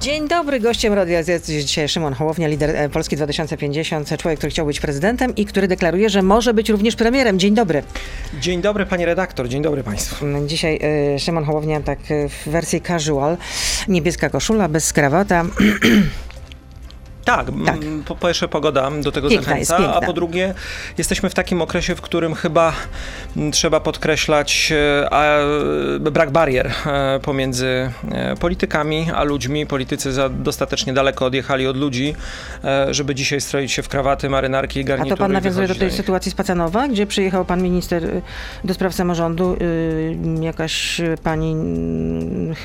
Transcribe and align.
Dzień 0.00 0.28
dobry, 0.28 0.60
gościem 0.60 0.92
Radia 0.92 1.22
Z 1.22 1.28
jest 1.28 1.46
dzisiaj 1.46 1.88
Szymon 1.88 2.14
Hołownia, 2.14 2.48
lider 2.48 2.76
e, 2.76 2.88
Polski 2.88 3.16
2050, 3.16 4.16
człowiek, 4.18 4.38
który 4.38 4.50
chciał 4.50 4.66
być 4.66 4.80
prezydentem 4.80 5.34
i 5.36 5.46
który 5.46 5.68
deklaruje, 5.68 6.10
że 6.10 6.22
może 6.22 6.54
być 6.54 6.68
również 6.68 6.96
premierem. 6.96 7.38
Dzień 7.38 7.54
dobry. 7.54 7.82
Dzień 8.40 8.60
dobry 8.62 8.86
pani 8.86 9.04
redaktor, 9.04 9.48
dzień 9.48 9.62
dobry 9.62 9.82
państwu. 9.82 10.26
Dzisiaj 10.46 10.80
y, 11.14 11.18
Szymon 11.18 11.44
Hołownia 11.44 11.80
tak 11.80 11.98
w 12.28 12.50
wersji 12.50 12.80
casual, 12.80 13.36
niebieska 13.88 14.30
koszula, 14.30 14.68
bez 14.68 14.92
krawata. 14.92 15.44
Tak, 17.28 17.46
tak. 17.66 17.78
Po 18.06 18.16
pierwsze 18.16 18.48
pogoda 18.48 18.90
do 18.90 19.12
tego 19.12 19.28
piękna 19.28 19.64
zachęca, 19.64 19.94
a 19.94 20.00
po 20.00 20.12
drugie 20.12 20.54
jesteśmy 20.98 21.30
w 21.30 21.34
takim 21.34 21.62
okresie, 21.62 21.94
w 21.94 22.00
którym 22.00 22.34
chyba 22.34 22.72
trzeba 23.52 23.80
podkreślać 23.80 24.72
e, 24.72 25.12
a, 25.12 25.38
brak 26.00 26.30
barier 26.30 26.70
e, 26.86 27.20
pomiędzy 27.22 27.90
e, 28.10 28.36
politykami 28.36 29.06
a 29.14 29.22
ludźmi. 29.22 29.66
Politycy 29.66 30.12
za 30.12 30.28
dostatecznie 30.28 30.92
daleko 30.92 31.26
odjechali 31.26 31.66
od 31.66 31.76
ludzi, 31.76 32.14
żeby 32.90 33.14
dzisiaj 33.14 33.40
stroić 33.40 33.72
się 33.72 33.82
w 33.82 33.88
krawaty, 33.88 34.28
marynarki 34.28 34.80
i 34.80 34.84
garnitury. 34.84 35.14
A 35.14 35.16
to 35.16 35.20
pan 35.20 35.32
nawiązuje 35.32 35.68
do 35.68 35.74
tej 35.74 35.90
sytuacji 35.90 36.32
z 36.32 36.34
Pacanowa, 36.34 36.88
gdzie 36.88 37.06
przyjechał 37.06 37.44
pan 37.44 37.62
minister 37.62 38.02
do 38.64 38.74
spraw 38.74 38.94
samorządu, 38.94 39.56
jakaś 40.40 41.00
pani, 41.22 41.54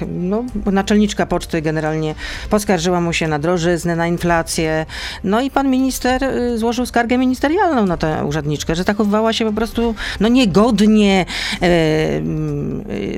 no, 0.08 0.44
naczelniczka 0.66 1.26
poczty 1.26 1.62
generalnie 1.62 2.16
poskarżyła 2.50 3.02
mu 3.02 3.14
się 3.14 3.28
na 3.28 3.40
drożyznę, 3.40 3.96
na 3.96 4.08
inflację, 4.08 4.53
no 5.24 5.42
i 5.42 5.52
pan 5.52 5.70
minister 5.70 6.24
y, 6.24 6.58
złożył 6.58 6.86
skargę 6.86 7.18
ministerialną 7.18 7.86
na 7.86 7.98
tę 7.98 8.26
urzędniczkę, 8.26 8.76
że 8.76 8.84
zachowywała 8.84 9.34
się 9.34 9.46
po 9.46 9.54
prostu 9.54 9.96
no 10.20 10.28
niegodnie, 10.28 11.26
e, 11.62 12.22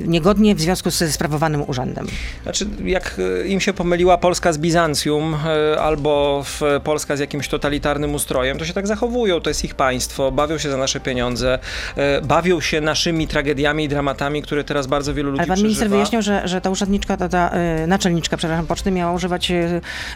niegodnie 0.06 0.54
w 0.54 0.60
związku 0.60 0.90
ze 0.90 1.12
sprawowanym 1.12 1.62
urzędem. 1.66 2.06
Znaczy, 2.42 2.66
jak 2.84 3.20
im 3.46 3.60
się 3.60 3.72
pomyliła 3.72 4.18
Polska 4.18 4.52
z 4.52 4.58
Bizancjum 4.58 5.36
albo 5.80 6.44
Polska 6.84 7.16
z 7.16 7.20
jakimś 7.20 7.48
totalitarnym 7.48 8.14
ustrojem, 8.14 8.58
to 8.58 8.64
się 8.64 8.72
tak 8.72 8.86
zachowują, 8.86 9.40
to 9.40 9.50
jest 9.50 9.64
ich 9.64 9.74
państwo, 9.74 10.32
bawią 10.32 10.58
się 10.58 10.70
za 10.70 10.76
nasze 10.76 11.00
pieniądze, 11.00 11.58
bawią 12.22 12.60
się 12.60 12.80
naszymi 12.80 13.28
tragediami 13.28 13.84
i 13.84 13.88
dramatami, 13.88 14.42
które 14.42 14.64
teraz 14.64 14.86
bardzo 14.86 15.14
wielu 15.14 15.30
ludzi 15.30 15.40
Ale 15.40 15.46
pan 15.46 15.54
przeżywa. 15.54 15.68
minister 15.68 15.90
wyjaśniał, 15.90 16.22
że, 16.22 16.48
że 16.48 16.60
ta 16.60 16.70
urzędniczka, 16.70 17.16
ta, 17.16 17.28
ta 17.28 17.50
naczelniczka, 17.86 18.36
przepraszam, 18.36 18.66
poczty 18.66 18.90
miała 18.90 19.12
używać 19.12 19.52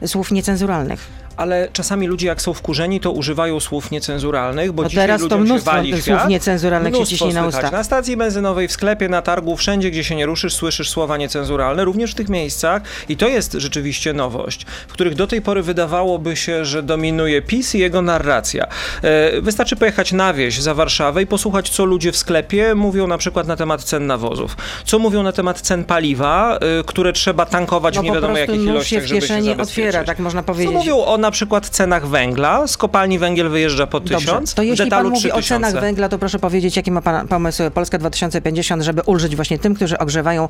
słów 0.06 0.30
niecenzuralnych 0.30 1.09
ale 1.36 1.68
czasami 1.72 2.06
ludzie 2.06 2.26
jak 2.26 2.42
są 2.42 2.54
wkurzeni, 2.54 3.00
to 3.00 3.10
używają 3.10 3.60
słów 3.60 3.90
niecenzuralnych, 3.90 4.72
bo 4.72 4.84
dzisiaj 4.84 5.02
teraz 5.02 5.28
to 5.28 5.38
mnóstwo 5.38 5.84
się 5.84 6.02
słów 6.02 6.28
niecenzuralnych 6.28 6.92
mnóstwo 6.92 7.16
się 7.16 7.18
ciśnie 7.18 7.40
na 7.40 7.46
usta. 7.46 7.70
Na 7.70 7.84
stacji 7.84 8.16
benzynowej, 8.16 8.68
w 8.68 8.72
sklepie, 8.72 9.08
na 9.08 9.22
targu, 9.22 9.56
wszędzie, 9.56 9.90
gdzie 9.90 10.04
się 10.04 10.16
nie 10.16 10.26
ruszysz, 10.26 10.54
słyszysz 10.54 10.90
słowa 10.90 11.16
niecenzuralne, 11.16 11.84
również 11.84 12.12
w 12.12 12.14
tych 12.14 12.28
miejscach 12.28 12.82
i 13.08 13.16
to 13.16 13.28
jest 13.28 13.52
rzeczywiście 13.52 14.12
nowość, 14.12 14.66
w 14.88 14.92
których 14.92 15.14
do 15.14 15.26
tej 15.26 15.42
pory 15.42 15.62
wydawałoby 15.62 16.36
się, 16.36 16.64
że 16.64 16.82
dominuje 16.82 17.42
PiS 17.42 17.74
i 17.74 17.78
jego 17.78 18.02
narracja. 18.02 18.66
E, 19.02 19.40
wystarczy 19.40 19.76
pojechać 19.76 20.12
na 20.12 20.32
wieś 20.32 20.60
za 20.60 20.74
Warszawę 20.74 21.22
i 21.22 21.26
posłuchać, 21.26 21.70
co 21.70 21.84
ludzie 21.84 22.12
w 22.12 22.16
sklepie 22.16 22.74
mówią 22.74 23.06
na 23.06 23.18
przykład 23.18 23.46
na 23.46 23.56
temat 23.56 23.84
cen 23.84 24.06
nawozów, 24.06 24.56
co 24.84 24.98
mówią 24.98 25.22
na 25.22 25.32
temat 25.32 25.60
cen 25.60 25.84
paliwa, 25.84 26.58
e, 26.80 26.84
które 26.84 27.12
trzeba 27.12 27.46
tankować 27.46 27.94
no 27.94 28.00
w 28.00 28.04
nie 28.04 28.12
wiadomo 28.12 28.38
jakich 28.38 28.62
ilościach, 28.62 29.04
żeby 29.04 29.26
się 29.26 29.56
otwiera, 29.58 30.04
tak 30.04 30.18
można 30.18 30.42
powiedzieć. 30.42 30.72
Co 30.72 30.78
mówią 30.78 30.96
o 30.96 31.18
na 31.20 31.30
przykład 31.30 31.68
cenach 31.68 32.06
węgla. 32.06 32.66
Z 32.66 32.76
kopalni 32.76 33.18
węgiel 33.18 33.48
wyjeżdża 33.48 33.86
po 33.86 34.00
tysiąc. 34.00 34.24
Dobrze, 34.24 34.54
to 34.54 34.62
jeśli 34.62 34.90
pan 34.90 35.08
mówi 35.08 35.32
o 35.32 35.42
cenach 35.42 35.80
węgla, 35.80 36.08
to 36.08 36.18
proszę 36.18 36.38
powiedzieć, 36.38 36.76
jaki 36.76 36.90
ma 36.90 37.02
pan 37.02 37.28
pomysł 37.28 37.62
Polska 37.74 37.98
2050, 37.98 38.82
żeby 38.82 39.02
ulżyć 39.02 39.36
właśnie 39.36 39.58
tym, 39.58 39.74
którzy 39.74 39.98
ogrzewają 39.98 40.48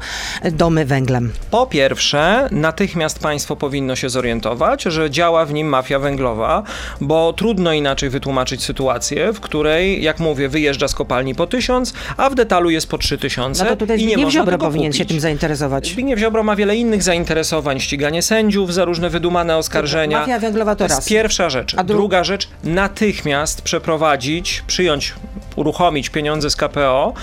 domy 0.52 0.84
węglem? 0.84 1.32
Po 1.50 1.66
pierwsze, 1.66 2.48
natychmiast 2.50 3.18
państwo 3.18 3.56
powinno 3.56 3.96
się 3.96 4.08
zorientować, 4.08 4.82
że 4.82 5.10
działa 5.10 5.44
w 5.44 5.52
nim 5.52 5.66
mafia 5.68 5.98
węglowa, 5.98 6.62
bo 7.00 7.32
trudno 7.32 7.72
inaczej 7.72 8.10
wytłumaczyć 8.10 8.64
sytuację, 8.64 9.32
w 9.32 9.40
której, 9.40 10.02
jak 10.02 10.20
mówię, 10.20 10.48
wyjeżdża 10.48 10.88
z 10.88 10.94
kopalni 10.94 11.34
po 11.34 11.46
tysiąc, 11.46 11.94
a 12.16 12.30
w 12.30 12.34
detalu 12.34 12.70
jest 12.70 12.86
po 12.88 12.98
trzy 12.98 13.18
tysiące. 13.18 13.64
No 13.64 13.70
to 13.70 13.76
tutaj 13.76 13.98
Zbigniew 13.98 14.30
Ziobro 14.30 14.58
powinien 14.58 14.92
kupić. 14.92 14.98
się 14.98 15.04
tym 15.04 15.20
zainteresować. 15.20 15.88
Zbigniew 15.88 16.18
Ziobro 16.18 16.42
ma 16.42 16.56
wiele 16.56 16.76
innych 16.76 17.02
zainteresowań, 17.02 17.80
ściganie 17.80 18.22
sędziów 18.22 18.74
za 18.74 18.84
różne 18.84 19.10
wydumane 19.10 19.56
oskarżenia. 19.56 20.20
Mafia 20.20 20.38
węglowa 20.38 20.59
to, 20.64 20.76
to 20.76 20.84
raz. 20.88 20.98
jest 20.98 21.08
pierwsza 21.08 21.50
rzecz. 21.50 21.74
A 21.76 21.84
dru 21.84 21.98
Druga 21.98 22.24
rzecz, 22.24 22.48
natychmiast 22.64 23.62
przeprowadzić, 23.62 24.62
przyjąć 24.66 25.14
uruchomić 25.56 26.08
pieniądze 26.10 26.50
z 26.50 26.56
KPO 26.56 27.14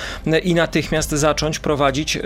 i 0.43 0.53
natychmiast 0.55 1.09
zacząć 1.11 1.59
prowadzić 1.59 2.15
y, 2.15 2.21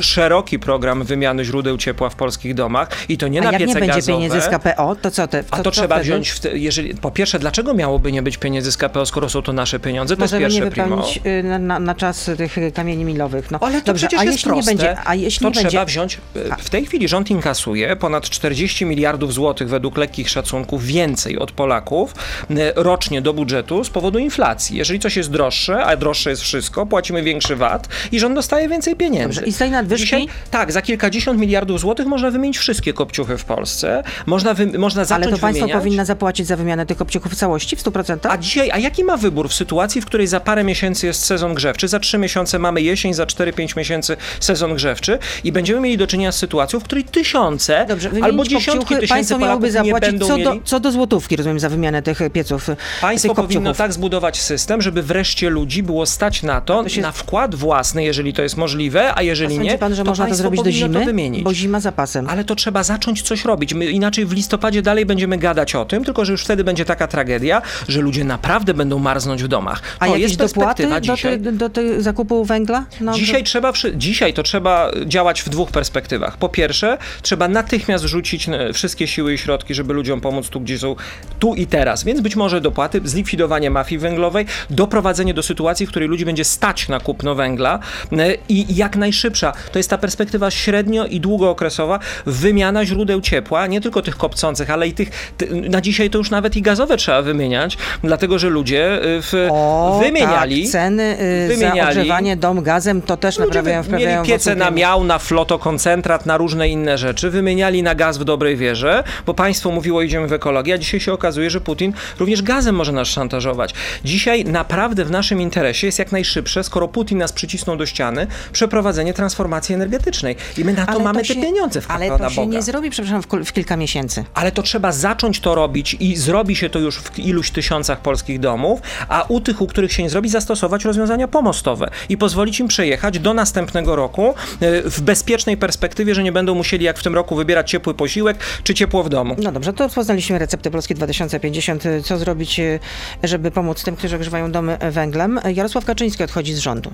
szeroki 0.00 0.58
program 0.58 1.04
wymiany 1.04 1.44
źródeł 1.44 1.76
ciepła 1.78 2.08
w 2.10 2.14
polskich 2.14 2.54
domach 2.54 2.88
i 3.08 3.18
to 3.18 3.28
nie 3.28 3.40
A 3.40 3.44
na 3.44 3.50
jak 3.52 3.58
piece 3.60 3.74
nie 3.74 3.80
będzie 3.80 3.94
gazowe. 3.94 4.12
pieniędzy 4.18 4.40
z 4.40 4.48
KPO, 4.48 4.96
to 4.96 5.10
co 5.10 5.28
te? 5.28 5.44
To, 5.44 5.48
A 5.54 5.56
to, 5.56 5.62
to 5.62 5.70
trzeba 5.70 5.94
wtedy? 5.94 6.04
wziąć, 6.10 6.28
w 6.30 6.40
te, 6.40 6.58
jeżeli, 6.58 6.94
po 6.94 7.10
pierwsze, 7.10 7.38
dlaczego 7.38 7.74
miałoby 7.74 8.12
nie 8.12 8.22
być 8.22 8.36
pieniędzy 8.36 8.72
z 8.72 8.76
KPO, 8.76 9.06
skoro 9.06 9.28
są 9.28 9.42
to 9.42 9.52
nasze 9.52 9.80
pieniądze? 9.80 10.16
To 10.16 10.20
Możemy 10.20 10.42
jest 10.42 10.54
nie 10.56 10.62
pierwsze 10.62 10.82
primo. 10.82 10.96
wypełnić 10.96 11.20
y, 11.26 11.42
na, 11.42 11.58
na, 11.58 11.78
na 11.78 11.94
czas 11.94 12.30
tych 12.36 12.56
kamieni 12.74 13.04
milowych. 13.04 13.50
No, 13.50 13.58
Ale 13.60 13.80
to 13.80 13.86
dobrze, 13.86 14.06
przecież 14.06 14.20
a 14.20 14.24
jest 14.24 14.34
jeśli 14.38 14.50
proste, 14.50 14.70
nie 14.74 14.76
będzie, 14.76 14.96
a 15.04 15.14
jeśli 15.14 15.44
to 15.44 15.48
nie 15.48 15.54
trzeba 15.54 15.64
będzie, 15.84 15.84
wziąć. 15.92 16.18
W 16.58 16.70
tej 16.70 16.86
chwili 16.86 17.08
rząd 17.08 17.30
inkasuje 17.30 17.96
ponad 17.96 18.30
40 18.30 18.84
miliardów 18.86 19.32
złotych 19.34 19.68
według 19.68 19.96
lekkich 19.96 20.30
szacunków 20.30 20.45
więcej 20.78 21.38
od 21.38 21.52
Polaków 21.52 22.14
y, 22.50 22.54
rocznie 22.76 23.22
do 23.22 23.32
budżetu 23.32 23.84
z 23.84 23.90
powodu 23.90 24.18
inflacji. 24.18 24.76
Jeżeli 24.76 25.00
coś 25.00 25.16
jest 25.16 25.30
droższe, 25.30 25.84
a 25.84 25.96
droższe 25.96 26.30
jest 26.30 26.42
wszystko, 26.42 26.86
płacimy 26.86 27.22
większy 27.22 27.56
VAT 27.56 27.88
i 28.12 28.20
rząd 28.20 28.34
dostaje 28.34 28.68
więcej 28.68 28.96
pieniędzy. 28.96 29.40
Dobrze, 29.40 29.46
i 29.46 29.52
z 29.52 29.58
tej 29.58 29.70
nadwyżki? 29.70 30.04
Dzisiaj, 30.04 30.26
tak, 30.50 30.72
za 30.72 30.82
kilkadziesiąt 30.82 31.40
miliardów 31.40 31.80
złotych 31.80 32.06
można 32.06 32.30
wymienić 32.30 32.58
wszystkie 32.58 32.92
kopciuchy 32.92 33.38
w 33.38 33.44
Polsce. 33.44 34.02
Można, 34.26 34.54
wy, 34.54 34.78
można 34.78 35.04
zacząć 35.04 35.26
Ale 35.26 35.36
to 35.36 35.40
państwo 35.40 35.64
wymieniać. 35.64 35.82
powinno 35.82 36.04
zapłacić 36.04 36.46
za 36.46 36.56
wymianę 36.56 36.86
tych 36.86 36.96
kopciuchów 36.96 37.32
w 37.32 37.36
całości, 37.36 37.76
w 37.76 37.82
100%? 37.82 38.18
A 38.30 38.38
dzisiaj, 38.38 38.70
a 38.70 38.78
jaki 38.78 39.04
ma 39.04 39.16
wybór 39.16 39.48
w 39.48 39.54
sytuacji, 39.54 40.00
w 40.00 40.06
której 40.06 40.26
za 40.26 40.40
parę 40.40 40.64
miesięcy 40.64 41.06
jest 41.06 41.24
sezon 41.24 41.54
grzewczy, 41.54 41.88
za 41.88 42.00
trzy 42.00 42.18
miesiące 42.18 42.58
mamy 42.58 42.82
jesień, 42.82 43.14
za 43.14 43.24
4-5 43.24 43.76
miesięcy 43.76 44.16
sezon 44.40 44.74
grzewczy 44.74 45.18
i 45.44 45.52
będziemy 45.52 45.80
mieli 45.80 45.96
do 45.98 46.06
czynienia 46.06 46.32
z 46.32 46.38
sytuacją, 46.38 46.80
w 46.80 46.84
której 46.84 47.04
tysiące 47.04 47.86
Dobrze, 47.88 48.10
albo 48.22 48.44
dziesiątki 48.44 48.96
tysięcy 48.96 49.34
Polaków 49.34 49.64
nie 49.84 49.94
będą 49.94 50.26
co 50.26 50.35
mieli... 50.36 50.58
do, 50.60 50.64
co 50.64 50.80
do 50.80 50.92
złotówki, 50.92 51.36
rozumiem, 51.36 51.60
za 51.60 51.68
wymianę 51.68 52.02
tych 52.02 52.20
pieców, 52.32 52.66
Państwo 53.00 53.28
tych 53.28 53.36
powinno 53.44 53.74
tak 53.74 53.92
zbudować 53.92 54.40
system, 54.40 54.82
żeby 54.82 55.02
wreszcie 55.02 55.50
ludzi 55.50 55.82
było 55.82 56.06
stać 56.06 56.42
na 56.42 56.60
to, 56.60 56.82
To 56.82 56.88
się- 56.88 57.02
na 57.02 57.12
wkład 57.12 57.54
własny, 57.54 58.04
jeżeli 58.04 58.32
to 58.32 58.42
jest 58.42 58.56
możliwe, 58.56 59.14
a 59.14 59.22
jeżeli 59.22 59.54
Sądzi 59.54 59.70
nie, 59.70 59.78
pan, 59.78 59.94
że 59.94 60.02
to 60.04 60.10
można 60.10 60.26
to 60.26 60.34
zrobić 60.34 60.62
do 60.62 60.70
zimy? 60.72 61.00
To 61.00 61.04
wymienić. 61.04 61.42
Bo 61.44 61.54
zima 61.54 61.80
zapasem. 61.80 62.28
Ale 62.28 62.44
to 62.44 62.54
trzeba 62.54 62.82
zacząć 62.82 63.22
coś 63.22 63.44
robić. 63.44 63.74
My 63.74 63.86
inaczej 63.86 64.26
w 64.26 64.32
listopadzie 64.32 64.82
dalej 64.82 65.06
będziemy 65.06 65.38
gadać 65.38 65.74
o 65.74 65.84
tym, 65.84 66.04
tylko 66.04 66.24
że 66.24 66.32
już 66.32 66.44
wtedy 66.44 66.64
będzie 66.64 66.84
taka 66.84 67.06
tragedia, 67.06 67.62
że 67.88 68.00
ludzie 68.00 68.24
naprawdę 68.24 68.74
będą 68.74 68.98
marznąć 68.98 69.42
w 69.42 69.48
domach. 69.48 69.82
A 69.98 70.06
to 70.06 70.12
jakieś 70.12 70.22
jest 70.22 70.36
dopłaty 70.36 70.82
perspektywa 70.82 71.00
do, 71.00 71.16
dzisiaj. 71.16 71.40
ty, 71.40 71.52
do 71.52 71.68
ty 71.70 72.02
zakupu 72.02 72.44
węgla? 72.44 72.84
No, 73.00 73.12
Dzisiaj, 73.14 73.44
trzeba, 73.44 73.72
przy- 73.72 73.96
dzisiaj 73.96 74.34
to 74.34 74.42
trzeba 74.42 74.90
działać 75.06 75.42
w 75.42 75.48
dwóch 75.48 75.70
perspektywach. 75.70 76.36
Po 76.36 76.48
pierwsze, 76.48 76.98
trzeba 77.22 77.48
natychmiast 77.48 78.04
rzucić 78.04 78.48
e, 78.48 78.72
wszystkie 78.72 79.06
siły 79.06 79.34
i 79.34 79.38
środki, 79.38 79.74
żeby 79.74 79.94
ludziom 79.94 80.20
pomóc 80.26 80.48
tu, 80.48 80.60
gdzie 80.60 80.78
są 80.78 80.96
tu 81.38 81.54
i 81.54 81.66
teraz. 81.66 82.04
Więc 82.04 82.20
być 82.20 82.36
może 82.36 82.60
dopłaty, 82.60 83.00
zlikwidowanie 83.04 83.70
mafii 83.70 83.98
węglowej, 83.98 84.46
doprowadzenie 84.70 85.34
do 85.34 85.42
sytuacji, 85.42 85.86
w 85.86 85.88
której 85.90 86.08
ludzi 86.08 86.24
będzie 86.24 86.44
stać 86.44 86.88
na 86.88 87.00
kupno 87.00 87.34
węgla 87.34 87.78
e, 88.12 88.34
i 88.48 88.76
jak 88.76 88.96
najszybsza. 88.96 89.52
To 89.72 89.78
jest 89.78 89.90
ta 89.90 89.98
perspektywa 89.98 90.50
średnio 90.50 91.06
i 91.06 91.20
długookresowa 91.20 91.98
wymiana 92.26 92.84
źródeł 92.84 93.20
ciepła, 93.20 93.66
nie 93.66 93.80
tylko 93.80 94.02
tych 94.02 94.16
kopcących, 94.16 94.70
ale 94.70 94.88
i 94.88 94.92
tych, 94.92 95.32
ty- 95.36 95.48
na 95.70 95.80
dzisiaj 95.80 96.10
to 96.10 96.18
już 96.18 96.30
nawet 96.30 96.56
i 96.56 96.62
gazowe 96.62 96.96
trzeba 96.96 97.22
wymieniać, 97.22 97.78
dlatego 98.04 98.38
że 98.38 98.48
ludzie 98.48 98.94
e, 98.94 98.98
w, 99.22 99.48
o, 99.50 100.00
wymieniali 100.02 100.62
Tak, 100.62 100.72
ceny 100.72 101.16
y, 101.44 101.48
wymieniali. 101.48 101.80
za 101.80 101.88
ogrzewanie 101.88 102.36
dom 102.36 102.62
gazem 102.62 103.02
to 103.02 103.16
też 103.16 103.38
Ludzie 103.38 103.48
naprawiają, 103.48 103.82
wprawiają 103.82 104.22
mieli 104.22 104.32
piece 104.32 104.54
na 104.56 104.70
miał, 104.70 105.04
na 105.04 105.18
flotokoncentrat, 105.18 106.26
na 106.26 106.36
różne 106.36 106.68
inne 106.68 106.98
rzeczy, 106.98 107.30
wymieniali 107.30 107.82
na 107.82 107.94
gaz 107.94 108.18
w 108.18 108.24
dobrej 108.24 108.56
wierze, 108.56 109.04
bo 109.26 109.34
państwo 109.34 109.70
mówiło 109.70 110.02
idziemy 110.16 110.28
w 110.28 110.32
ekologię, 110.32 110.74
a 110.74 110.78
dzisiaj 110.78 111.00
się 111.00 111.12
okazuje, 111.12 111.50
że 111.50 111.60
Putin 111.60 111.92
również 112.18 112.42
gazem 112.42 112.74
może 112.74 112.92
nas 112.92 113.08
szantażować. 113.08 113.74
Dzisiaj 114.04 114.44
naprawdę 114.44 115.04
w 115.04 115.10
naszym 115.10 115.40
interesie 115.40 115.86
jest 115.86 115.98
jak 115.98 116.12
najszybsze, 116.12 116.64
skoro 116.64 116.88
Putin 116.88 117.18
nas 117.18 117.32
przycisnął 117.32 117.76
do 117.76 117.86
ściany, 117.86 118.26
przeprowadzenie 118.52 119.14
transformacji 119.14 119.74
energetycznej. 119.74 120.36
I 120.58 120.64
my 120.64 120.72
na 120.72 120.86
to 120.86 120.92
Ale 120.92 121.04
mamy 121.04 121.24
się, 121.24 121.34
te 121.34 121.40
pieniądze 121.40 121.80
w 121.80 121.90
Ale 121.90 122.08
to 122.08 122.18
na 122.18 122.30
się 122.30 122.36
Boga. 122.36 122.56
nie 122.56 122.62
zrobi, 122.62 122.90
przepraszam, 122.90 123.22
w, 123.22 123.26
w 123.44 123.52
kilka 123.52 123.76
miesięcy. 123.76 124.24
Ale 124.34 124.52
to 124.52 124.62
trzeba 124.62 124.92
zacząć 124.92 125.40
to 125.40 125.54
robić 125.54 125.96
i 126.00 126.16
zrobi 126.16 126.56
się 126.56 126.70
to 126.70 126.78
już 126.78 126.98
w 126.98 127.18
iluś 127.18 127.50
tysiącach 127.50 128.00
polskich 128.00 128.40
domów, 128.40 128.80
a 129.08 129.24
u 129.28 129.40
tych, 129.40 129.60
u 129.62 129.66
których 129.66 129.92
się 129.92 130.02
nie 130.02 130.10
zrobi, 130.10 130.28
zastosować 130.28 130.84
rozwiązania 130.84 131.28
pomostowe 131.28 131.90
i 132.08 132.16
pozwolić 132.16 132.60
im 132.60 132.68
przejechać 132.68 133.18
do 133.18 133.34
następnego 133.34 133.96
roku 133.96 134.34
e, 134.60 134.82
w 134.90 135.00
bezpiecznej 135.00 135.56
perspektywie, 135.56 136.14
że 136.14 136.22
nie 136.22 136.32
będą 136.32 136.54
musieli 136.54 136.84
jak 136.84 136.98
w 136.98 137.02
tym 137.02 137.14
roku 137.14 137.36
wybierać 137.36 137.70
ciepły 137.70 137.94
posiłek 137.94 138.38
czy 138.64 138.74
ciepło 138.74 139.02
w 139.02 139.08
domu. 139.08 139.36
No 139.38 139.52
dobrze, 139.52 139.72
to 139.72 139.88
poznaliśmy 140.06 140.38
receptę 140.38 140.70
Polski 140.70 140.94
2050. 140.94 141.84
Co 142.04 142.18
zrobić, 142.18 142.60
y, 142.60 142.80
żeby 143.22 143.50
pomóc 143.50 143.84
tym, 143.84 143.96
którzy 143.96 144.16
ogrzewają 144.16 144.52
domy 144.52 144.78
węglem. 144.90 145.40
Jarosław 145.54 145.84
Kaczyński 145.84 146.24
odchodzi 146.24 146.54
z 146.54 146.58
rządu. 146.58 146.92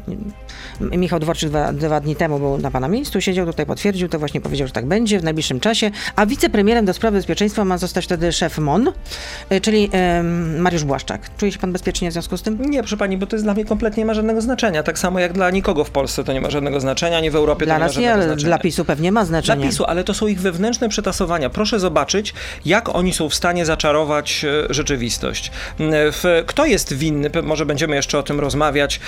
Michał 0.80 1.18
Dworczyk 1.20 1.48
dwa, 1.50 1.72
dwa 1.72 2.00
dni 2.00 2.16
temu 2.16 2.38
był 2.38 2.58
na 2.58 2.70
pana 2.70 2.88
miejscu, 2.88 3.20
siedział 3.20 3.46
tutaj, 3.46 3.66
potwierdził, 3.66 4.08
to 4.08 4.18
właśnie 4.18 4.40
powiedział, 4.40 4.66
że 4.66 4.72
tak 4.72 4.86
będzie 4.86 5.20
w 5.20 5.24
najbliższym 5.24 5.60
czasie, 5.60 5.90
a 6.16 6.26
wicepremierem 6.26 6.84
do 6.84 6.92
spraw 6.92 7.12
bezpieczeństwa 7.12 7.64
ma 7.64 7.78
zostać 7.78 8.04
wtedy 8.04 8.32
szef 8.32 8.58
MON, 8.58 8.92
y, 9.52 9.60
czyli 9.60 9.90
Mariusz 10.58 10.84
Błaszczak. 10.84 11.36
Czuje 11.36 11.52
się 11.52 11.58
pan 11.58 11.72
bezpiecznie 11.72 12.10
w 12.10 12.12
związku 12.12 12.36
z 12.36 12.42
tym? 12.42 12.70
Nie, 12.70 12.78
proszę 12.78 12.96
pani, 12.96 13.16
bo 13.18 13.26
to 13.26 13.36
jest 13.36 13.44
dla 13.46 13.54
mnie 13.54 13.64
kompletnie 13.64 14.00
nie 14.00 14.06
ma 14.06 14.14
żadnego 14.14 14.40
znaczenia. 14.40 14.82
Tak 14.82 14.98
samo 14.98 15.18
jak 15.18 15.32
dla 15.32 15.50
nikogo 15.50 15.84
w 15.84 15.90
Polsce 15.90 16.24
to 16.24 16.32
nie 16.32 16.40
ma 16.40 16.50
żadnego 16.50 16.80
znaczenia, 16.80 17.20
nie 17.20 17.30
w 17.30 17.36
Europie 17.36 17.66
Dla 17.66 17.74
to 17.74 17.78
nie 17.78 17.80
ma 17.80 17.86
nas 17.86 17.96
nie, 17.96 18.02
żadnego 18.02 18.14
ale 18.14 18.24
znaczenia. 18.24 18.46
dla 18.48 18.58
PiSu 18.58 18.84
pewnie 18.84 19.12
ma 19.12 19.20
Dla 19.20 19.26
znaczenie. 19.26 19.68
PiSu, 19.68 19.84
ale 19.84 20.04
to 20.04 20.14
są 20.14 20.26
ich 20.26 20.40
wewnętrzne 20.40 20.88
przetasowania. 20.88 21.50
Proszę 21.50 21.80
zobaczyć, 21.80 22.34
jak 22.64 22.94
oni 22.94 23.01
są 23.12 23.28
w 23.28 23.34
stanie 23.34 23.66
zaczarować 23.66 24.44
e, 24.44 24.74
rzeczywistość. 24.74 25.50
W, 25.78 26.42
kto 26.46 26.66
jest 26.66 26.92
winny, 26.94 27.30
może 27.42 27.66
będziemy 27.66 27.96
jeszcze 27.96 28.18
o 28.18 28.22
tym 28.22 28.40
rozmawiać, 28.40 29.00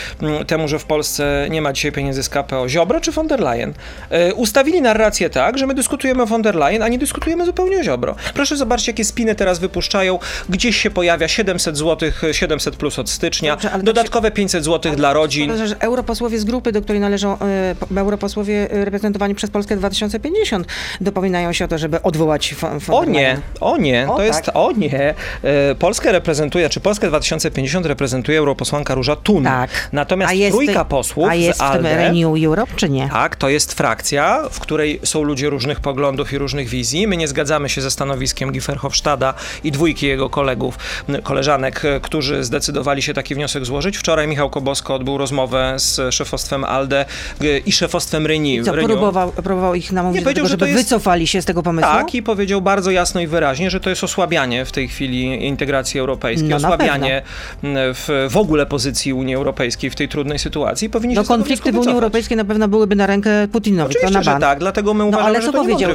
temu, 0.47 0.69
że 0.69 0.79
w 0.79 0.85
Polsce 0.85 1.47
nie 1.51 1.63
ma 1.63 1.73
dzisiaj 1.73 1.93
pieniędzy 1.93 2.23
z 2.23 2.29
KPO. 2.29 2.69
Ziobro 2.69 3.01
czy 3.01 3.13
von 3.13 3.27
der 3.27 3.41
Leyen? 3.41 3.75
E, 4.11 4.35
Ustawili 4.35 4.83
narrację 4.83 5.31
tak, 5.31 5.59
że 5.59 5.67
my 5.67 5.75
dyskutujemy 5.75 6.23
o 6.23 6.27
von 6.27 6.43
der 6.43 6.55
Leyen, 6.55 6.83
a 6.83 6.89
nie 6.89 6.99
dyskutujemy 6.99 7.45
zupełnie 7.45 7.79
o 7.79 7.83
Ziobro. 7.83 8.15
Proszę 8.35 8.57
zobaczyć, 8.57 8.87
jakie 8.89 9.05
spiny 9.05 9.35
teraz 9.35 9.59
wypuszczają. 9.59 10.19
Gdzieś 10.49 10.77
się 10.77 10.91
pojawia 10.91 11.29
700 11.29 11.77
zł, 11.79 12.11
700 12.33 12.77
plus 12.77 12.99
od 12.99 13.11
stycznia, 13.11 13.53
Dobrze, 13.57 13.71
dodatkowe 13.83 14.31
500 14.31 14.65
zł 14.65 14.93
dla 14.97 15.13
rodzin. 15.13 15.67
Że 15.67 15.77
europosłowie 15.81 16.39
z 16.39 16.45
grupy, 16.45 16.73
do 16.73 16.83
której 16.83 17.01
należą 17.01 17.39
e, 17.39 17.75
po- 17.81 18.01
europosłowie 18.01 18.71
e, 18.71 18.85
reprezentowani 18.85 19.35
przez 19.35 19.51
Polskę 19.51 19.77
2050, 19.77 20.67
dopominają 21.01 21.53
się 21.53 21.65
o 21.65 21.69
to, 21.69 21.79
żeby 21.79 22.03
odwołać 22.03 22.55
von, 22.55 22.79
von 22.79 23.05
der 23.05 23.15
nie, 23.15 23.23
Leyen. 23.23 23.41
o 23.61 23.77
nie, 23.77 23.84
O 23.84 23.84
to 24.07 24.17
tak. 24.17 24.27
jest, 24.27 24.51
o 24.55 24.73
nie. 24.73 25.15
E, 25.43 25.75
Polskę 25.75 26.13
reprezentuje, 26.13 26.69
czy 26.69 26.81
Polskę 26.81 27.09
2050 27.09 27.87
reprezentuje 27.87 28.39
europosłanka 28.39 28.95
Róża 28.95 29.17
Tun. 29.17 29.45
Tak. 29.45 29.89
Natomiast 29.93 30.33
a 30.33 30.35
jest, 30.35 30.53
trójka 30.53 30.85
posłów 30.85 31.29
a 31.29 31.35
jest 31.35 31.59
z 31.59 31.63
ALDE, 31.63 31.89
w 31.89 31.93
tym 31.93 31.99
Renew 31.99 32.45
Europe, 32.45 32.73
czy 32.77 32.89
nie? 32.89 33.09
tak, 33.09 33.37
to 33.37 33.49
jest 33.49 33.73
frakcja, 33.73 34.43
w 34.51 34.61
której 34.61 35.01
są 35.05 35.23
ludzie 35.23 35.51
różnych 35.51 35.81
poglądów 35.81 36.33
i 36.33 36.39
różnych 36.39 36.69
wizji. 36.69 37.07
My 37.07 37.17
nie 37.17 37.29
zgadzamy 37.29 37.69
się 37.69 37.81
ze 37.81 37.91
stanowiskiem 37.91 38.53
Gifferhofstada 38.53 39.35
i 39.65 39.73
dwójki 39.73 40.07
jego 40.07 40.31
kolegów, 40.31 40.79
koleżanek, 41.23 41.85
e, 41.85 42.01
którzy 42.01 42.45
zdecydowali 42.45 43.03
się 43.03 43.15
taki 43.15 43.35
wniosek 43.35 43.65
złożyć. 43.65 43.97
Wczoraj 43.97 44.29
Michał 44.29 44.51
Kobosko 44.51 44.95
odbył 44.95 45.19
rozmowę 45.19 45.75
z 45.77 46.15
szefostwem 46.15 46.65
ALDE 46.65 47.05
e, 47.41 47.59
i 47.59 47.73
szefostwem 47.73 48.27
Renew. 48.27 48.65
Co, 48.65 48.73
Renew. 48.73 48.91
próbował, 48.91 49.33
próbował 49.33 49.75
ich 49.75 49.93
namówić 49.93 50.21
do 50.21 50.25
powiedział, 50.25 50.45
tego, 50.45 50.49
że 50.49 50.57
to 50.57 50.67
żeby 50.67 50.79
jest- 50.79 50.91
wycofali 50.91 51.27
się 51.27 51.43
z 51.43 51.45
tego 51.45 51.63
pomysłu? 51.63 51.91
Tak, 51.91 52.15
i 52.15 52.23
powiedział 52.23 52.61
bardzo 52.63 52.91
jasno 52.91 53.21
i 53.21 53.27
wyraźnie, 53.27 53.64
że 53.71 53.81
to 53.81 53.91
jest 53.91 54.05
osłabianie 54.05 54.65
w 54.65 54.73
tej 54.73 54.89
chwili 54.89 55.47
integracji 55.47 56.01
europejskiej, 56.01 56.49
No, 56.49 56.59
na 56.59 56.69
osłabianie 56.69 57.23
w, 57.63 58.29
w 58.31 58.37
ogóle 58.37 58.67
pozycji 58.67 59.13
Unii 59.13 59.35
Europejskiej 59.35 59.91
w 59.91 59.95
tej 59.95 60.09
trudnej 60.09 60.39
sytuacji. 60.39 60.91
Powinni 60.91 61.15
No 61.15 61.25
konflikty 61.25 61.73
w 61.73 61.77
Unii. 61.79 61.91
Europejskiej 61.95 62.37
na 62.37 62.45
pewno 62.45 62.69
byłyby 62.69 62.97
na 62.97 63.07
rękę 63.07 63.49
Putinowi, 63.53 63.95
to 63.95 63.99
Oczywiście, 64.01 64.19
na 64.19 64.23
że 64.23 64.31
bank. 64.31 64.41
tak, 64.41 64.59
dlatego 64.59 64.95
my 64.95 64.99
No 65.05 65.09
uważamy, 65.09 65.29
ale 65.29 65.41
że 65.41 65.47
co 65.47 65.53
to 65.53 65.59
powiedział 65.59 65.91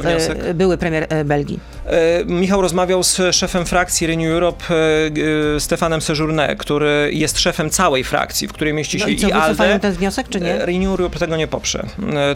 e, 0.46 0.54
były 0.54 0.78
premier 0.78 1.06
e, 1.08 1.24
Belgii? 1.24 1.60
E, 1.86 2.24
Michał 2.24 2.62
rozmawiał 2.62 3.02
z 3.02 3.20
szefem 3.32 3.66
frakcji 3.66 4.06
Renew 4.06 4.30
Europe, 4.32 4.64
Stefanem 5.58 6.00
Sejourné, 6.00 6.56
który 6.56 7.10
jest 7.12 7.38
szefem 7.38 7.70
całej 7.70 8.04
frakcji, 8.04 8.48
w 8.48 8.52
której 8.52 8.74
mieści 8.74 8.98
No 8.98 9.04
się 9.06 9.10
i 9.12 9.16
co, 9.16 9.28
i 9.28 9.32
ALDE. 9.32 9.78
ten 9.80 9.92
wniosek, 9.92 10.28
czy 10.28 10.40
nie? 10.40 10.66
Renew 10.66 10.88
Europe 10.90 11.18
tego 11.18 11.36
nie 11.36 11.46
poprze. 11.48 11.86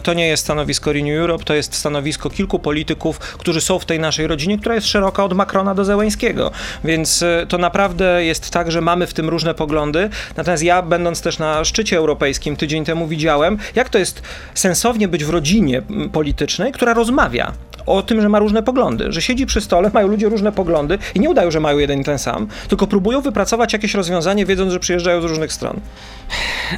To 0.03 0.13
nie 0.13 0.27
jest 0.27 0.43
stanowisko 0.43 0.93
Renew 0.93 1.19
Europe, 1.19 1.43
to 1.43 1.53
jest 1.53 1.75
stanowisko 1.75 2.29
kilku 2.29 2.59
polityków, 2.59 3.19
którzy 3.19 3.61
są 3.61 3.79
w 3.79 3.85
tej 3.85 3.99
naszej 3.99 4.27
rodzinie, 4.27 4.57
która 4.59 4.75
jest 4.75 4.87
szeroka 4.87 5.23
od 5.25 5.33
Macrona 5.33 5.75
do 5.75 5.85
Zełęńskiego. 5.85 6.51
Więc 6.83 7.23
e, 7.23 7.45
to 7.49 7.57
naprawdę 7.57 8.25
jest 8.25 8.49
tak, 8.49 8.71
że 8.71 8.81
mamy 8.81 9.07
w 9.07 9.13
tym 9.13 9.29
różne 9.29 9.53
poglądy. 9.53 10.09
Natomiast 10.37 10.63
ja, 10.63 10.81
będąc 10.81 11.21
też 11.21 11.39
na 11.39 11.65
szczycie 11.65 11.97
europejskim 11.97 12.55
tydzień 12.55 12.85
temu, 12.85 13.07
widziałem, 13.07 13.57
jak 13.75 13.89
to 13.89 13.97
jest 13.97 14.21
sensownie 14.53 15.07
być 15.07 15.25
w 15.25 15.29
rodzinie 15.29 15.81
politycznej, 16.11 16.71
która 16.71 16.93
rozmawia 16.93 17.53
o 17.85 18.01
tym, 18.01 18.21
że 18.21 18.29
ma 18.29 18.39
różne 18.39 18.63
poglądy, 18.63 19.11
że 19.11 19.21
siedzi 19.21 19.45
przy 19.45 19.61
stole, 19.61 19.91
mają 19.93 20.07
ludzie 20.07 20.29
różne 20.29 20.51
poglądy 20.51 20.97
i 21.15 21.19
nie 21.19 21.29
udają, 21.29 21.51
że 21.51 21.59
mają 21.59 21.77
jeden 21.77 21.99
i 21.99 22.03
ten 22.03 22.19
sam, 22.19 22.47
tylko 22.67 22.87
próbują 22.87 23.21
wypracować 23.21 23.73
jakieś 23.73 23.93
rozwiązanie, 23.93 24.45
wiedząc, 24.45 24.73
że 24.73 24.79
przyjeżdżają 24.79 25.21
z 25.21 25.25
różnych 25.25 25.53
stron. 25.53 25.79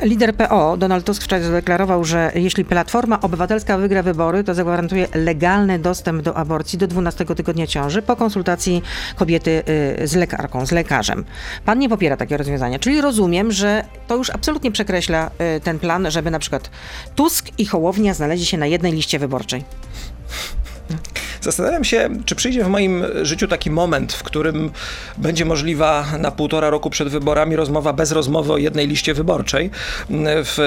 Lider 0.03 0.35
PO 0.35 0.77
Donald 0.77 1.05
Tusk 1.05 1.23
wczoraj 1.23 1.43
zadeklarował, 1.43 2.03
że 2.03 2.31
jeśli 2.35 2.65
Platforma 2.65 3.21
Obywatelska 3.21 3.77
wygra 3.77 4.03
wybory, 4.03 4.43
to 4.43 4.53
zagwarantuje 4.53 5.07
legalny 5.15 5.79
dostęp 5.79 6.21
do 6.21 6.37
aborcji 6.37 6.79
do 6.79 6.87
12 6.87 7.25
tygodnia 7.25 7.67
ciąży 7.67 8.01
po 8.01 8.15
konsultacji 8.15 8.81
kobiety 9.15 9.63
y, 10.01 10.07
z 10.07 10.15
lekarką, 10.15 10.65
z 10.65 10.71
lekarzem. 10.71 11.25
Pan 11.65 11.79
nie 11.79 11.89
popiera 11.89 12.17
takie 12.17 12.37
rozwiązania, 12.37 12.79
czyli 12.79 13.01
rozumiem, 13.01 13.51
że 13.51 13.83
to 14.07 14.15
już 14.15 14.29
absolutnie 14.29 14.71
przekreśla 14.71 15.31
y, 15.57 15.61
ten 15.61 15.79
plan, 15.79 16.11
żeby 16.11 16.31
na 16.31 16.39
przykład 16.39 16.69
Tusk 17.15 17.47
i 17.57 17.65
Hołownia 17.65 18.13
znaleźli 18.13 18.45
się 18.45 18.57
na 18.57 18.65
jednej 18.65 18.91
liście 18.91 19.19
wyborczej. 19.19 19.63
Yeah. 20.89 21.26
Zastanawiam 21.47 21.83
się, 21.83 22.09
czy 22.25 22.35
przyjdzie 22.35 22.63
w 22.63 22.67
moim 22.67 23.05
życiu 23.21 23.47
taki 23.47 23.71
moment, 23.71 24.13
w 24.13 24.23
którym 24.23 24.71
będzie 25.17 25.45
możliwa 25.45 26.05
na 26.19 26.31
półtora 26.31 26.69
roku 26.69 26.89
przed 26.89 27.07
wyborami 27.07 27.55
rozmowa 27.55 27.93
bez 27.93 28.11
rozmowy 28.11 28.53
o 28.53 28.57
jednej 28.57 28.87
liście 28.87 29.13
wyborczej. 29.13 29.69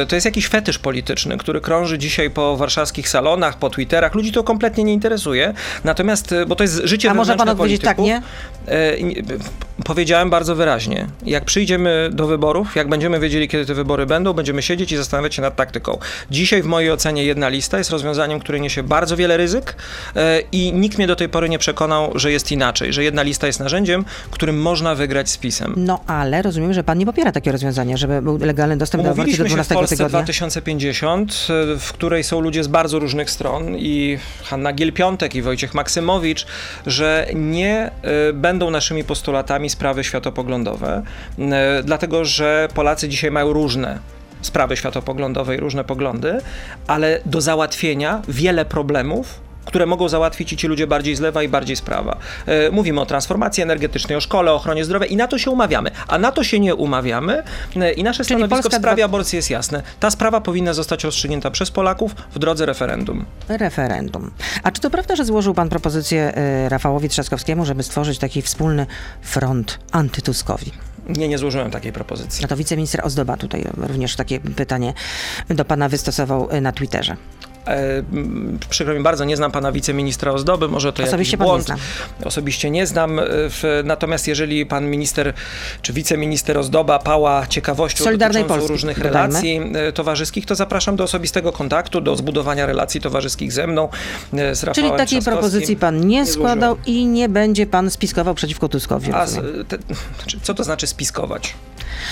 To 0.09 0.15
jest 0.15 0.25
jakiś 0.25 0.49
fetysz 0.49 0.79
polityczny, 0.79 1.39
który 1.39 1.61
krąży 1.61 1.99
dzisiaj 1.99 2.31
po 2.31 2.57
warszawskich 2.57 3.09
salonach, 3.09 3.59
po 3.59 3.71
Twitterach. 3.71 4.15
Ludzi 4.15 4.33
to 4.33 4.43
kompletnie 4.45 4.85
nie 4.85 4.93
interesuje. 4.93 5.55
Natomiast, 5.85 6.35
bo 6.47 6.57
to 6.57 6.65
jest 6.65 6.81
życie 6.85 7.11
A 7.11 7.15
może 7.15 7.37
pan 7.37 7.49
odpowiedzieć 7.49 7.83
tak, 7.83 7.99
nie? 7.99 8.23
E, 8.67 9.03
nie- 9.03 9.23
Powiedziałem 9.85 10.31
bardzo 10.31 10.55
wyraźnie. 10.55 11.07
Jak 11.27 11.45
przyjdziemy 11.45 12.11
do 12.13 12.27
wyborów, 12.27 12.77
jak 12.77 12.89
będziemy 12.89 13.21
wiedzieli, 13.21 13.49
kiedy 13.49 13.67
te 13.67 13.75
wybory 13.75 14.07
będą, 14.07 14.33
będziemy 14.33 14.63
siedzieć 14.63 14.93
i 14.93 14.97
zastanawiać 14.97 15.35
się 15.35 15.43
nad 15.43 15.57
taktyką. 15.57 15.99
Dzisiaj 16.31 16.63
w 16.63 16.67
mojej 16.67 16.91
ocenie 16.91 17.25
jedna 17.25 17.49
lista 17.49 17.79
jest 17.79 17.91
rozwiązaniem, 17.91 18.41
które 18.41 18.61
niesie 18.61 18.83
bardzo 18.83 19.17
wiele 19.17 19.37
ryzyk 19.37 19.77
e, 20.17 20.41
i 20.71 20.73
nikt 20.73 20.99
mnie 20.99 21.07
do 21.07 21.17
tej 21.17 21.29
pory 21.29 21.49
nie 21.49 21.59
przekonał, 21.59 22.13
że 22.15 22.33
jest 22.33 22.53
inaczej, 22.53 22.93
że 22.93 23.05
jedna 23.05 23.23
lista 23.23 23.47
jest 23.47 23.61
narzędziem, 23.61 24.05
którym 24.31 24.63
można 24.63 24.95
wygrać 24.95 25.31
z 25.31 25.37
PiSem. 25.37 25.75
No 25.77 26.01
ale 26.07 26.43
rozumiem, 26.43 26.73
że 26.73 26.85
pan 26.85 26.99
nie 26.99 27.07
popiera 27.07 27.33
takie 27.33 27.53
rozwiązania, 27.53 27.97
żeby 27.97 28.23
był 28.23 28.39
legalny 28.39 28.77
dostęp 28.77 29.05
do 29.05 29.11
aborcji 29.11 29.37
do 29.37 29.43
Mówiliśmy 29.43 29.49
się 29.49 29.65
w 29.65 29.67
12 29.67 29.75
Polsce 29.75 29.97
tygodnia. 29.97 30.19
2050, 30.19 31.33
e, 31.33 31.79
w 31.79 31.93
której 31.93 32.25
są 32.25 32.41
ludzie 32.41 32.65
z 32.65 32.69
bardzo 32.69 32.99
różnych 32.99 33.31
stron 33.31 33.77
i 33.77 34.19
Hanna 34.45 34.73
Giel-Piątek 34.73 35.37
i 35.37 35.43
Wojciech 35.43 35.75
Maksymowicz, 35.75 36.47
że 36.87 37.27
nie 37.35 37.91
e, 38.03 38.33
będą 38.33 38.71
naszymi 38.71 39.05
postulatami 39.05 39.71
sprawy 39.71 40.05
światopoglądowe, 40.05 41.03
e, 41.39 41.83
dlatego 41.85 42.25
że 42.25 42.69
Polacy 42.75 43.09
dzisiaj 43.09 43.31
mają 43.31 43.53
różne 43.53 43.99
sprawy 44.43 44.77
światopoglądowe 44.77 45.57
i 45.57 45.61
różne 45.61 45.85
poglądy, 45.85 46.39
ale 46.87 47.21
do 47.27 47.41
załatwienia 47.41 48.23
wiele 48.29 48.65
problemów 48.65 49.50
które 49.65 49.87
mogą 49.87 50.09
załatwić 50.09 50.53
i 50.53 50.57
ci 50.57 50.67
ludzie 50.67 50.87
bardziej 50.87 51.17
z 51.17 51.21
lewa 51.21 51.43
i 51.43 51.49
bardziej 51.49 51.77
z 51.77 51.81
prawa. 51.83 52.17
E, 52.47 52.71
Mówimy 52.71 53.01
o 53.01 53.07
transformacji 53.07 53.63
energetycznej, 53.63 54.17
o 54.19 54.21
szkole, 54.21 54.53
o 54.53 54.55
ochronie 54.55 54.85
zdrowia 54.85 55.07
i 55.07 55.17
na 55.17 55.27
to 55.29 55.39
się 55.39 55.51
umawiamy. 55.51 55.91
A 56.09 56.19
na 56.19 56.33
to 56.33 56.45
się 56.45 56.61
nie 56.61 56.75
umawiamy 56.75 57.43
e, 57.77 57.93
i 57.93 58.03
nasze 58.03 58.17
Czyli 58.25 58.27
stanowisko 58.27 58.57
Polska 58.63 58.77
w 58.79 58.81
sprawie 58.81 59.03
dwa- 59.03 59.05
aborcji 59.05 59.37
jest 59.37 59.51
jasne. 59.51 59.83
Ta 60.01 60.11
sprawa 60.11 60.41
powinna 60.41 60.73
zostać 60.75 61.05
rozstrzygnięta 61.05 61.51
przez 61.51 61.71
Polaków 61.71 62.15
w 62.35 62.39
drodze 62.39 62.67
referendum. 62.67 63.25
Referendum. 63.49 64.31
A 64.63 64.71
czy 64.71 64.81
to 64.81 64.91
prawda, 64.91 65.17
że 65.17 65.25
złożył 65.25 65.55
pan 65.55 65.69
propozycję 65.69 66.33
y, 66.67 66.69
Rafałowi 66.69 67.09
Trzaskowskiemu, 67.09 67.65
żeby 67.65 67.83
stworzyć 67.83 68.19
taki 68.19 68.43
wspólny 68.43 68.87
front 69.23 69.79
antytuskowi? 69.93 70.73
Nie, 71.09 71.29
nie 71.29 71.39
złożyłem 71.39 71.71
takiej 71.71 71.93
propozycji. 71.93 72.43
No 72.43 72.49
to 72.49 72.57
wiceminister 72.57 73.01
Ozdoba 73.05 73.37
tutaj 73.37 73.65
również 73.77 74.17
takie 74.17 74.41
pytanie 74.41 74.95
do 75.49 75.65
pana 75.65 75.89
wystosował 75.89 76.49
na 76.61 76.73
Twitterze. 76.73 77.17
E, 77.67 78.03
przykro 78.71 78.95
mi 78.95 79.01
bardzo, 79.01 79.25
nie 79.25 79.37
znam 79.37 79.53
pana 79.53 79.73
wiceministra 79.73 80.33
Ozdoby, 80.33 80.69
może 80.69 80.93
to 80.93 81.03
Osobiście 81.03 81.37
jakiś 81.37 81.39
pan 81.39 81.47
nie 81.47 81.51
błąd. 81.53 81.65
zna. 81.67 81.77
Osobiście 82.25 82.71
nie 82.71 82.87
znam. 82.87 83.19
e, 83.19 83.23
W, 83.27 83.83
natomiast 83.85 84.29
jeżeli 84.29 84.67
pan 84.67 84.91
minister 84.91 85.33
czy 85.83 85.93
wiceminister 85.93 86.59
Ozdoba 86.59 86.99
pała 86.99 87.47
ciekawością 87.47 88.05
Solidarnej 88.05 88.43
dotyczącą 88.43 88.61
Polski, 88.61 88.73
różnych 88.73 88.97
dodajmy. 88.97 89.19
relacji 89.19 89.61
e, 89.75 89.93
towarzyskich, 89.93 90.47
to 90.47 90.55
zapraszam 90.55 90.97
do 90.97 91.05
osobistego 91.05 91.53
kontaktu, 91.53 92.01
do 92.01 92.17
zbudowania 92.17 92.67
relacji 92.67 93.01
towarzyskich 93.01 93.53
ze 93.53 93.67
mną, 93.67 93.89
z 94.33 94.65
Rafałem 94.65 94.75
Czyli 94.75 94.91
takiej 94.99 95.23
propozycji 95.23 95.77
pan 95.77 96.01
nie, 96.01 96.07
Nie 96.07 96.27
składał 96.27 96.75
złożyłem. 96.75 96.99
i 97.01 97.07
nie 97.07 97.29
będzie 97.29 97.67
pan 97.67 97.91
spiskował 97.91 98.35
przeciwko 98.35 98.69
Tuskowi. 98.69 99.13
A, 99.13 99.27
te, 99.27 99.79
znaczy, 100.19 100.39
co 100.43 100.55
to 100.55 100.65
znaczy 100.65 100.87
spiskować? 100.87 101.55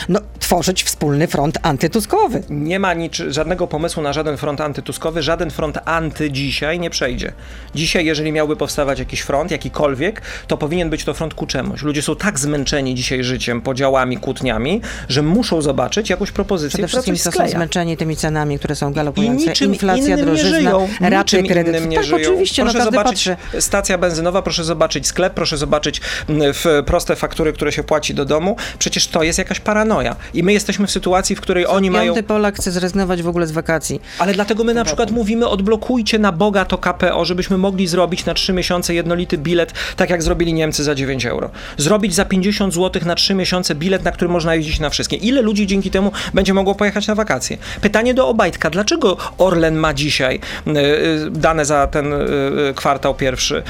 No, 0.09 0.21
tworzyć 0.41 0.83
wspólny 0.85 1.27
front 1.27 1.59
antytuskowy. 1.63 2.43
Nie 2.51 2.79
ma 2.79 2.95
nic, 2.95 3.15
żadnego 3.29 3.67
pomysłu 3.67 4.03
na 4.03 4.13
żaden 4.13 4.37
front 4.37 4.61
antytuskowy, 4.61 5.23
żaden 5.23 5.38
front 5.51 5.79
anty 5.85 6.31
dzisiaj 6.31 6.81
nie 6.81 6.91
przejdzie. 6.91 7.33
Dzisiaj, 7.75 8.05
jeżeli 8.05 8.33
miałby 8.33 8.57
powstawać 8.57 8.99
jakiś 8.99 9.21
front, 9.21 9.51
jakikolwiek, 9.51 10.23
to 10.47 10.57
powinien 10.57 10.91
być 10.91 11.05
to 11.05 11.15
front 11.15 11.35
ku 11.35 11.47
czemuś. 11.47 11.83
Ludzie 11.83 12.03
są 12.03 12.17
tak 12.17 12.39
zmęczeni 12.39 12.95
dzisiaj 12.95 13.25
życiem, 13.25 13.61
podziałami, 13.61 14.17
kłótniami, 14.17 14.81
że 15.09 15.23
muszą 15.23 15.63
zobaczyć 15.63 16.11
jakąś 16.11 16.31
propozycję, 16.31 16.77
Przede 16.77 16.89
wszystkim 16.89 17.17
to 17.17 17.33
są 17.33 17.49
zmęczeni 17.49 17.97
tymi 17.97 18.17
cenami, 18.17 18.59
które 18.59 18.75
są 18.75 18.91
I 18.91 18.95
galopujące. 18.95 19.47
niczym 19.47 19.73
Inflacja, 19.73 20.05
innym 20.05 20.19
nie 20.19 20.25
drożyzna, 20.25 20.59
żyją. 20.59 20.89
raty 21.01 21.43
niczym 21.43 21.67
innym 21.67 21.89
nie 21.89 21.97
tak, 21.97 22.07
żyją. 22.07 22.17
oczywiście, 22.17 22.63
proszę 22.63 22.79
no 22.79 22.85
zobaczyć 22.85 23.29
patrzy. 23.29 23.61
stacja 23.61 23.99
benzynowa, 23.99 24.43
proszę 24.43 24.65
zobaczyć 24.65 25.07
sklep, 25.07 25.35
proszę 25.35 25.57
zobaczyć 25.57 26.01
mm, 26.29 26.53
proste 26.87 27.17
faktury, 27.17 27.53
które 27.53 27.73
się 27.73 27.83
płaci 27.85 28.15
do 28.15 28.25
domu. 28.25 28.57
Przecież 28.79 29.09
to 29.09 29.23
jest 29.23 29.39
jakaś 29.39 29.61
paranoja. 29.61 30.17
I 30.35 30.43
my 30.43 30.53
jesteśmy 30.53 30.87
w 30.87 30.91
sytuacji, 30.91 31.37
w 31.37 31.41
której 31.41 31.67
oni 31.67 31.91
mają... 31.91 32.15
Piąty 32.15 32.23
Polak 32.29 32.57
chce 32.57 32.71
zrezygnować 32.71 33.23
w 33.23 33.29
ogóle 33.29 33.47
z 33.47 33.53
wakacji. 33.53 34.01
Ale 34.19 34.35
dlatego 34.35 34.65
my 34.65 34.75
na 34.75 34.85
przykład 34.85 35.11
mówimy, 35.11 35.28
odblokujcie 35.37 36.19
na 36.19 36.33
Boga 36.33 36.65
to 36.65 36.79
KPO, 36.79 37.25
żebyśmy 37.25 37.59
mogli 37.59 37.87
zrobić 37.87 38.25
na 38.25 38.35
3 38.35 38.53
miesiące 38.53 38.95
jednolity 38.95 39.39
bilet, 39.39 39.73
tak 39.97 40.11
jak 40.11 40.23
zrobili 40.23 40.53
Niemcy 40.53 40.85
za 40.85 40.95
9 40.95 41.27
euro. 41.27 41.51
Zrobić 41.77 42.15
za 42.15 42.25
50 42.25 42.75
zł 42.75 43.03
na 43.07 43.15
3 43.15 43.35
miesiące 43.35 43.75
bilet, 43.75 44.05
na 44.05 44.13
który 44.13 44.29
można 44.29 44.55
jeździć 44.55 44.81
na 44.81 44.91
wszystkie. 44.91 45.17
Ile 45.17 45.43
ludzi 45.43 45.67
dzięki 45.67 45.91
temu 45.91 46.13
będzie 46.35 46.55
mogło 46.55 46.75
pojechać 46.75 47.07
na 47.07 47.15
wakacje? 47.15 47.59
Pytanie 47.81 48.15
do 48.15 48.29
Obajtka. 48.29 48.71
Dlaczego 48.71 49.17
Orlen 49.39 49.77
ma 49.77 49.95
dzisiaj 49.95 50.41
y, 50.67 50.71
y, 50.71 51.31
dane 51.31 51.65
za 51.65 51.87
ten 51.87 52.13
y, 52.13 52.75
kwartał 52.77 53.15
pierwszy? 53.15 53.63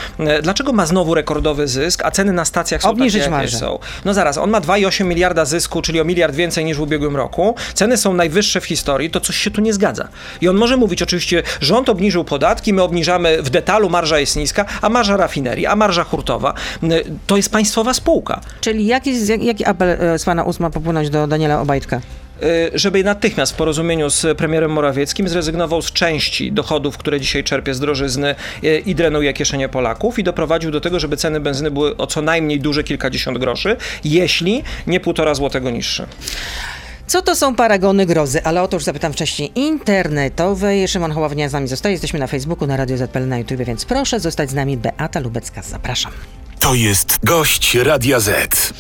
Dlaczego 0.43 0.73
ma 0.73 0.87
znowu 0.87 1.15
rekordowy 1.15 1.69
zysk, 1.69 2.05
a 2.05 2.11
ceny 2.11 2.33
na 2.33 2.45
stacjach 2.45 2.83
są 2.83 2.91
Obniżyć 2.91 3.25
takie, 3.25 3.35
jakie 3.35 3.49
są? 3.49 3.79
No 4.05 4.15
zaraz, 4.15 4.39
on 4.39 4.51
ma 4.51 4.61
2,8 4.61 5.05
miliarda 5.05 5.45
zysku, 5.45 5.83
czyli 5.83 6.01
o 6.01 6.05
miliard 6.05 6.35
więcej 6.35 6.65
niż 6.65 6.77
w 6.77 6.81
ubiegłym 6.81 7.17
roku. 7.17 7.55
Ceny 7.75 7.97
są 7.97 8.15
najwyższe 8.15 8.61
w 8.61 8.65
historii, 8.65 9.11
to 9.11 9.21
coś 9.21 9.37
się 9.37 9.51
tu 9.51 9.61
nie 9.61 9.73
zgadza. 9.73 10.09
I 10.41 10.49
on 10.49 10.57
może 10.57 10.77
mówić 10.77 11.03
oczywiście, 11.03 11.43
rząd 11.61 11.89
obniżył 11.89 12.25
podatki, 12.25 12.73
my 12.75 12.83
obniżamy 12.83 13.43
w 13.43 13.51
detalu, 13.51 13.91
marża 13.91 14.19
jest 14.19 14.37
niska, 14.37 14.65
a 14.83 14.89
marża 14.89 15.17
rafinerii, 15.17 15.67
a 15.67 15.77
marża 15.77 16.05
hurtowa. 16.05 16.55
To 17.27 17.37
jest 17.37 17.53
państwowa 17.53 17.95
spółka. 17.95 18.41
Czyli 18.61 18.87
jaki, 18.87 19.27
jak- 19.27 19.43
jaki 19.43 19.65
apel 19.65 19.89
e, 19.89 20.19
z 20.19 20.25
pana 20.25 20.45
Usma 20.45 20.71
popłynąć 20.71 21.11
do 21.11 21.27
Daniela 21.27 21.61
Obajtka? 21.61 22.01
Y, 22.43 22.71
żeby 22.75 23.05
natychmiast 23.05 23.53
w 23.53 23.57
porozumieniu 23.57 24.11
z 24.11 24.39
premierem 24.39 24.71
Morawieckim 24.71 25.29
zrezygnował 25.29 25.83
z 25.83 25.93
części 25.93 26.53
dochodów, 26.53 26.99
które 26.99 27.21
dzisiaj 27.21 27.45
czerpie 27.45 27.75
z 27.75 27.81
drożyzny 27.81 28.35
y, 28.65 28.83
i 28.87 28.95
drenuje 28.95 29.33
kieszenie 29.33 29.69
Polaków 29.69 30.19
i 30.19 30.25
doprowadził 30.25 30.71
do 30.71 30.81
tego, 30.81 31.01
żeby 31.01 31.17
ceny 31.17 31.41
benzyny 31.41 31.71
były 31.71 31.97
o 31.97 32.07
co 32.07 32.23
najmniej 32.23 32.61
duże 32.61 32.85
kilkadziesiąt 32.85 33.39
groszy, 33.39 33.77
jeśli 34.05 34.63
nie 34.87 35.01
półtora 35.01 35.35
złotego 35.35 35.71
niższe. 35.71 36.07
Co 37.09 37.23
to 37.23 37.35
są 37.35 37.55
paragony 37.55 38.07
grozy? 38.07 38.45
Ale 38.45 38.63
o 38.63 38.69
to 38.69 38.77
już 38.77 38.85
zapytam 38.85 39.13
wcześniej. 39.13 39.53
Internetowej. 39.55 40.89
Szymon 40.89 41.13
Hołownia 41.13 41.49
z 41.49 41.53
nami 41.53 41.69
zostaje. 41.69 41.93
Jesteśmy 41.93 42.19
na 42.19 42.27
Facebooku, 42.27 42.67
na 42.67 42.77
Radio 42.77 42.97
ZPL, 42.97 43.29
na 43.29 43.39
YouTube, 43.39 43.63
więc 43.63 43.85
proszę 43.85 44.21
zostać 44.21 44.51
z 44.51 44.55
nami. 44.55 44.77
Beata 44.77 45.21
Lubecka. 45.21 45.63
Zapraszam. 45.63 46.13
To 46.61 46.75
jest 46.75 47.19
gość 47.25 47.75
Radia 47.75 48.21
Z. 48.21 48.73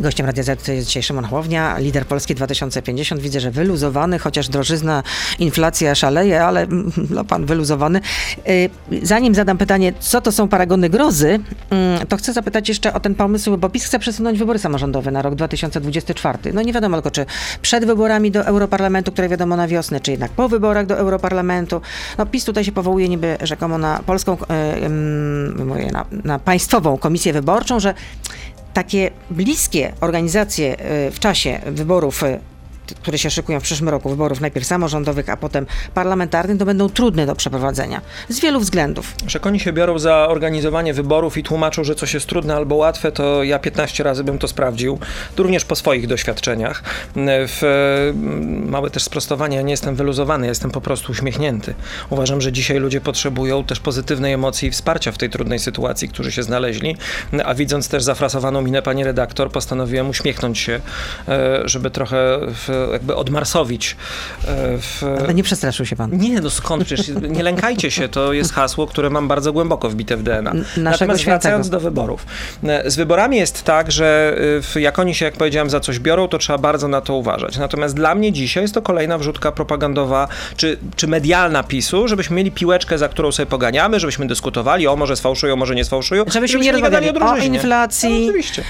Gościem 0.00 0.26
Radia 0.26 0.42
Z 0.42 0.68
jest 0.68 0.86
dzisiaj 0.86 1.02
Szymon 1.02 1.24
Hołownia, 1.24 1.78
lider 1.78 2.06
Polski 2.06 2.34
2050. 2.34 3.20
Widzę, 3.20 3.40
że 3.40 3.50
wyluzowany, 3.50 4.18
chociaż 4.18 4.48
drożyzna, 4.48 5.02
inflacja 5.38 5.94
szaleje, 5.94 6.44
ale 6.44 6.62
mm, 6.62 6.92
no, 7.10 7.24
pan 7.24 7.46
wyluzowany. 7.46 8.00
Y, 8.48 8.70
Zanim 9.02 9.34
zadam 9.34 9.58
pytanie, 9.58 9.92
co 10.00 10.20
to 10.20 10.32
są 10.32 10.48
paragony 10.48 10.90
grozy, 10.90 11.40
mm, 11.70 12.06
to 12.06 12.16
chcę 12.16 12.32
zapytać 12.32 12.68
jeszcze 12.68 12.94
o 12.94 13.00
ten 13.00 13.14
pomysł, 13.14 13.56
bo 13.56 13.68
PiS 13.68 13.84
chce 13.84 13.98
przesunąć 13.98 14.38
wybory 14.38 14.58
samorządowe 14.58 15.10
na 15.10 15.22
rok 15.22 15.34
2024. 15.34 16.38
No 16.52 16.62
nie 16.62 16.72
wiadomo 16.72 16.96
tylko, 16.96 17.10
czy 17.10 17.26
przed 17.62 17.84
wyborami 17.84 18.30
do 18.30 18.46
Europarlamentu, 18.46 19.12
które 19.12 19.28
wiadomo 19.28 19.56
na 19.56 19.68
wiosnę, 19.68 20.00
czy 20.00 20.10
jednak 20.10 20.30
po 20.30 20.48
wyborach 20.48 20.86
do 20.86 20.96
Europarlamentu. 20.96 21.80
No 22.18 22.26
PiS 22.26 22.44
tutaj 22.44 22.64
się 22.64 22.72
powołuje 22.72 23.08
niby 23.08 23.36
rzekomo 23.42 23.78
na 23.78 24.00
polską, 24.06 24.36
y, 24.36 25.92
na, 25.92 26.04
na 26.24 26.38
państwową 26.38 26.98
komisję 26.98 27.09
wyborczą, 27.32 27.80
że 27.80 27.94
takie 28.74 29.10
bliskie 29.30 29.92
organizacje 30.00 30.72
y, 31.08 31.10
w 31.10 31.18
czasie 31.18 31.60
wyborów, 31.66 32.22
y, 32.22 32.40
które 32.94 33.18
się 33.18 33.30
szykują 33.30 33.60
w 33.60 33.62
przyszłym 33.62 33.88
roku, 33.88 34.10
wyborów 34.10 34.40
najpierw 34.40 34.66
samorządowych, 34.66 35.28
a 35.28 35.36
potem 35.36 35.66
parlamentarnych, 35.94 36.58
to 36.58 36.64
będą 36.64 36.88
trudne 36.88 37.26
do 37.26 37.34
przeprowadzenia. 37.34 38.00
Z 38.28 38.40
wielu 38.40 38.60
względów. 38.60 39.14
Jak 39.34 39.46
oni 39.46 39.60
się 39.60 39.72
biorą 39.72 39.98
za 39.98 40.28
organizowanie 40.28 40.94
wyborów 40.94 41.36
i 41.36 41.42
tłumaczą, 41.42 41.84
że 41.84 41.94
coś 41.94 42.14
jest 42.14 42.26
trudne 42.26 42.56
albo 42.56 42.74
łatwe, 42.74 43.12
to 43.12 43.44
ja 43.44 43.58
15 43.58 44.04
razy 44.04 44.24
bym 44.24 44.38
to 44.38 44.48
sprawdził, 44.48 44.98
również 45.36 45.64
po 45.64 45.76
swoich 45.76 46.06
doświadczeniach. 46.06 46.82
W, 47.16 47.60
małe 48.66 48.90
też 48.90 49.02
sprostowanie, 49.02 49.56
ja 49.56 49.62
nie 49.62 49.70
jestem 49.70 49.96
wyluzowany, 49.96 50.46
ja 50.46 50.50
jestem 50.50 50.70
po 50.70 50.80
prostu 50.80 51.12
uśmiechnięty. 51.12 51.74
Uważam, 52.10 52.40
że 52.40 52.52
dzisiaj 52.52 52.78
ludzie 52.78 53.00
potrzebują 53.00 53.64
też 53.64 53.80
pozytywnej 53.80 54.32
emocji 54.32 54.68
i 54.68 54.70
wsparcia 54.70 55.12
w 55.12 55.18
tej 55.18 55.30
trudnej 55.30 55.58
sytuacji, 55.58 56.08
którzy 56.08 56.32
się 56.32 56.42
znaleźli, 56.42 56.96
a 57.44 57.54
widząc 57.54 57.88
też 57.88 58.02
zafrasowaną 58.02 58.62
minę 58.62 58.82
pani 58.82 59.04
redaktor, 59.04 59.50
postanowiłem 59.50 60.08
uśmiechnąć 60.08 60.58
się, 60.58 60.80
e, 61.28 61.60
żeby 61.64 61.90
trochę 61.90 62.38
w, 62.42 62.79
jakby 62.92 63.16
odmarsowić. 63.16 63.96
e, 64.48 64.78
W, 64.78 65.02
Ale 65.24 65.34
nie 65.34 65.42
przestraszył 65.42 65.86
się 65.86 65.96
pan. 65.96 66.10
nie, 66.18 66.40
no 66.40 66.50
skąd? 66.50 66.84
Przecież 66.84 67.08
nie 67.36 67.42
lękajcie 67.42 67.90
się, 67.90 68.08
to 68.08 68.32
jest 68.32 68.52
hasło, 68.52 68.86
które 68.86 69.10
mam 69.10 69.28
bardzo 69.28 69.52
głęboko 69.52 69.90
wbite 69.90 70.16
w 70.16 70.22
DNA. 70.22 70.52
naszego 70.52 70.80
Natomiast 70.90 71.20
świętego. 71.20 71.24
wracając 71.40 71.70
do 71.70 71.80
wyborów. 71.80 72.26
E, 72.64 72.90
Z 72.90 72.96
wyborami 72.96 73.36
jest 73.36 73.62
tak, 73.62 73.92
że 73.92 74.36
w- 74.62 74.76
jak 74.80 74.98
oni 74.98 75.14
się, 75.14 75.24
jak 75.24 75.34
powiedziałem, 75.34 75.70
za 75.70 75.80
coś 75.80 75.98
biorą, 75.98 76.28
to 76.28 76.38
trzeba 76.38 76.58
bardzo 76.58 76.88
na 76.88 77.00
to 77.00 77.14
uważać. 77.14 77.58
Natomiast 77.58 77.94
dla 77.94 78.14
mnie 78.14 78.32
dzisiaj 78.32 78.64
jest 78.64 78.74
to 78.74 78.82
kolejna 78.82 79.18
wrzutka 79.18 79.52
propagandowa 79.52 80.28
czy, 80.56 80.76
czy 80.96 81.06
medialna 81.08 81.62
PiSu, 81.62 82.08
żebyśmy 82.08 82.36
mieli 82.36 82.50
piłeczkę, 82.50 82.98
za 82.98 83.08
którą 83.08 83.32
sobie 83.32 83.46
poganiamy, 83.46 84.00
żebyśmy 84.00 84.26
dyskutowali, 84.26 84.86
o 84.86 84.96
może 84.96 85.16
sfałszują, 85.16 85.56
może 85.56 85.74
nie 85.74 85.84
sfałszują. 85.84 86.24
Żebyśmy 86.32 86.60
nie 86.60 86.72
gadali 86.72 86.82
rozmawiali 86.82 87.08
o 87.08 87.12
drożyźnie. 87.12 87.56
inflacji, 87.56 88.08
Ale 88.08 88.24
oczywiście. 88.24 88.62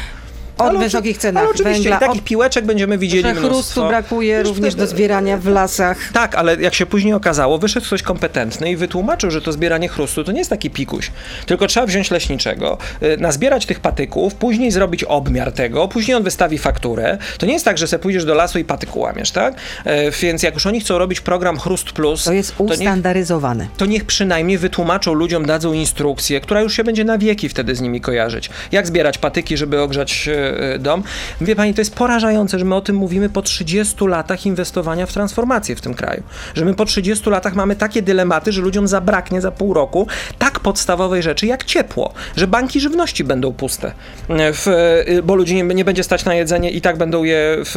Od 0.61 0.71
Ale 0.71 0.79
wysokich 0.79 1.19
cenach 1.19 1.43
ale 1.43 1.51
oczywiście, 1.55 1.91
węgla, 1.91 1.97
i 1.97 2.01
takich 2.01 2.23
od- 2.23 2.29
piłeczek 2.29 2.65
będziemy 2.67 2.99
widzieli 2.99 3.23
że 3.23 3.29
mnóstwo. 3.35 3.49
chrustu 3.55 3.89
brakuje 3.89 4.39
Wiesz, 4.39 4.49
również 4.49 4.75
do 4.75 4.87
zbierania 4.87 5.37
w 5.39 5.47
lasach. 5.47 5.99
tak, 6.13 6.35
ale 6.35 6.57
jak 6.57 6.75
się 6.75 6.87
później 6.87 7.15
okazało, 7.15 7.59
wyszedł 7.59 7.87
ktoś 7.87 8.03
kompetentny 8.03 8.71
i 8.71 8.77
wytłumaczył, 8.77 9.31
że 9.31 9.41
to 9.43 9.53
zbieranie 9.53 9.89
chrustu 9.89 10.25
to 10.25 10.33
nie 10.33 10.39
jest 10.39 10.51
taki 10.51 10.71
pikuś. 10.71 11.11
Tylko 11.47 11.67
trzeba 11.67 11.87
wziąć 11.87 12.11
leśniczego, 12.11 12.79
y, 13.03 13.17
nazbierać 13.17 13.67
tych 13.67 13.81
patyków, 13.81 14.35
później 14.35 14.71
zrobić 14.71 15.05
obmiar 15.05 15.53
tego, 15.53 15.89
później 15.89 16.17
on 16.17 16.23
wystawi 16.23 16.59
fakturę. 16.59 17.19
To 17.39 17.47
nie 17.47 17.53
jest 17.53 17.65
tak, 17.65 17.79
że 17.79 17.87
sobie 17.87 18.03
pójdziesz 18.03 18.25
do 18.25 18.35
lasu 18.35 18.59
i 18.59 18.65
patyk 18.65 18.97
łamiesz, 18.97 19.31
tak? 19.31 19.55
E, 19.85 20.11
Więc 20.11 20.43
jak 20.43 20.55
już 20.55 20.67
oni 20.67 20.81
chcą 20.81 20.99
robić 20.99 21.21
program 21.21 21.59
Chrust 21.59 21.93
Plus, 21.93 22.25
To 22.25 22.33
jest 22.33 22.61
niech, 22.61 22.71
ustandaryzowane. 22.71 23.67
to 23.77 23.87
niech 23.87 24.05
przynajmniej 24.05 24.59
wytłumaczą 24.59 25.13
ludziom, 25.15 25.47
dadzą 25.47 25.73
instrukcję, 25.73 26.41
która 26.41 26.61
już 26.61 26.75
się 26.77 26.85
będzie 26.85 27.05
na 27.05 27.19
wieki 27.19 27.49
wtedy 27.49 27.75
z 27.75 27.81
nimi 27.81 28.01
kojarzyć. 28.01 28.51
Jak 28.73 28.87
zbierać 28.87 29.19
patyki, 29.19 29.57
żeby 29.57 29.81
ogrzać 29.81 30.29
e, 30.29 30.50
dom. 30.79 31.03
Wie 31.41 31.57
pani, 31.57 31.75
to 31.75 31.81
jest 31.81 31.95
porażające, 31.95 32.59
że 32.59 32.65
my 32.65 32.75
o 32.75 32.81
tym 32.81 32.97
mówimy 32.97 33.29
po 33.29 33.43
30 33.43 34.07
latach 34.07 34.47
inwestowania 34.47 35.07
w 35.07 35.13
transformację 35.13 35.77
w 35.77 35.81
tym 35.81 35.95
kraju. 35.95 36.23
Że 36.55 36.65
my 36.65 36.75
po 36.75 36.85
30 36.85 37.31
latach 37.31 37.55
mamy 37.55 37.77
takie 37.77 38.03
dylematy, 38.03 38.53
że 38.53 38.63
ludziom 38.63 38.89
zabraknie 38.89 39.41
za 39.41 39.51
pół 39.51 39.75
roku 39.75 40.07
tak 40.39 40.61
podstawowej 40.61 41.23
rzeczy 41.23 41.47
jak 41.47 41.65
ciepło, 41.65 42.13
że 42.37 42.47
banki 42.47 42.81
żywności 42.81 43.25
będą 43.25 43.53
puste, 43.53 43.93
w, 44.29 44.69
e, 45.07 45.23
bo 45.23 45.35
ludzi 45.35 45.55
nie, 45.55 45.63
nie 45.63 45.85
będzie 45.85 46.05
stać 46.05 46.25
na 46.25 46.35
jedzenie 46.35 46.71
i 46.71 46.81
tak 46.81 46.99
będą 46.99 47.25
je, 47.25 47.57
w, 47.65 47.77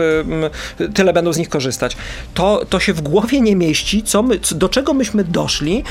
m, 0.79 0.93
tyle 0.93 1.13
będą 1.13 1.33
z 1.33 1.37
nich 1.37 1.49
korzystać. 1.49 1.97
To, 2.33 2.65
to 2.69 2.79
się 2.79 2.93
w 2.93 3.01
głowie 3.01 3.41
nie 3.41 3.55
mieści, 3.55 4.03
co 4.03 4.23
my, 4.23 4.39
do 4.51 4.69
czego 4.69 4.93
myśmy 4.93 5.23
doszli 5.23 5.83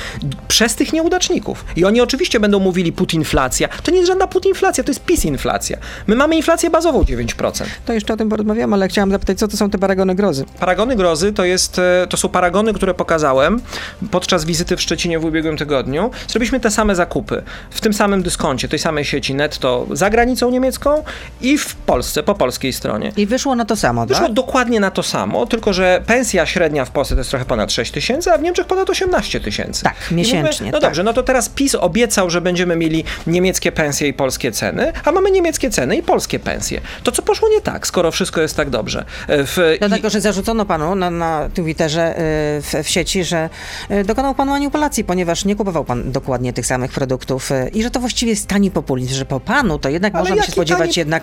przez 0.48 0.74
tych 0.74 0.92
nieudaczników. 0.92 1.64
I 1.76 1.84
oni 1.84 2.00
oczywiście 2.00 2.40
będą 2.40 2.58
mówili 2.58 2.92
putinflacja. 2.92 3.68
To 3.82 3.90
nie 3.90 3.96
jest 3.96 4.08
żadna 4.08 4.26
putinflacja, 4.26 4.84
to 4.84 4.90
jest 4.90 5.04
pisinflacja. 5.04 5.78
My 6.06 6.16
mamy 6.16 6.36
inflację 6.36 6.70
bazową 6.73 7.02
9%. 7.02 7.64
To 7.87 7.93
jeszcze 7.93 8.14
o 8.14 8.17
tym 8.17 8.29
porozmawiamy, 8.29 8.75
ale 8.75 8.88
chciałam 8.88 9.11
zapytać, 9.11 9.38
co 9.38 9.49
to 9.49 9.57
są 9.57 9.71
te 9.71 9.79
paragony 9.79 10.14
grozy? 10.14 10.45
Paragony 10.61 10.97
grozy 10.97 11.33
to, 11.33 11.45
jest, 11.45 11.79
e, 11.79 12.07
to 12.09 12.17
są 12.17 12.29
paragony, 12.29 12.75
które 12.75 12.95
pokazałem 12.95 13.61
podczas 14.11 14.45
wizyty 14.45 14.76
w 14.76 14.81
Szczecinie 14.83 15.19
w 15.19 15.25
ubiegłym 15.25 15.57
tygodniu. 15.57 16.11
Zrobiliśmy 16.29 16.61
te 16.61 16.71
same 16.71 16.95
zakupy 16.95 17.43
w 17.71 17.81
tym 17.81 17.93
samym 17.93 18.23
dyskoncie, 18.23 18.69
tej 18.69 18.79
samej 18.79 19.05
sieci 19.05 19.35
netto 19.35 19.87
za 19.91 20.11
granicą 20.11 20.50
niemiecką 20.50 21.05
i 21.41 21.59
w 21.59 21.75
Polsce, 21.75 22.23
po 22.23 22.35
polskiej 22.35 22.73
stronie. 22.73 23.12
I 23.17 23.26
wyszło 23.26 23.55
na 23.55 23.64
to 23.64 23.76
samo, 23.76 24.07
Wyszło 24.07 24.26
tak? 24.26 24.35
dokładnie 24.35 24.81
na 24.81 24.91
to 24.91 25.02
samo, 25.02 25.47
tylko 25.47 25.73
że 25.73 26.02
pensja 26.07 26.47
średnia 26.47 26.85
w 26.85 26.91
Polsce 26.91 27.14
to 27.14 27.21
jest 27.21 27.31
trochę 27.31 27.45
ponad 27.45 27.73
6 27.73 27.93
tysięcy, 27.93 28.33
a 28.33 28.38
w 28.38 28.43
Niemczech 28.43 28.67
ponad 28.67 28.91
18 28.91 29.41
tysięcy. 29.41 29.85
Tak, 29.85 29.95
miesięcznie, 30.11 30.67
no 30.67 30.73
tak. 30.73 30.81
dobrze, 30.81 31.02
no 31.02 31.12
to 31.12 31.23
teraz 31.23 31.49
PiS 31.49 31.75
obiecał, 31.75 32.31
że 32.31 32.41
będziemy 32.41 32.76
mieli 32.76 33.05
niemieckie 33.26 33.73
pensje 33.73 34.09
i 34.09 34.12
polskie 34.12 34.52
ceny, 34.52 34.93
a 35.05 35.12
mamy 35.12 35.31
niemieckie 35.31 35.71
ceny 35.71 35.97
i 35.97 36.02
polskie 36.02 36.38
pensje. 36.38 36.51
To 37.02 37.12
co 37.12 37.23
poszło 37.23 37.49
nie 37.49 37.61
tak, 37.61 37.87
skoro 37.87 38.11
wszystko 38.11 38.40
jest 38.40 38.56
tak 38.56 38.71
dobrze? 38.71 39.04
E, 39.28 39.44
W, 39.47 39.56
Dlatego, 39.78 40.11
że 40.11 40.21
zarzucono 40.21 40.64
panu 40.66 40.94
na, 40.94 41.11
na 41.11 41.49
Twitterze 41.54 42.18
y, 42.59 42.62
w, 42.62 42.75
w 42.85 42.88
sieci, 42.88 43.25
że 43.25 43.50
y, 43.90 44.04
dokonał 44.04 44.35
pan 44.35 44.49
manipulacji, 44.49 45.04
ponieważ 45.04 45.44
nie 45.44 45.56
kupował 45.56 45.85
pan 45.85 46.12
dokładnie 46.12 46.52
tych 46.52 46.66
samych 46.66 46.92
produktów 46.92 47.50
i 47.75 47.82
że 47.82 47.90
to 47.90 48.00
właściwie 48.00 48.30
jest 48.30 48.49
tani 48.49 48.71
populizm, 48.71 49.14
że 49.14 49.25
po 49.25 49.40
panu 49.40 49.78
to 49.78 49.88
jednak 49.88 50.14
Ale 50.14 50.21
można 50.23 50.37
by 50.37 50.42
się 50.42 50.52
spodziewać 50.52 50.90
tani- 50.90 50.99
jednak 50.99 51.23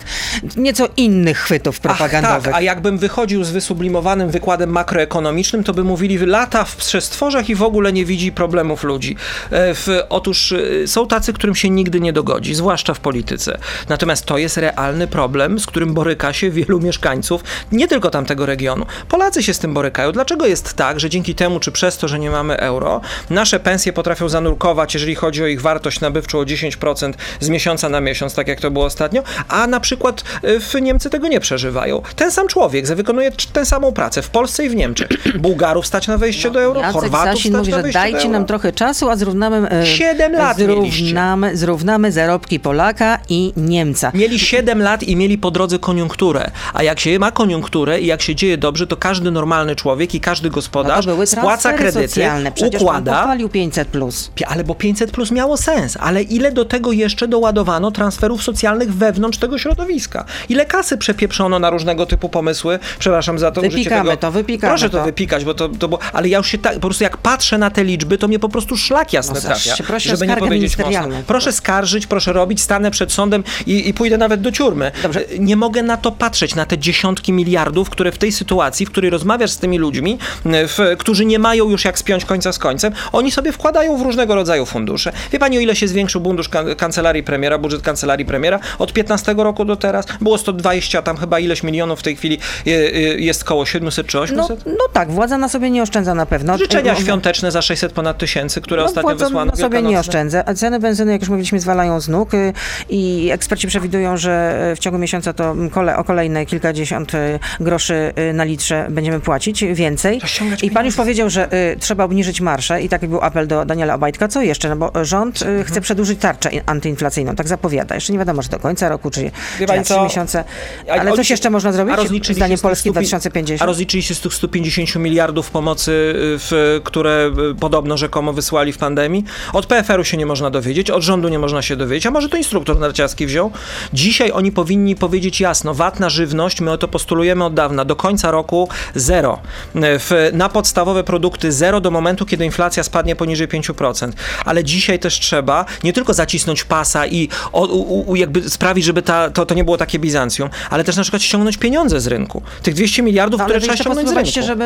nieco 0.57 0.87
innych 0.97 1.37
chwytów 1.37 1.79
propagandowych. 1.79 2.37
Ach, 2.37 2.43
tak, 2.43 2.53
a 2.55 2.61
jakbym 2.61 2.97
wychodził 2.97 3.43
z 3.43 3.49
wysublimowanym 3.51 4.29
wykładem 4.29 4.69
makroekonomicznym, 4.69 5.63
to 5.63 5.73
by 5.73 5.83
mówili 5.83 6.17
lata 6.17 6.63
w 6.63 6.75
przestworzach 6.75 7.49
i 7.49 7.55
w 7.55 7.63
ogóle 7.63 7.93
nie 7.93 8.05
widzi 8.05 8.31
problemów 8.31 8.83
ludzi. 8.83 9.15
E, 9.51 9.73
W, 9.73 9.87
otóż 10.09 10.51
e, 10.83 10.87
są 10.87 11.07
tacy, 11.07 11.33
którym 11.33 11.55
się 11.55 11.69
nigdy 11.69 11.99
nie 11.99 12.13
dogodzi, 12.13 12.55
zwłaszcza 12.55 12.93
w 12.93 12.99
polityce. 12.99 13.57
Natomiast 13.89 14.25
to 14.25 14.37
jest 14.37 14.57
realny 14.57 15.07
problem, 15.07 15.18
z 15.57 15.65
którym 15.65 15.93
boryka 15.93 16.33
się 16.33 16.49
wielu 16.51 16.79
mieszkańców, 16.79 17.43
nie 17.71 17.87
tylko 17.87 18.09
tamtego 18.09 18.45
regionu. 18.45 18.85
Polacy 19.09 19.43
się 19.43 19.53
z 19.53 19.59
tym 19.59 19.73
borykają. 19.73 20.11
Dlaczego 20.11 20.45
jest 20.45 20.73
tak, 20.73 20.99
że 20.99 21.09
dzięki 21.09 21.35
temu, 21.35 21.59
czy 21.59 21.71
przez 21.71 21.97
to, 21.97 22.07
że 22.07 22.19
nie 22.19 22.29
mamy 22.29 22.57
euro, 22.57 23.01
nasze 23.29 23.59
pensje 23.59 23.93
potrafią 23.93 24.29
zanurkować, 24.29 24.93
jeżeli 24.93 25.15
chodzi 25.15 25.43
o 25.43 25.47
ich 25.47 25.61
wartość 25.61 25.99
nabywczą 25.99 26.39
o 26.39 26.43
10% 26.43 27.13
z 27.39 27.49
miesiąca 27.49 27.89
na 27.89 28.01
miesiąc, 28.01 28.33
tak 28.33 28.47
jak 28.47 28.59
to 28.59 28.71
było 28.71 28.85
ostatnio, 28.85 29.23
a 29.47 29.67
na 29.67 29.79
przykład 29.79 30.23
y, 30.43 30.59
w 30.59 30.73
Niemcy 30.81 31.09
tego 31.09 31.27
nie 31.27 31.39
przeżywają. 31.39 32.01
Ten 32.15 32.31
sam 32.31 32.47
człowiek 32.47 32.85
wykonuje 32.87 33.31
tę 33.53 33.65
samą 33.65 33.91
pracę 33.91 34.21
w 34.21 34.29
Polsce 34.29 34.65
i 34.65 34.69
w 34.69 34.75
Niemczech. 34.75 35.09
Bułgarów 35.39 35.87
stać 35.87 36.07
na 36.07 36.17
wejście 36.17 36.51
do 36.51 36.61
euro, 36.61 36.81
No, 36.81 36.87
Jacek 36.87 37.01
Chorwatów 37.01 37.33
Sasin 37.33 37.51
stać 37.51 37.59
mówi, 37.59 37.71
na 37.71 37.81
wejście 37.81 37.99
dajcie 37.99 38.29
nam 38.29 38.45
trochę 38.45 38.71
czasu, 38.71 39.09
a 39.09 39.15
zrównamy, 39.15 39.69
e, 39.71 39.85
Siedem 39.85 40.33
lat 40.33 40.57
zrównamy, 40.57 41.57
zrównamy 41.57 42.11
zarobki 42.11 42.59
Polaka 42.59 43.19
i 43.29 43.53
Niemca. 43.57 44.11
Mieli 44.13 44.39
7 44.39 44.81
lat 44.81 45.03
i 45.09 45.15
mieli 45.15 45.37
po 45.37 45.51
drodze 45.51 45.79
koniunkturę. 45.79 46.51
A 46.73 46.83
jak 46.83 46.99
się 46.99 47.19
ma 47.19 47.31
koniunkturę 47.31 47.99
i 48.01 48.05
jak 48.05 48.21
się 48.21 48.35
dzieje 48.35 48.57
dobrze, 48.57 48.87
to 48.87 48.97
każdy 48.97 49.31
normalny 49.31 49.75
człowiek 49.75 50.15
i 50.15 50.19
każdy 50.19 50.49
No 50.49 50.55
gospodarz 50.55 51.05
były 51.05 51.25
spłaca 51.25 51.73
kredyty, 51.73 52.07
socjalne. 52.07 52.51
Przecież 52.51 52.81
układa. 52.81 53.11
pan 53.11 53.21
pochwalił 53.21 53.49
500 53.49 53.87
plus. 53.87 54.31
Ale 54.47 54.63
bo 54.63 54.75
500 54.75 55.11
plus 55.11 55.31
miało 55.31 55.57
sens, 55.57 55.97
ale 55.99 56.21
ile 56.21 56.51
do 56.51 56.65
tego 56.65 56.91
jeszcze 56.91 57.27
doładowano 57.27 57.91
transferów 57.91 58.43
socjalnych 58.43 58.93
wewnątrz 58.93 59.37
tego 59.37 59.57
środowiska? 59.57 60.25
Ile 60.49 60.65
kasy 60.65 60.97
przepieprzono 60.97 61.59
na 61.59 61.69
różnego 61.69 62.05
typu 62.05 62.29
pomysły? 62.29 62.79
Przepraszam 62.99 63.39
za 63.39 63.51
to 63.51 63.61
Wypikamy 63.61 64.09
tego. 64.09 64.17
to, 64.17 64.31
wypikamy 64.31 64.71
Proszę 64.71 64.89
to, 64.89 64.97
to. 64.97 65.03
wypikać, 65.03 65.45
bo 65.45 65.53
to, 65.53 65.69
to 65.69 65.87
bo, 65.87 65.99
ale 66.13 66.27
ja 66.29 66.37
już 66.37 66.47
się 66.47 66.57
tak, 66.57 66.73
po 66.73 66.79
prostu 66.79 67.03
jak 67.03 67.17
patrzę 67.17 67.57
na 67.57 67.69
te 67.69 67.83
liczby, 67.83 68.17
to 68.17 68.27
mnie 68.27 68.39
po 68.39 68.49
prostu 68.49 68.77
szlak 68.77 69.13
jasny 69.13 69.35
No, 69.35 69.41
trafia, 69.41 69.73
o 69.95 69.99
żeby 69.99 70.27
nie 70.27 70.37
powiedzieć 70.37 70.77
mocno. 70.77 71.07
Proszę 71.27 71.51
skarżyć, 71.51 72.07
proszę 72.07 72.33
robić, 72.33 72.61
stanę 72.61 72.91
przed 72.91 73.11
sądem 73.11 73.43
i, 73.65 73.89
i 73.89 73.93
pójdę 73.93 74.17
nawet 74.17 74.41
do 74.41 74.51
ciurmy. 74.51 74.91
Dobrze. 75.03 75.21
Nie 75.39 75.55
mogę 75.55 75.83
na 75.83 75.97
to 75.97 76.11
patrzeć, 76.11 76.55
na 76.55 76.65
te 76.65 76.77
dziesiątki 76.77 77.33
miliardów, 77.33 77.89
które 77.89 78.11
w 78.11 78.17
tej 78.17 78.31
sytuacji, 78.31 78.85
w 78.85 78.89
której 78.91 79.09
rozmawiasz 79.09 79.51
z 79.51 79.57
tymi 79.57 79.77
ludźmi, 79.77 80.17
w, 80.45 80.95
którzy 80.99 81.25
nie 81.25 81.39
mają 81.39 81.69
już 81.69 81.85
jak 81.85 81.99
spiąć 81.99 82.25
końca 82.25 82.51
z 82.53 82.57
końcem, 82.59 82.93
oni 83.11 83.31
sobie 83.31 83.51
wkładają 83.51 83.97
w 83.97 84.01
różnego 84.01 84.35
rodzaju 84.35 84.65
fundusze. 84.65 85.11
Wie 85.31 85.39
pani, 85.39 85.57
o 85.57 85.61
ile 85.61 85.75
się 85.75 85.87
zwiększył 85.87 86.23
fundusz 86.23 86.49
kan- 86.49 86.75
kancelarii 86.75 87.23
premiera, 87.23 87.57
budżet 87.57 87.81
kancelarii 87.81 88.25
premiera? 88.25 88.59
Od 88.79 88.93
15 88.93 89.33
roku 89.37 89.65
do 89.65 89.75
teraz 89.75 90.05
było 90.21 90.37
120, 90.37 91.01
tam 91.01 91.17
chyba 91.17 91.39
ileś 91.39 91.63
milionów 91.63 91.99
w 91.99 92.03
tej 92.03 92.15
chwili 92.15 92.37
je- 92.65 92.73
je- 92.75 93.19
jest 93.19 93.43
koło 93.43 93.65
700 93.65 94.07
czy 94.07 94.17
No, 94.17 94.23
800? 94.23 94.65
no 94.65 94.85
tak, 94.93 95.11
władza 95.11 95.37
na 95.37 95.49
sobie 95.49 95.69
nie 95.71 95.83
oszczędza 95.83 96.15
na 96.15 96.25
pewno. 96.25 96.57
Życzenia 96.57 96.93
E, 96.93 96.95
świąteczne 96.95 97.51
za 97.51 97.61
600 97.61 97.91
ponad 97.93 98.17
tysięcy, 98.17 98.61
które 98.61 98.81
No, 98.81 98.87
ostatnio 98.87 99.09
władza 99.09 99.25
wysłano. 99.25 99.51
na 99.51 99.57
sobie 99.57 99.81
nie 99.81 99.99
oszczędza. 99.99 100.43
A 100.45 100.53
ceny 100.53 100.79
benzyny, 100.79 101.11
jak 101.11 101.21
już 101.21 101.29
mówiliśmy, 101.29 101.59
zwalają 101.59 102.01
z 102.01 102.09
nóg 102.09 102.33
y, 102.33 102.53
i 102.89 103.29
eksperci 103.31 103.67
przewidują, 103.67 104.17
że 104.17 104.73
w 104.75 104.79
ciągu 104.79 104.88
miesiąca 104.97 105.33
to 105.33 105.55
kole, 105.71 105.97
o 105.97 106.03
kolejne 106.03 106.45
kilkadziesiąt 106.45 107.13
y, 107.13 107.39
groszy 107.59 108.13
y, 108.29 108.33
na 108.33 108.43
litrze 108.43 108.87
będziemy 108.89 109.19
płacić 109.19 109.63
więcej. 109.63 110.21
I 110.63 110.71
pan 110.71 110.85
już 110.85 110.95
powiedział, 110.95 111.29
że 111.29 111.53
y, 111.73 111.77
trzeba 111.79 112.03
obniżyć 112.03 112.41
marsze 112.41 112.81
i 112.81 112.89
taki 112.89 113.07
był 113.07 113.21
apel 113.21 113.47
do 113.47 113.65
Daniela 113.65 113.95
Obajtka. 113.95 114.27
Co 114.27 114.41
jeszcze? 114.41 114.69
No 114.69 114.75
bo 114.75 115.05
rząd 115.05 115.41
y, 115.41 115.63
chce 115.63 115.81
przedłużyć 115.81 116.19
tarczę 116.19 116.49
in- 116.49 116.61
antyinflacyjną, 116.65 117.35
tak 117.35 117.47
zapowiada. 117.47 117.95
Jeszcze 117.95 118.13
nie 118.13 118.19
wiadomo, 118.19 118.43
czy 118.43 118.49
do 118.49 118.59
końca 118.59 118.89
roku, 118.89 119.11
czy, 119.11 119.31
czy 119.57 119.65
na 119.65 119.83
trzy 119.83 120.01
miesiące. 120.03 120.43
Ale 120.91 121.13
coś 121.13 121.29
jeszcze 121.29 121.49
można 121.49 121.71
zrobić? 121.71 121.93
A 121.93 121.97
rozliczyli 121.97 122.35
się 122.35 122.39
Zdaniem 122.39 122.57
z 122.57 122.61
tych 122.61 122.69
Polski 122.69 122.89
100 122.89 122.93
2050? 122.93 123.61
A 123.61 123.65
rozliczyli 123.65 124.03
się 124.03 124.15
z 124.15 124.21
tych 124.21 124.33
150 124.33 124.95
miliardów 124.95 125.51
pomocy, 125.51 125.91
y, 125.91 126.15
w, 126.39 126.81
które 126.83 127.31
podobno 127.59 127.97
rzekomo 127.97 128.33
wysłali 128.33 128.73
w 128.73 128.77
pandemii. 128.77 129.23
Od 129.53 129.65
PFR-u 129.65 130.03
się 130.03 130.17
nie 130.17 130.25
można 130.25 130.49
dowiedzieć, 130.49 130.91
od 130.91 131.03
rządu 131.03 131.29
nie 131.29 131.39
można 131.39 131.61
się 131.61 131.75
dowiedzieć, 131.75 132.05
a 132.05 132.11
może 132.11 132.29
to 132.29 132.37
instruktor 132.37 132.79
narciarski 132.79 133.25
wziął. 133.25 133.51
Dzisiaj 133.93 134.31
oni 134.31 134.51
powinni 134.51 134.78
powiedzieć 134.99 135.41
jasno, 135.41 135.73
VAT 135.73 135.99
na 135.99 136.09
żywność, 136.09 136.61
my 136.61 136.71
o 136.71 136.77
to 136.77 136.87
postulujemy 136.87 137.45
od 137.45 137.53
dawna, 137.53 137.85
do 137.85 137.95
końca 137.95 138.31
roku 138.31 138.69
zero. 138.95 139.39
W, 139.75 140.29
na 140.33 140.49
podstawowe 140.49 141.03
produkty 141.03 141.51
zero 141.51 141.81
do 141.81 141.91
momentu, 141.91 142.25
kiedy 142.25 142.45
inflacja 142.45 142.83
spadnie 142.83 143.15
poniżej 143.15 143.47
5%. 143.47 144.11
Ale 144.45 144.63
dzisiaj 144.63 144.99
też 144.99 145.19
trzeba 145.19 145.65
nie 145.83 145.93
tylko 145.93 146.13
zacisnąć 146.13 146.63
pasa 146.63 147.07
i 147.07 147.29
o, 147.51 147.65
u, 147.67 148.11
u, 148.11 148.15
jakby 148.15 148.49
sprawić, 148.49 148.85
żeby 148.85 149.01
ta, 149.01 149.29
to, 149.29 149.45
to 149.45 149.55
nie 149.55 149.63
było 149.63 149.77
takie 149.77 149.99
Bizancjum, 149.99 150.49
ale 150.69 150.83
też 150.83 150.95
na 150.95 151.01
przykład 151.01 151.21
ściągnąć 151.21 151.57
pieniądze 151.57 151.99
z 152.01 152.07
rynku. 152.07 152.41
Tych 152.63 152.73
200 152.73 153.03
miliardów, 153.03 153.39
No, 153.39 153.45
które 153.45 153.59
trzeba 153.59 153.75
ściągnąć 153.77 154.09
z 154.09 154.13
rynku. 154.13 154.31
żeby... 154.41 154.63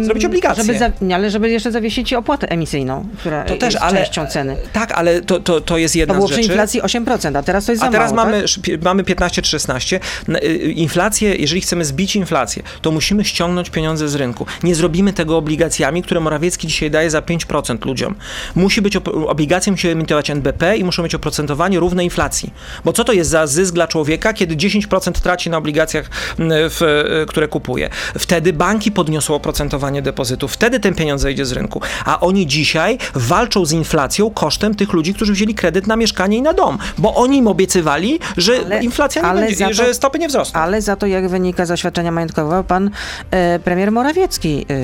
y, 0.00 0.04
Zrobić 0.04 0.24
obligacje. 0.24 0.64
Żeby 0.64 0.78
za, 0.78 0.90
nie, 1.00 1.14
ale 1.14 1.30
żeby 1.30 1.50
jeszcze 1.50 1.72
zawiesić 1.72 2.12
opłatę 2.12 2.48
emisyjną, 2.50 3.06
która 3.18 3.44
To 3.44 3.56
też, 3.56 3.74
jest 3.74 3.84
ale 3.84 4.00
częścią 4.00 4.26
ceny. 4.26 4.56
Tak, 4.72 4.92
ale 4.92 5.20
to, 5.22 5.40
to, 5.40 5.60
to 5.60 5.78
jest 5.78 5.94
To 5.94 5.98
jedna 5.98 6.14
było 6.14 6.28
z 6.28 6.30
przy 6.30 6.40
inflacji 6.40 6.82
8%, 6.82 7.36
a 7.38 7.42
teraz 7.42 7.64
to 7.64 7.72
jest 7.72 7.80
za 7.80 7.86
A 7.88 7.90
teraz 7.90 8.12
mało, 8.12 8.30
mamy, 8.30 8.42
tak? 8.42 8.82
mamy 8.82 9.04
15 9.04 9.42
czy 9.42 9.45
16. 9.46 10.00
N- 10.28 10.36
y, 10.36 10.56
Inflację, 10.72 11.34
jeżeli 11.34 11.60
chcemy 11.60 11.84
zbić 11.84 12.16
inflację, 12.16 12.62
to 12.82 12.90
musimy 12.90 13.24
ściągnąć 13.24 13.70
pieniądze 13.70 14.08
z 14.08 14.14
rynku. 14.14 14.46
Nie 14.62 14.74
zrobimy 14.74 15.12
tego 15.12 15.36
obligacjami, 15.36 16.02
które 16.02 16.20
Morawiecki 16.20 16.66
dzisiaj 16.68 16.90
daje 16.90 17.10
za 17.10 17.20
5% 17.20 17.86
ludziom. 17.86 18.14
Musi 18.54 18.82
być 18.82 18.96
obligacje, 19.26 19.72
musi 19.72 19.88
emitować 19.88 20.30
NBP 20.30 20.76
i 20.76 20.84
muszą 20.84 21.02
mieć 21.02 21.14
oprocentowanie 21.14 21.78
równe 21.80 22.04
inflacji. 22.04 22.52
Bo 22.84 22.92
co 22.92 23.04
to 23.04 23.12
jest 23.12 23.30
za 23.30 23.46
zysk 23.46 23.74
dla 23.74 23.88
człowieka, 23.88 24.32
kiedy 24.32 24.56
10% 24.56 25.12
traci 25.12 25.50
na 25.50 25.56
obligacjach, 25.56 26.10
w, 26.38 26.82
y, 27.22 27.26
które 27.26 27.48
kupuje? 27.48 27.90
Wtedy 28.18 28.52
banki 28.52 28.92
podniosą 28.92 29.34
oprocentowanie 29.34 30.02
depozytów, 30.02 30.52
wtedy 30.52 30.80
ten 30.80 30.94
pieniądz 30.94 31.22
zejdzie 31.22 31.46
z 31.46 31.52
rynku. 31.52 31.80
A 32.04 32.20
oni 32.20 32.46
dzisiaj 32.46 32.98
walczą 33.14 33.64
z 33.66 33.72
inflacją 33.72 34.30
kosztem 34.30 34.74
tych 34.74 34.92
ludzi, 34.92 35.14
którzy 35.14 35.32
wzięli 35.32 35.54
kredyt 35.54 35.86
na 35.86 35.96
mieszkanie 35.96 36.36
i 36.36 36.42
na 36.42 36.52
dom, 36.52 36.78
bo 36.98 37.14
oni 37.14 37.38
im 37.38 37.46
obiecywali, 37.46 38.18
że 38.36 38.60
Ale- 38.66 38.84
inflacja 38.84 39.22
nie 39.22 39.28
ale 39.38 39.68
to- 39.68 39.74
że 39.74 39.94
stopy 39.94 40.18
nie 40.18 40.28
wzrosną. 40.28 40.60
Ale 40.60 40.82
za 40.82 40.96
to, 40.96 41.06
jak 41.06 41.28
wynika 41.28 41.66
z 41.66 41.70
oświadczenia 41.70 42.12
majątkowego, 42.12 42.64
pan 42.64 42.90
e, 43.30 43.58
premier 43.58 43.92
Morawiecki 43.92 44.66
e, 44.70 44.74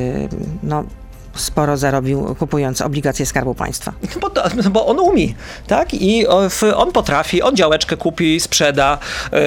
no, 0.63 0.85
sporo 1.35 1.77
zarobił 1.77 2.35
kupując 2.39 2.81
obligacje 2.81 3.27
Skarbu 3.27 3.55
Państwa. 3.55 3.93
No 4.15 4.21
Bo, 4.21 4.31
to, 4.31 4.43
no 4.65 4.71
bo 4.71 4.87
on 4.87 4.99
umie, 4.99 5.29
tak? 5.67 5.95
I 5.95 6.27
w, 6.51 6.63
on 6.77 6.93
potrafi, 6.93 7.43
on 7.43 7.57
działeczkę 7.57 7.97
kupi, 7.97 8.41
sprzeda, 8.41 8.99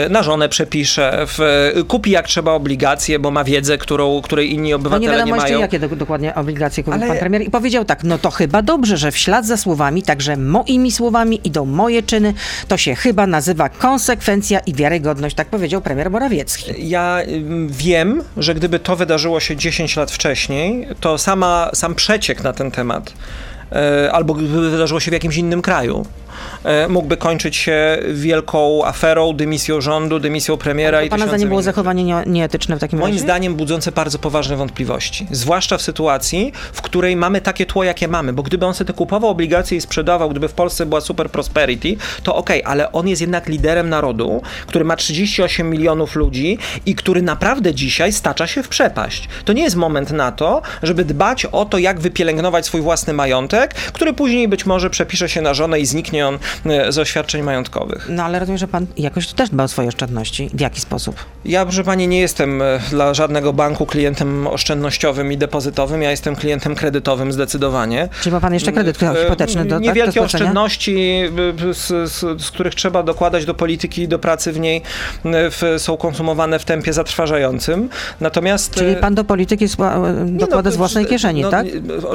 y, 0.06 0.10
na 0.10 0.24
żonę 0.24 0.50
przepisze, 0.50 1.26
w, 1.28 1.72
kupi 1.88 2.12
jak 2.12 2.28
trzeba 2.28 2.52
obligacje, 2.52 3.20
bo 3.20 3.32
ma 3.32 3.44
wiedzę, 3.44 3.78
którą, 3.78 4.22
której 4.22 4.54
inni 4.54 4.62
No 4.62 4.68
nie 4.68 4.76
obywatele 4.76 5.12
wiadomo 5.12 5.36
nie 5.36 5.42
mają. 5.42 5.60
jakie 5.60 5.80
do, 5.80 5.88
dokładnie 5.96 6.36
obligacje 6.36 6.84
kupił 6.84 7.00
Ale- 7.00 7.08
pan 7.08 7.18
premier. 7.18 7.42
I 7.42 7.50
powiedział 7.52 7.86
tak, 7.86 8.04
no 8.04 8.18
to 8.18 8.32
chyba 8.32 8.62
dobrze, 8.62 8.98
że 8.98 9.12
w 9.12 9.18
ślad 9.18 9.46
za 9.46 9.58
słowami, 9.58 10.04
także 10.04 10.38
moimi 10.38 10.92
słowami 10.92 11.40
idą 11.44 11.66
moje 11.66 12.04
czyny. 12.04 12.34
To 12.68 12.78
się 12.78 12.96
chyba 12.96 13.28
nazywa 13.28 13.70
konsekwencja 13.70 14.60
i 14.60 14.74
wiarygodność, 14.74 15.36
tak 15.36 15.48
powiedział 15.48 15.82
premier 15.82 16.12
Morawiecki. 16.12 16.90
Ja 16.90 17.18
wiem, 17.68 18.24
że 18.38 18.56
gdyby 18.56 18.80
to 18.80 18.96
wydarzyło 18.96 19.40
się 19.40 19.56
10 19.56 19.96
lat 19.96 20.12
wcześniej, 20.12 20.88
to 21.00 21.18
sama, 21.18 21.70
sam 21.76 21.96
przeciek 21.96 22.44
na 22.44 22.54
ten 22.54 22.72
temat, 22.72 23.14
e, 23.72 24.12
albo 24.12 24.34
gdyby 24.34 24.72
wydarzyło 24.72 25.00
się 25.00 25.12
w 25.12 25.14
jakimś 25.14 25.38
innym 25.38 25.62
kraju, 25.62 26.06
mógłby 26.90 27.18
kończyć 27.18 27.56
się 27.56 27.98
wielką 28.12 28.86
aferą, 28.86 29.34
dymisją 29.34 29.82
rządu, 29.82 30.20
dymisją 30.20 30.58
premiera 30.58 31.04
i 31.04 31.10
Pana 31.10 31.28
zdaniem 31.28 31.50
było 31.50 31.62
zachowanie 31.62 32.04
nie, 32.04 32.24
nieetyczne 32.26 32.76
w 32.76 32.80
takim 32.80 33.00
Moim 33.00 33.12
razie? 33.14 33.24
zdaniem 33.24 33.56
budzące 33.56 33.92
bardzo 33.92 34.20
poważne 34.20 34.56
wątpliwości. 34.56 35.28
Zwłaszcza 35.32 35.78
w 35.78 35.82
sytuacji, 35.82 36.52
w 36.74 36.82
której 36.82 37.16
mamy 37.16 37.42
takie 37.42 37.66
tło, 37.66 37.84
jakie 37.84 38.08
mamy. 38.08 38.34
Bo 38.34 38.44
gdyby 38.44 38.66
on 38.66 38.74
sobie 38.74 38.94
kupował 38.94 39.30
obligacje 39.30 39.78
i 39.78 39.82
sprzedawał, 39.82 40.30
gdyby 40.30 40.48
w 40.48 40.54
Polsce 40.54 40.86
była 40.86 41.02
super 41.02 41.30
prosperity, 41.30 41.96
to 42.24 42.36
okej, 42.36 42.62
ale 42.66 42.92
on 42.92 43.08
jest 43.08 43.22
jednak 43.22 43.48
liderem 43.48 43.90
narodu, 43.90 44.42
który 44.68 44.86
ma 44.86 44.96
38 44.96 45.70
milionów 45.70 46.16
ludzi 46.16 46.58
i 46.86 46.96
który 46.96 47.22
naprawdę 47.22 47.74
dzisiaj 47.74 48.14
stacza 48.14 48.48
się 48.48 48.64
w 48.64 48.68
przepaść. 48.68 49.30
To 49.46 49.54
nie 49.54 49.64
jest 49.64 49.76
moment 49.76 50.12
na 50.12 50.32
to, 50.32 50.62
żeby 50.84 51.06
dbać 51.06 51.46
o 51.46 51.66
to, 51.66 51.78
jak 51.78 52.00
wypielęgnować 52.00 52.66
swój 52.66 52.82
własny 52.82 53.14
majątek, 53.14 53.74
który 53.74 54.14
później 54.14 54.48
być 54.48 54.66
może 54.66 54.90
przepisze 54.90 55.30
się 55.30 55.42
na 55.42 55.54
żonę 55.54 55.80
i 55.80 55.86
zniknie 55.86 56.25
on 56.28 56.40
e, 56.66 56.92
z 56.92 56.98
oświadczeń 56.98 57.42
majątkowych. 57.42 58.08
No 58.10 58.24
ale 58.24 58.40
rozumiem, 58.40 58.58
że 58.58 58.68
pan 58.68 58.86
jakoś 58.98 59.28
też 59.28 59.50
dba 59.50 59.64
o 59.64 59.68
swoje 59.68 59.88
oszczędności. 59.88 60.50
W 60.54 60.60
jaki 60.60 60.82
sposób? 60.82 61.16
Ja, 61.46 61.66
proszę 61.66 61.84
pani, 61.84 62.08
nie 62.08 62.20
jestem 62.20 62.62
e, 62.62 62.80
dla 62.90 63.14
żadnego 63.14 63.54
banku 63.54 63.86
klientem 63.86 64.48
oszczędnościowym 64.48 65.32
i 65.32 65.38
depozytowym. 65.38 66.02
Ja 66.02 66.12
jestem 66.12 66.36
klientem 66.36 66.76
kredytowym 66.76 67.32
zdecydowanie. 67.32 68.10
Czyli 68.22 68.34
ma 68.34 68.40
pan 68.40 68.54
jeszcze 68.54 68.72
kredyt 68.72 68.96
E, 69.04 69.24
hipoteczny 69.24 69.66
do, 69.66 69.76
tak, 69.76 69.84
Niewielkie 69.84 70.06
do 70.06 70.12
spłacenia? 70.12 70.44
oszczędności, 70.44 71.22
z, 71.72 72.12
z, 72.12 72.42
z 72.42 72.52
których 72.52 72.76
trzeba 72.76 73.04
dokładać 73.04 73.46
do 73.46 73.54
polityki 73.54 74.02
i 74.02 74.08
do 74.08 74.20
pracy 74.20 74.52
w 74.52 74.60
niej, 74.60 74.82
w, 75.26 75.76
są 75.78 75.98
konsumowane 75.98 76.60
w 76.60 76.66
tempie 76.66 76.94
zatrważającym. 76.94 77.90
Natomiast... 78.22 78.76
Czyli 78.76 78.96
pan 78.96 79.16
do 79.16 79.24
polityki 79.24 79.66
nie, 80.26 80.40
dokłada 80.40 80.70
no, 80.70 80.74
z 80.74 80.78
własnej 80.78 81.04
no, 81.04 81.10
kieszeni, 81.10 81.42
no, 81.42 81.50
tak? 81.50 81.68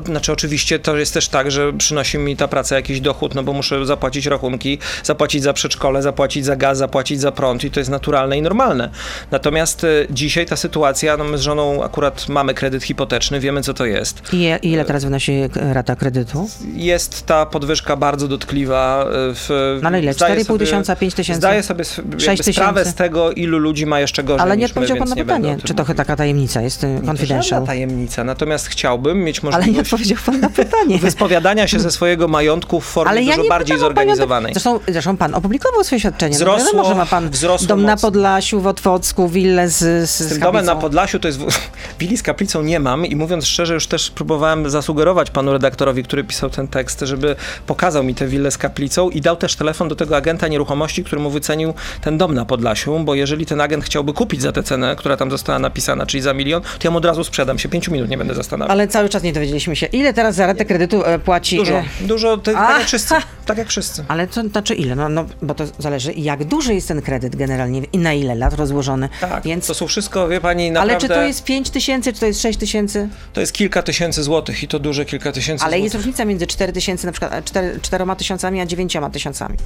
Znaczy 0.07 0.33
oczywiście 0.33 0.79
to 0.79 0.97
jest 0.97 1.15
też 1.15 1.29
tak, 1.29 1.51
że 1.51 1.73
przynosi 1.73 2.19
mi 2.19 2.37
ta 2.37 2.49
praca 2.49 2.77
jakiś 2.77 3.01
dochód, 3.01 3.35
no 3.35 3.43
bo 3.43 3.53
muszę 3.53 3.87
za, 3.87 3.97
zapłacić 4.01 4.27
rachunki, 4.27 4.79
zapłacić 5.05 5.43
za 5.43 5.53
przedszkole, 5.53 6.03
zapłacić 6.03 6.45
za 6.45 6.57
gaz, 6.57 6.79
zapłacić 6.79 7.21
za 7.21 7.33
prąd 7.33 7.65
i 7.65 7.71
to 7.71 7.81
jest 7.81 7.91
naturalne 7.91 8.39
i 8.39 8.43
normalne. 8.43 8.91
Natomiast 9.31 9.85
e, 9.85 9.89
dzisiaj 10.11 10.47
ta 10.47 10.57
sytuacja, 10.57 11.17
no 11.17 11.25
my 11.25 11.39
z 11.39 11.41
żoną 11.41 11.85
akurat 11.85 12.29
mamy 12.29 12.55
kredyt 12.55 12.85
hipoteczny, 12.85 13.41
wiemy 13.41 13.63
co 13.63 13.75
to 13.75 13.87
jest. 13.87 14.23
I 14.33 14.49
ile 14.63 14.85
teraz 14.85 15.05
wynosi 15.05 15.41
rata 15.73 15.97
kredytu? 15.97 16.49
Jest 16.75 17.27
ta 17.27 17.47
podwyżka 17.47 17.97
bardzo 17.97 18.29
dotkliwa. 18.29 19.05
e, 19.05 19.09
W, 19.35 19.79
No 19.83 19.89
ale 19.89 20.01
ile? 20.01 20.13
zdaję 20.15 20.35
4,5 20.35 20.45
sobie- 20.47 20.59
tysiąca, 20.59 20.97
5 20.97 21.15
tysięcy? 21.15 21.39
Zdaję 21.39 21.63
sobie 21.63 21.83
sw- 21.85 21.99
jakby 21.99 22.21
6 22.21 22.53
sprawę 22.53 22.85
z 22.85 22.95
tego, 22.95 23.33
ilu 23.33 23.59
ludzi 23.59 23.87
ma 23.87 24.01
jeszcze 24.01 24.23
gorzej 24.25 24.43
Ale 24.43 24.57
nie 24.57 24.61
my, 24.63 24.67
odpowiedział 24.67 24.97
pan 24.97 25.09
na 25.09 25.17
pytanie, 25.17 25.57
czy 25.65 25.75
to 25.75 25.85
taka 25.85 26.17
tajemnica 26.17 26.61
jest 26.63 26.85
y, 26.85 26.87
Nie, 26.89 27.01
confidential. 27.03 27.67
tajemnica, 27.67 28.25
natomiast 28.25 28.67
chciałbym 28.69 29.25
mieć 29.25 29.39
Ale 29.39 29.49
nie 29.51 29.57
możliwość 29.59 29.93
odpowiedział 29.93 30.19
pan 30.27 30.41
na 30.41 30.51
pytanie. 30.51 30.99
wyspowiadania 31.09 31.69
się 31.69 31.81
ze 31.81 31.91
swojego 31.91 32.29
majątku 32.29 32.81
w 32.81 32.85
formie 32.85 33.11
Ale 33.11 33.23
ja 33.23 33.37
dużo 33.37 33.49
bardziej 33.49 33.79
panią- 33.95 33.97
zorganizowanej. 33.97 34.53
Zresztą, 34.55 34.81
zresztą 34.89 35.17
pan 35.17 35.35
opublikował 35.35 35.85
swoje 35.85 36.01
świadczenie. 36.01 36.37
no, 36.41 36.45
Wzrosło- 36.57 36.89
że 36.89 36.95
ma 36.95 37.07
pan 37.07 37.31
wzrosło 37.31 37.69
dom 37.69 37.83
na 37.83 37.93
mocno. 37.93 38.09
Podlasiu, 38.09 38.61
w 38.61 38.67
Otwocku, 38.67 39.29
willę 39.29 39.69
z, 39.69 39.79
z, 39.79 40.11
Z 40.11 40.33
z 40.33 40.39
domem 40.39 40.65
na. 40.65 40.77
Podlasiu 40.77 41.19
to 41.19 41.29
jest. 41.29 41.41
Willi 42.01 42.17
z 42.17 42.23
kaplicą 42.23 42.63
nie 42.63 42.81
mam 42.81 43.07
i 43.07 43.17
mówiąc 43.17 43.47
szczerze, 43.47 43.75
już 43.75 43.87
też 43.87 44.11
próbowałem 44.11 44.71
zasugerować 44.71 45.31
panu 45.31 45.53
redaktorowi, 45.53 46.03
który 46.03 46.25
pisał 46.25 46.51
ten 46.51 46.69
tekst, 46.69 47.01
żeby 47.01 47.37
pokazał 47.67 48.05
mi 48.05 48.15
tę 48.15 48.27
willę 48.27 48.51
z 48.51 48.59
kaplicą 48.59 49.11
i 49.11 49.21
dał 49.21 49.37
też 49.37 49.57
telefon 49.57 49.89
do 49.89 49.97
tego 49.97 50.17
agenta 50.17 50.49
nieruchomości, 50.49 51.05
który 51.05 51.23
mu 51.23 51.31
wycenił 51.31 51.75
ten 52.01 52.19
dom 52.19 52.35
na 52.35 52.45
Podlasiu, 52.45 52.99
bo 53.05 53.15
jeżeli 53.15 53.47
ten 53.47 53.61
agent 53.61 53.85
chciałby 53.85 54.13
kupić 54.13 54.43
za 54.43 54.53
tę 54.53 54.63
cenę, 54.63 54.97
która 54.97 55.17
tam 55.17 55.31
została 55.31 55.59
napisana, 55.59 56.07
czyli 56.07 56.21
za 56.23 56.35
milion, 56.35 56.63
to 56.63 56.69
ja 56.85 56.91
mu 56.91 56.99
od 56.99 57.05
razu 57.05 57.25
sprzedam 57.25 57.59
się. 57.59 57.69
Pięciu 57.69 57.93
minut 57.93 58.11
nie 58.11 58.19
będę 58.19 58.35
zastanawiał. 58.35 58.73
Ale 58.73 58.89
cały 58.89 59.09
czas 59.09 59.23
nie 59.23 59.33
dowiedzieliśmy 59.33 59.77
się, 59.77 59.87
ile 59.87 60.13
teraz 60.15 60.35
za 60.35 60.47
ratę 60.47 60.65
kredytu 60.65 61.05
e, 61.05 61.19
płaci... 61.19 61.57
Dużo, 61.57 61.75
e, 61.75 61.85
dużo, 62.01 62.37
tak 62.39 62.55
jak 62.55 62.87
wszyscy. 62.87 63.15
Tak 63.47 63.59
jak 63.59 63.69
wszyscy. 63.69 63.80
Ale 64.09 64.27
to 64.27 64.49
znaczy 64.49 64.75
ile? 64.75 64.97
No, 64.97 65.09
no, 65.09 65.25
bo 65.43 65.55
to 65.55 65.65
zależy, 65.79 66.13
jak 66.13 66.45
duży 66.45 66.75
jest 66.75 66.89
ten 66.89 67.03
kredyt 67.03 67.37
generalnie 67.37 67.83
i 67.93 67.99
na 67.99 68.13
ile 68.13 68.35
lat 68.35 68.55
rozłożony. 68.55 69.09
Tak, 69.21 69.45
Więc... 69.45 69.67
to 69.67 69.75
są 69.75 69.87
wszystko, 69.87 70.29
wie 70.29 70.41
pani, 70.41 70.71
naprawdę... 70.71 70.95
Ale 70.95 71.01
czy 71.01 71.09
to 71.09 71.23
jest 71.23 71.45
5 71.45 71.71
tysięcy, 71.71 72.13
czy 72.13 72.21
to 72.21 72.27
jest 72.27 72.43
6 72.43 72.59
tysięcy? 72.59 73.09
to 73.33 73.41
jest 73.41 73.53
kilka 73.53 73.83
tysięcy 73.83 74.23
złotych 74.23 74.63
i 74.63 74.69
to 74.69 74.79
duże 74.79 75.05
kilka 75.05 75.33
tysięcy 75.33 75.65
Ale 75.65 75.71
złotych. 75.71 75.85
jest 75.85 75.95
różnica 75.95 76.25
między 76.25 76.47
4 76.47 76.73
tysięcy, 76.73 77.07
na 77.07 77.13
przykład 77.13 77.45
4, 77.45 77.81
4 77.83 78.05
tysiącami, 78.19 78.61
a 78.61 78.67
9 78.67 78.97
tysiącami. 79.13 79.57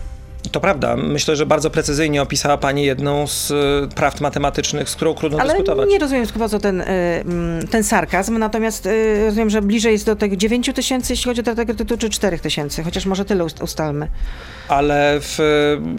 To 0.54 0.60
prawda. 0.60 0.96
Myślę, 0.96 1.36
że 1.36 1.46
bardzo 1.46 1.70
precyzyjnie 1.70 2.22
opisała 2.22 2.56
Pani 2.56 2.84
jedną 2.84 3.26
z 3.26 3.50
e, 3.50 3.54
prawd 3.94 4.20
matematycznych, 4.20 4.88
z 4.88 4.96
którą 4.96 5.14
trudno 5.14 5.38
Ale 5.38 5.48
dyskutować. 5.52 5.88
nie 5.90 5.98
rozumiem 5.98 6.26
po 6.38 6.48
co 6.48 6.58
ten, 6.58 6.80
y, 6.80 6.84
mm, 6.84 7.68
ten 7.68 7.84
sarkazm, 7.84 8.38
natomiast 8.38 8.86
y, 8.86 9.24
rozumiem, 9.26 9.50
że 9.50 9.62
bliżej 9.62 9.92
jest 9.92 10.06
do 10.06 10.16
tych 10.16 10.36
9 10.36 10.70
tysięcy, 10.74 11.12
jeśli 11.12 11.24
chodzi 11.24 11.40
o 11.40 11.44
ratę 11.44 11.64
kredytu, 11.64 11.98
czy 11.98 12.10
4 12.10 12.38
tysięcy, 12.38 12.82
chociaż 12.82 13.06
może 13.06 13.24
tyle 13.24 13.44
ust- 13.44 13.62
ustalmy. 13.62 14.08
Ale 14.68 15.18
w, 15.20 15.40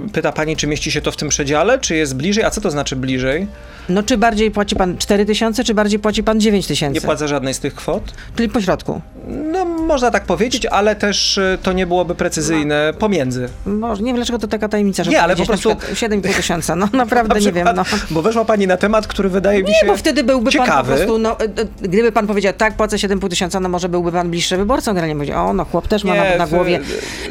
e, 0.08 0.10
pyta 0.12 0.32
Pani, 0.32 0.56
czy 0.56 0.68
mieści 0.68 0.92
się 0.92 1.02
to 1.02 1.12
w 1.12 1.18
tym 1.18 1.30
przedziale, 1.30 1.80
czy 1.80 1.96
jest 1.96 2.16
bliżej? 2.16 2.44
A 2.44 2.50
co 2.50 2.62
to 2.62 2.72
znaczy 2.72 2.96
bliżej? 2.96 3.48
No 3.90 4.04
czy 4.04 4.18
bardziej 4.18 4.52
płaci 4.52 4.76
pan 4.76 4.98
4 4.98 5.26
tysiące, 5.26 5.64
czy 5.64 5.74
bardziej 5.74 6.00
płaci 6.00 6.24
pan 6.24 6.40
9 6.42 6.66
Nie 6.66 6.68
tysięcy? 6.68 7.02
płacę 7.02 7.28
żadnej 7.28 7.54
z 7.54 7.60
tych 7.60 7.76
kwot? 7.76 8.04
Czyli 8.36 8.50
po 8.50 8.62
środku. 8.62 9.02
No, 9.28 9.66
można 9.66 10.12
tak 10.12 10.24
powiedzieć, 10.26 10.66
ale 10.66 10.96
też 10.96 11.38
e, 11.38 11.58
to 11.64 11.74
nie 11.74 11.88
byłoby 11.88 12.16
precyzyjne 12.16 12.94
pomiędzy. 13.00 13.50
Może, 13.66 14.02
nie 14.02 14.08
wiem, 14.08 14.16
dlaczego 14.16 14.40
to 14.40 14.45
taka 14.48 14.70
tajemnica, 14.70 15.04
że 15.04 15.12
Nie, 15.12 15.22
ale 15.22 15.36
po 15.36 15.46
prostu- 15.46 15.70
7,5 15.70 16.34
tysiąca, 16.36 16.76
no 16.76 16.88
naprawdę 17.04 17.34
Na 17.34 17.40
nie 17.40 17.52
wiem, 17.52 17.66
przykład, 17.66 17.92
no. 17.92 17.98
Bo 18.12 18.22
weszła 18.22 18.46
Pani 18.46 18.68
na 18.68 18.78
temat, 18.78 19.08
który 19.08 19.30
wydaje 19.30 19.64
mi 19.64 19.68
się 19.68 19.74
Nie, 19.84 19.88
bo 19.92 19.98
wtedy 19.98 20.24
byłby 20.24 20.52
pan 20.52 20.60
po 20.60 20.66
ciekawy. 20.66 20.96
prostu, 20.96 21.18
no, 21.18 21.40
e, 21.40 21.44
e, 21.44 21.48
gdyby 21.82 22.12
pan 22.12 22.28
powiedział, 22.28 22.54
tak, 22.54 22.74
płacę 22.74 22.98
7,5 22.98 23.30
tysiąca, 23.30 23.60
no 23.60 23.70
może 23.70 23.90
byłby 23.90 24.12
pan 24.12 24.30
bliższy 24.30 24.58
wyborcą, 24.58 24.92
generalnie 24.92 25.16
powiedział, 25.16 25.48
o, 25.50 25.54
no 25.54 25.66
chłop 25.66 25.88
też 25.88 26.04
ma 26.04 26.16
na, 26.16 26.36
na 26.38 26.46
w- 26.46 26.50
głowie 26.50 26.80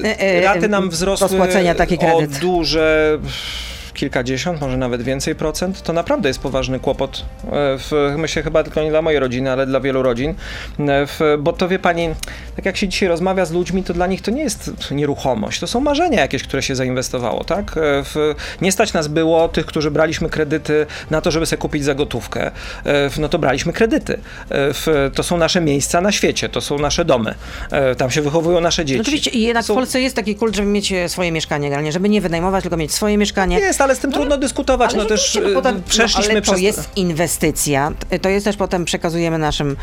e, 0.05 0.21
e, 0.21 0.41
Raty 0.41 0.69
nam 0.69 0.91
wzrosły 0.91 1.29
do 1.29 1.35
spłacenia 1.35 1.75
taki 1.75 1.95
o 1.95 1.99
kredyt. 1.99 2.39
duże 2.39 3.19
kilkadziesiąt, 3.95 4.61
może 4.61 4.77
nawet 4.77 5.03
więcej 5.03 5.35
procent, 5.35 5.83
to 5.83 5.93
naprawdę 5.93 6.29
jest 6.29 6.41
poważny 6.41 6.81
kłopot. 6.81 7.25
e, 7.45 7.51
W, 7.79 8.15
myślę 8.19 8.43
chyba 8.43 8.63
tylko 8.65 8.83
nie 8.83 8.91
dla 8.91 9.03
mojej 9.03 9.21
rodziny, 9.21 9.51
ale 9.53 9.67
dla 9.67 9.81
wielu 9.81 10.03
rodzin. 10.03 10.31
E, 10.79 11.07
W, 11.07 11.21
bo 11.39 11.53
to 11.53 11.69
wie 11.69 11.79
pani, 11.79 12.09
tak 12.57 12.65
jak 12.67 12.77
się 12.77 12.89
dzisiaj 12.89 13.09
rozmawia 13.09 13.45
z 13.45 13.53
ludźmi, 13.53 13.83
to 13.83 13.95
dla 13.95 14.07
nich 14.07 14.23
to 14.23 14.31
nie 14.31 14.43
jest 14.43 14.71
nieruchomość, 14.91 15.61
to 15.61 15.67
są 15.67 15.81
marzenia 15.81 16.21
jakieś, 16.21 16.43
które 16.43 16.63
się 16.63 16.77
zainwestowało, 16.77 17.45
tak? 17.45 17.71
E, 17.77 17.81
W, 18.05 18.35
nie 18.61 18.73
stać 18.73 18.93
nas 18.93 19.09
było, 19.09 19.49
tych, 19.49 19.67
którzy 19.67 19.91
braliśmy 19.91 20.31
kredyty 20.31 20.87
na 21.11 21.21
to, 21.21 21.31
żeby 21.31 21.47
sobie 21.47 21.61
kupić 21.61 21.85
za 21.85 21.95
gotówkę, 21.95 22.51
no 23.19 23.29
to 23.29 23.39
braliśmy 23.39 23.73
kredyty. 23.73 24.19
To 25.15 25.23
są 25.23 25.37
nasze 25.37 25.61
miejsca 25.61 26.01
na 26.01 26.13
świecie, 26.13 26.49
to 26.49 26.61
są 26.61 26.79
nasze 26.79 27.05
domy. 27.05 27.35
Tam 27.99 28.11
się 28.11 28.23
wychowują 28.23 28.61
nasze 28.61 28.85
dzieci. 28.85 28.99
No 28.99 29.03
Oczywiście 29.03 29.31
i 29.31 29.43
jednak 29.43 29.65
Są- 29.65 29.75
w 29.75 29.77
Polsce 29.77 30.01
jest 30.01 30.17
taki 30.17 30.35
kult, 30.37 30.57
żeby 30.57 30.69
mieć 30.69 30.93
swoje 31.09 31.33
mieszkanie, 31.33 31.67
generalnie, 31.69 31.93
żeby 31.93 32.09
nie 32.09 32.21
wynajmować, 32.21 32.63
tylko 32.63 32.77
mieć 32.77 32.93
swoje 32.95 33.19
mieszkanie. 33.19 33.59
Jest, 33.59 33.81
ale 33.85 33.95
z 33.97 33.99
tym 33.99 34.13
trudno 34.13 34.37
dyskutować. 34.37 34.95
Ale 34.95 35.03
no 35.03 35.09
też 35.09 35.39
no 35.43 35.49
potem, 35.55 35.83
przeszliśmy 35.89 36.35
no, 36.35 36.39
ale 36.39 36.43
to 36.43 36.53
przez. 36.53 36.63
jest 36.63 36.91
inwestycja, 36.97 37.93
to 38.23 38.29
jest 38.29 38.45
też 38.45 38.57
potem 38.57 38.85
przekazujemy 38.85 39.39
naszym 39.39 39.77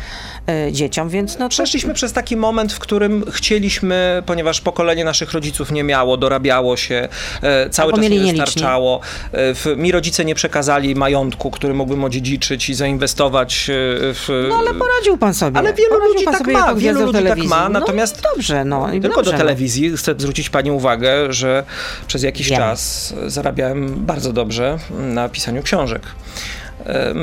e, 0.48 0.72
dzieciom, 0.72 1.08
więc 1.08 1.38
no 1.38 1.44
to, 1.44 1.48
Przeszliśmy 1.48 1.94
przez 1.94 2.12
taki 2.12 2.36
moment, 2.36 2.72
w 2.72 2.78
którym 2.78 3.24
chcieliśmy, 3.30 4.22
ponieważ 4.26 4.60
pokolenie 4.60 5.04
naszych 5.04 5.32
rodziców 5.32 5.72
nie 5.72 5.84
miało, 5.84 6.16
dorabiało 6.16 6.76
się, 6.76 7.08
e, 7.42 7.70
cały 7.70 7.92
czas 7.92 8.00
nie 8.00 8.20
wystarczało. 8.20 9.00
W, 9.32 9.74
mi 9.76 9.92
rodzice 9.92 10.24
nie 10.24 10.34
przekazali 10.34 10.94
majątku, 10.94 11.50
który 11.50 11.74
mógłbym 11.74 12.04
odziedziczyć 12.04 12.68
i 12.70 12.74
zainwestować 12.74 13.70
e, 13.70 13.72
w. 14.14 14.46
No 14.48 14.56
ale 14.56 14.74
poradził 14.74 15.18
pan 15.18 15.34
sobie. 15.34 15.58
Ale 15.58 15.74
wielu 15.74 15.90
Poradził 15.90 16.14
ludzi 16.14 16.24
tak 16.24 16.46
ma, 16.46 16.74
wielu 16.74 17.00
ludzi 17.00 17.12
tak 17.12 17.22
telewizji. 17.22 17.48
ma, 17.50 17.68
No 17.68 17.80
natomiast- 17.80 18.18
i 18.18 18.22
dobrze, 18.34 18.64
no. 18.64 18.88
Tylko 18.90 19.08
dobrze, 19.08 19.24
do 19.24 19.32
no. 19.32 19.38
telewizji 19.38 19.96
chcę 19.96 20.14
zwrócić 20.18 20.50
Pani 20.50 20.70
uwagę, 20.70 21.32
że 21.32 21.64
przez 22.06 22.22
jakiś 22.22 22.48
Wiem. 22.48 22.58
czas 22.58 23.14
zarabiałem 23.26 23.91
bardzo 23.96 24.32
dobrze 24.32 24.78
na 24.90 25.28
pisaniu 25.28 25.62
książek. 25.62 26.02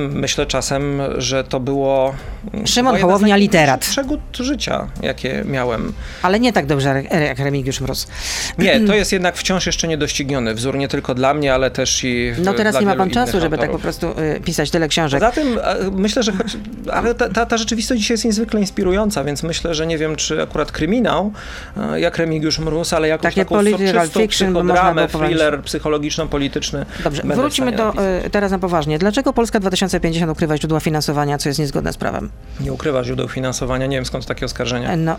Myślę 0.10 0.46
czasem, 0.46 1.02
że 1.18 1.44
to 1.44 1.60
było. 1.60 2.14
Szymon 2.66 2.92
moje 2.94 3.02
Hołownia, 3.04 3.36
literat. 3.36 3.80
Przegód 3.82 4.20
życia, 4.40 4.88
jakie 5.02 5.44
miałem. 5.46 5.94
Ale 6.22 6.40
nie 6.40 6.54
tak 6.54 6.66
dobrze 6.66 7.04
jak 7.28 7.40
Remigiusz 7.40 7.82
Mróz. 7.82 8.08
Nie, 8.58 8.80
to 8.88 8.96
jest 8.96 9.12
jednak 9.12 9.38
wciąż 9.38 9.66
jeszcze 9.66 9.88
niedościgniony 9.88 10.54
wzór, 10.54 10.78
nie 10.78 10.88
tylko 10.88 11.16
dla 11.16 11.34
mnie, 11.34 11.54
ale 11.54 11.72
też 11.72 12.04
i. 12.04 12.32
w- 12.32 12.46
No 12.46 12.54
teraz 12.54 12.80
nie 12.80 12.86
ma 12.86 12.96
pan 12.96 13.10
czasu, 13.10 13.40
żeby 13.42 13.58
tak 13.58 13.70
po 13.70 13.76
autorów. 13.76 13.82
prostu 13.82 14.22
y, 14.22 14.40
pisać 14.46 14.72
tyle 14.72 14.88
książek. 14.88 15.24
E, 15.24 15.32
myślę, 15.92 16.24
że 16.24 16.32
choć, 16.32 16.58
ale 16.92 17.16
ta, 17.16 17.30
ta, 17.30 17.46
ta 17.46 17.58
rzeczywistość 17.58 18.02
dzisiaj 18.02 18.14
jest 18.14 18.26
niezwykle 18.26 18.60
inspirująca, 18.60 19.24
więc 19.24 19.44
myślę, 19.44 19.76
że 19.76 19.88
nie 19.88 19.98
wiem, 19.98 20.16
czy 20.16 20.42
akurat 20.42 20.72
kryminał, 20.72 21.32
jak 21.96 22.18
Remigiusz 22.18 22.60
Mróz, 22.60 22.94
ale 22.94 23.08
jakąś 23.08 23.24
Takie 23.24 23.42
taką 23.46 23.56
political 23.56 24.10
fiction, 24.10 24.54
psychodramę, 24.54 25.08
było 25.08 25.24
thriller 25.24 25.62
psychologiczno-polityczny. 25.62 26.86
Dobrze, 27.04 27.22
wróćmy 27.26 27.72
do, 27.72 27.94
y, 28.26 28.30
teraz 28.30 28.52
na 28.52 28.60
poważnie. 28.60 29.00
Dlaczego 29.00 29.34
Polska 29.34 29.49
2050 29.60 30.32
ukrywa 30.32 30.58
źródła 30.58 30.80
finansowania, 30.80 31.38
co 31.38 31.50
jest 31.50 31.60
niezgodne 31.60 31.94
z 31.94 31.98
prawem? 31.98 32.30
Nie 32.60 32.74
ukrywa 32.74 33.04
źródeł 33.04 33.28
finansowania, 33.28 33.86
nie 33.86 33.98
wiem 33.98 34.06
skąd 34.06 34.26
takie 34.26 34.46
oskarżenia. 34.46 34.92
E, 34.92 34.98
No, 34.98 35.16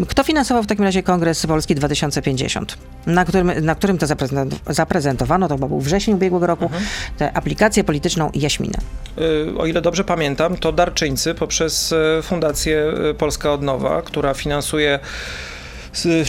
y, 0.00 0.06
kto 0.06 0.24
finansował 0.24 0.62
w 0.62 0.66
takim 0.66 0.84
razie 0.84 1.02
Kongres 1.02 1.46
Polski 1.46 1.74
2050, 1.74 2.76
na 3.06 3.24
którym, 3.24 3.52
na 3.64 3.74
którym 3.74 3.98
to 3.98 4.06
zaprezent- 4.06 4.54
zaprezentowano, 4.68 5.48
to 5.48 5.54
chyba 5.54 5.68
był 5.68 5.80
wrzesień 5.80 6.14
ubiegłego 6.14 6.46
roku, 6.46 6.64
Mhm. 6.64 6.82
tę 7.18 7.32
aplikację 7.36 7.84
polityczną 7.84 8.30
Jaśminę. 8.34 8.78
Y, 9.18 9.58
O 9.58 9.66
ile 9.66 9.82
dobrze 9.82 10.04
pamiętam, 10.04 10.56
to 10.56 10.72
darczyńcy 10.72 11.34
poprzez 11.34 11.92
e, 11.92 12.22
Fundację 12.22 12.92
e, 13.10 13.14
Polska 13.14 13.52
Odnowa, 13.52 14.02
która 14.02 14.34
finansuje 14.34 14.98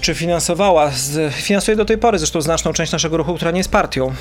czy 0.02 0.16
finansowała, 0.16 0.92
finansuje 1.32 1.78
do 1.78 1.86
tej 1.86 1.98
pory 1.98 2.20
zresztą 2.20 2.42
znaczną 2.42 2.74
część 2.74 2.92
naszego 2.92 3.18
ruchu, 3.18 3.36
która 3.36 3.52
nie 3.52 3.58
jest 3.58 3.72
partią. 3.72 4.08
E, 4.08 4.14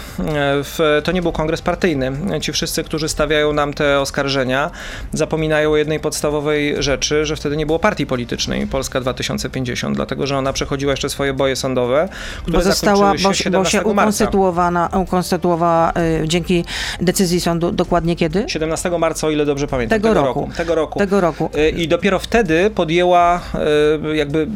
W, 0.63 1.01
to 1.05 1.13
nie 1.13 1.23
był 1.23 1.33
kongres 1.33 1.63
partyjny. 1.63 2.13
Ci 2.41 2.53
wszyscy, 2.53 2.85
którzy 2.85 3.09
stawiają 3.09 3.53
nam 3.53 3.75
te 3.75 4.01
oskarżenia, 4.01 4.71
zapominają 5.13 5.73
o 5.73 5.77
jednej 5.77 6.01
podstawowej 6.01 6.83
rzeczy, 6.83 7.27
że 7.27 7.37
wtedy 7.37 7.57
nie 7.57 7.67
było 7.67 7.79
partii 7.79 8.07
politycznej 8.07 8.67
Polska 8.67 9.01
2050, 9.01 9.97
dlatego 9.97 10.27
że 10.27 10.39
ona 10.39 10.53
przechodziła 10.53 10.93
jeszcze 10.93 11.09
swoje 11.09 11.35
boje 11.35 11.57
sądowe, 11.57 12.09
które 12.43 12.59
Bo 12.59 12.65
została, 12.65 13.13
bo, 13.13 13.19
się 13.19 13.23
bo 13.29 13.35
17 13.35 13.79
się 13.79 13.85
ukonstytuowana, 13.85 14.89
ukonstytuowała 15.03 15.93
y, 16.23 16.29
dzięki 16.29 16.65
decyzji 17.01 17.41
sądu 17.41 17.73
dokładnie 17.73 18.17
kiedy? 18.17 18.45
17 18.49 18.91
marca, 18.99 19.27
o 19.27 19.31
ile 19.31 19.47
dobrze 19.47 19.67
pamiętam. 19.67 20.01
Tego 20.01 20.15
roku. 20.15 20.51
Tego 20.57 20.75
roku. 20.75 20.99
Tego 20.99 21.21
roku. 21.21 21.51
Y, 21.57 21.71
I 21.71 21.89
dopiero 21.89 22.19
wtedy 22.19 22.71
podjęła, 22.71 23.41
y, 24.13 24.17
jakby 24.17 24.47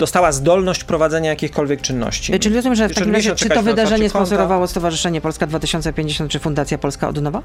dostała 0.00 0.29
zdolność 0.32 0.84
prowadzenia 0.84 1.30
jakichkolwiek 1.30 1.80
czynności. 1.80 2.34
Y, 2.34 2.38
Czyli 2.38 2.54
rozumiem, 2.56 2.76
że 2.76 2.88
w 2.88 2.94
takim 2.94 3.12
razie, 3.14 3.34
czy 3.34 3.48
to 3.48 3.62
wydarzenie 3.62 4.10
sponsorowało 4.10 4.66
Stowarzyszenie 4.66 5.20
Polska 5.20 5.46
2050 5.46 6.30
czy 6.30 6.38
Fundacja 6.38 6.78
Polska 6.78 7.08
Odnowa? 7.08 7.38
Y, 7.38 7.42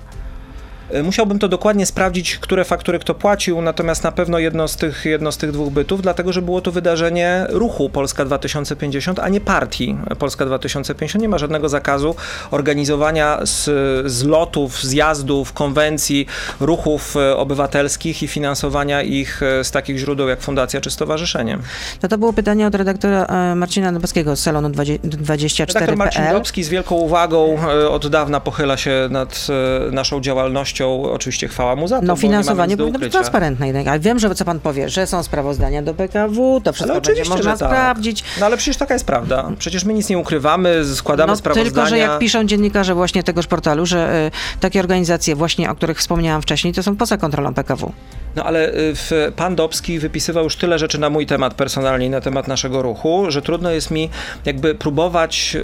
musiałbym 1.03 1.39
to 1.39 1.47
dokładnie 1.47 1.85
sprawdzić, 1.85 2.37
które 2.37 2.65
faktury 2.65 2.99
kto 2.99 3.15
płacił, 3.15 3.61
natomiast 3.61 4.03
na 4.03 4.11
pewno 4.11 4.39
jedno 4.39 4.67
z 4.67 4.75
tych, 4.75 5.05
jedno 5.05 5.31
z 5.31 5.37
tych 5.37 5.51
dwóch 5.51 5.73
bytów, 5.73 6.01
dlatego 6.01 6.33
że 6.33 6.41
było 6.41 6.61
to 6.61 6.71
wydarzenie 6.71 7.45
ruchu 7.49 7.89
Polska 7.89 8.25
2050, 8.25 9.19
a 9.19 9.29
nie 9.29 9.41
partii 9.41 9.97
Polska 10.19 10.45
2050. 10.45 11.21
Nie 11.21 11.29
ma 11.29 11.37
żadnego 11.37 11.69
zakazu 11.69 12.15
organizowania 12.51 13.39
z, 13.43 13.63
z 14.11 14.23
lotów, 14.23 14.83
zjazdów, 14.83 15.53
konwencji, 15.53 16.27
ruchów 16.59 17.17
e, 17.17 17.37
obywatelskich 17.37 18.23
i 18.23 18.27
finansowania 18.27 19.01
ich 19.01 19.43
e, 19.43 19.63
z 19.63 19.71
takich 19.71 19.97
źródeł 19.97 20.27
jak 20.27 20.41
fundacja 20.41 20.81
czy 20.81 20.91
stowarzyszenie. 20.91 21.57
No 22.03 22.09
to 22.09 22.17
było 22.17 22.33
pytanie 22.33 22.67
od 22.67 22.75
redaktora 22.75 23.25
e, 23.25 23.55
Marcina 23.55 23.91
Dobowskiego 23.91 24.35
z 24.35 24.39
salonu 24.39 24.69
24.pl. 24.69 25.65
Redaktor 25.67 25.97
Marcin 25.97 26.23
Dobski 26.31 26.63
z 26.63 26.69
wielką 26.69 26.95
uwagą 26.95 27.57
od 27.89 28.07
dawna 28.07 28.39
pochyla 28.39 28.77
się 28.77 29.07
nad 29.09 29.47
naszą 29.91 30.21
działalnością. 30.21 30.74
Oczywiście 30.83 31.47
chwała 31.47 31.75
mu 31.75 31.87
za 31.87 31.99
to. 31.99 32.05
No 32.05 32.15
finansowanie 32.15 32.77
powinno 32.77 32.99
być 32.99 33.11
transparentne. 33.11 33.83
Ale 33.89 33.99
wiem, 33.99 34.19
że 34.19 34.35
co 34.35 34.45
pan 34.45 34.59
powie, 34.59 34.89
że 34.89 35.07
są 35.07 35.23
sprawozdania 35.23 35.81
do 35.81 35.93
PKW, 35.93 36.61
to 36.63 36.73
wszystko 36.73 37.01
będzie 37.01 37.25
można 37.29 37.57
tak. 37.57 37.69
sprawdzić. 37.69 38.23
No 38.39 38.45
ale 38.45 38.57
przecież 38.57 38.77
taka 38.77 38.93
jest 38.93 39.05
prawda. 39.05 39.51
Przecież 39.59 39.85
my 39.85 39.93
nic 39.93 40.09
nie 40.09 40.17
ukrywamy, 40.17 40.85
składamy 40.95 41.31
no, 41.31 41.35
sprawozdania. 41.35 41.71
Tylko, 41.71 41.89
że 41.89 41.97
jak 41.97 42.19
piszą 42.19 42.43
dziennikarze 42.45 42.95
właśnie 42.95 43.23
tegoż 43.23 43.47
portalu, 43.47 43.85
że 43.85 44.27
y, 44.27 44.59
takie 44.59 44.79
organizacje 44.79 45.35
właśnie, 45.35 45.71
o 45.71 45.75
których 45.75 45.97
wspomniałam 45.97 46.41
wcześniej, 46.41 46.73
to 46.73 46.83
są 46.83 46.95
poza 46.95 47.17
kontrolą 47.17 47.53
PKW. 47.53 47.91
No 48.35 48.43
ale 48.43 48.69
y, 48.69 48.95
w, 48.95 49.11
pan 49.35 49.55
Dobski 49.55 49.99
wypisywał 49.99 50.43
już 50.43 50.55
tyle 50.55 50.79
rzeczy 50.79 50.99
na 50.99 51.09
mój 51.09 51.25
temat 51.25 51.53
personalnie, 51.53 52.09
na 52.09 52.21
temat 52.21 52.47
naszego 52.47 52.81
ruchu, 52.81 53.25
że 53.29 53.41
trudno 53.41 53.71
jest 53.71 53.91
mi 53.91 54.09
jakby 54.45 54.75
próbować 54.75 55.55
y, 55.55 55.63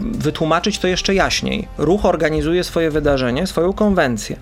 wytłumaczyć 0.00 0.78
to 0.78 0.88
jeszcze 0.88 1.14
jaśniej. 1.14 1.68
Ruch 1.78 2.04
organizuje 2.04 2.64
swoje 2.64 2.90
wydarzenie, 2.90 3.46
swoją 3.46 3.72
konwencję. 3.72 4.35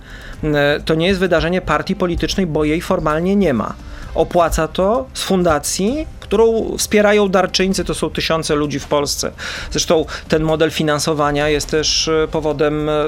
To 0.84 0.94
nie 0.94 1.06
jest 1.06 1.20
wydarzenie 1.20 1.60
partii 1.60 1.96
politycznej, 1.96 2.46
bo 2.46 2.64
jej 2.64 2.80
formalnie 2.80 3.36
nie 3.36 3.54
ma. 3.54 3.74
Opłaca 4.14 4.68
to 4.68 5.06
z 5.14 5.22
fundacji, 5.22 6.06
którą 6.34 6.76
wspierają 6.78 7.28
darczyńcy, 7.28 7.84
to 7.84 7.94
są 7.94 8.10
tysiące 8.10 8.54
ludzi 8.54 8.80
w 8.80 8.86
Polsce. 8.86 9.32
Zresztą 9.70 10.04
ten 10.28 10.42
model 10.42 10.70
finansowania 10.70 11.48
jest 11.48 11.70
też 11.70 12.08
e, 12.08 12.28
powodem 12.30 12.88
e, 12.88 12.92
e, 12.92 13.06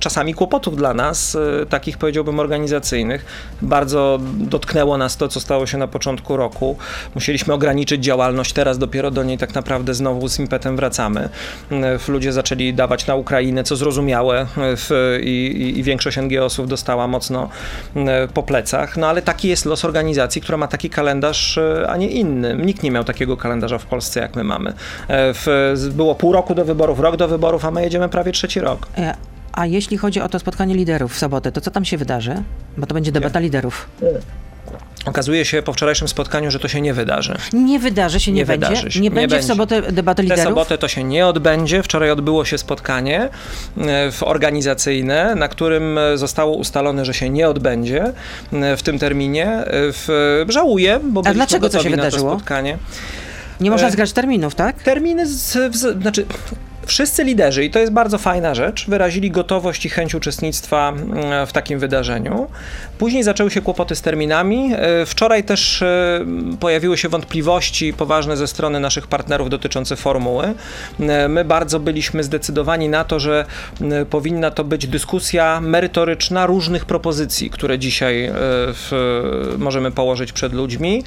czasami 0.00 0.34
kłopotów 0.34 0.76
dla 0.76 0.94
nas, 0.94 1.36
takich 1.68 1.98
powiedziałbym 1.98 2.40
organizacyjnych. 2.40 3.24
Bardzo 3.62 4.18
dotknęło 4.22 4.98
nas 4.98 5.16
to, 5.16 5.28
co 5.28 5.40
stało 5.40 5.66
się 5.66 5.78
na 5.78 5.86
początku 5.86 6.36
roku. 6.36 6.76
Musieliśmy 7.14 7.54
ograniczyć 7.54 8.04
działalność, 8.04 8.52
teraz 8.52 8.78
dopiero 8.78 9.10
do 9.10 9.22
niej 9.22 9.38
tak 9.38 9.54
naprawdę 9.54 9.94
znowu 9.94 10.28
z 10.28 10.38
impetem 10.38 10.76
wracamy. 10.76 11.28
Ludzie 12.08 12.32
zaczęli 12.32 12.74
dawać 12.74 13.06
na 13.06 13.14
Ukrainę, 13.14 13.64
co 13.64 13.76
zrozumiałe 13.76 14.46
i, 15.22 15.30
i, 15.30 15.78
i 15.78 15.82
większość 15.82 16.16
NGO-sów 16.16 16.68
dostała 16.68 17.06
mocno 17.06 17.48
po 18.34 18.42
plecach. 18.42 18.96
No 18.96 19.08
ale 19.08 19.22
taki 19.22 19.48
jest 19.48 19.64
los 19.64 19.84
organizacji 19.84 20.42
która 20.42 20.58
ma 20.58 20.68
taki 20.68 20.90
kalendarz, 20.90 21.58
e, 21.58 21.86
a 21.88 21.96
nie 21.96 22.08
inny. 22.12 22.56
Nikt 22.56 22.82
nie 22.82 22.90
miał 22.90 23.04
takiego 23.04 23.36
kalendarza 23.36 23.78
w 23.78 23.86
Polsce, 23.86 24.20
jak 24.20 24.36
my 24.36 24.44
mamy. 24.44 24.70
E, 24.70 24.74
w, 25.34 25.76
było 25.96 26.14
pół 26.14 26.32
roku 26.32 26.54
do 26.54 26.64
wyborów, 26.64 27.00
rok 27.00 27.16
do 27.16 27.28
wyborów, 27.28 27.64
a 27.64 27.70
my 27.70 27.82
jedziemy 27.82 28.08
prawie 28.08 28.32
trzeci 28.32 28.60
rok. 28.60 28.86
E, 28.98 29.14
a 29.52 29.66
jeśli 29.66 29.96
chodzi 29.96 30.20
o 30.20 30.28
to 30.28 30.38
spotkanie 30.38 30.74
liderów 30.74 31.12
w 31.12 31.18
sobotę, 31.18 31.52
to 31.52 31.60
co 31.60 31.70
tam 31.70 31.84
się 31.84 31.96
wydarzy? 31.96 32.42
Bo 32.76 32.86
to 32.86 32.94
będzie 32.94 33.12
debata 33.12 33.40
liderów. 33.40 33.88
Okazuje 35.06 35.44
się 35.44 35.62
po 35.62 35.72
wczorajszym 35.72 36.08
spotkaniu, 36.08 36.50
że 36.50 36.58
to 36.58 36.68
się 36.68 36.80
nie 36.80 36.94
wydarzy. 36.94 37.36
Nie 37.52 37.78
wydarzy 37.78 38.20
się, 38.20 38.32
nie, 38.32 38.36
nie 38.36 38.46
będzie? 38.46 38.66
Wydarzy 38.68 38.90
się, 38.90 39.00
nie, 39.00 39.04
nie 39.04 39.10
będzie 39.10 39.38
w 39.38 39.44
sobotę 39.44 39.92
debaty 39.92 40.22
liderów? 40.22 40.44
W 40.44 40.48
sobotę 40.48 40.78
to 40.78 40.88
się 40.88 41.04
nie 41.04 41.26
odbędzie. 41.26 41.82
Wczoraj 41.82 42.10
odbyło 42.10 42.44
się 42.44 42.58
spotkanie 42.58 43.28
e, 43.78 44.10
organizacyjne, 44.20 45.34
na 45.34 45.48
którym 45.48 45.98
zostało 46.14 46.56
ustalone, 46.56 47.04
że 47.04 47.14
się 47.14 47.30
nie 47.30 47.48
odbędzie 47.48 48.12
e, 48.52 48.76
w 48.76 48.82
tym 48.82 48.98
terminie. 48.98 49.46
E, 49.46 49.64
w, 49.70 50.44
żałuję, 50.48 51.00
bo 51.02 51.22
A 51.24 51.34
dlaczego 51.34 51.68
to 51.68 51.82
się 51.82 51.90
wydarzyło? 51.90 52.30
To 52.30 52.36
spotkanie. 52.36 52.78
Nie 53.60 53.70
można 53.70 53.90
zgrać 53.90 54.12
terminów, 54.12 54.54
tak? 54.54 54.82
Terminy, 54.82 55.26
z, 55.26 55.76
z, 55.76 56.02
znaczy 56.02 56.26
Wszyscy 56.86 57.24
liderzy, 57.24 57.64
i 57.64 57.70
to 57.70 57.78
jest 57.78 57.92
bardzo 57.92 58.18
fajna 58.18 58.54
rzecz, 58.54 58.86
wyrazili 58.88 59.30
gotowość 59.30 59.86
i 59.86 59.88
chęć 59.88 60.14
uczestnictwa 60.14 60.88
mm, 60.88 61.46
w 61.46 61.52
takim 61.52 61.78
wydarzeniu. 61.78 62.48
Później 62.98 63.22
zaczęły 63.22 63.50
się 63.50 63.60
kłopoty 63.60 63.96
z 63.96 64.02
terminami. 64.02 64.72
E, 64.74 65.06
wczoraj 65.06 65.44
też 65.44 65.82
e, 65.82 66.24
pojawiły 66.60 66.98
się 66.98 67.08
wątpliwości 67.08 67.92
poważne 67.92 68.36
ze 68.36 68.46
strony 68.46 68.80
naszych 68.80 69.06
partnerów 69.06 69.50
dotyczące 69.50 69.96
formuły. 69.96 70.54
E, 71.00 71.28
my 71.28 71.44
bardzo 71.44 71.80
byliśmy 71.80 72.24
zdecydowani 72.24 72.88
na 72.88 73.04
to, 73.04 73.20
że 73.20 73.44
powinna 74.10 74.50
to 74.50 74.64
być 74.64 74.86
dyskusja 74.86 75.60
merytoryczna 75.60 76.46
różnych 76.46 76.84
propozycji, 76.84 77.50
które 77.50 77.78
dzisiaj 77.78 78.30
w, 78.32 78.92
możemy 79.58 79.90
położyć 79.90 80.32
przed 80.32 80.52
ludźmi. 80.52 81.04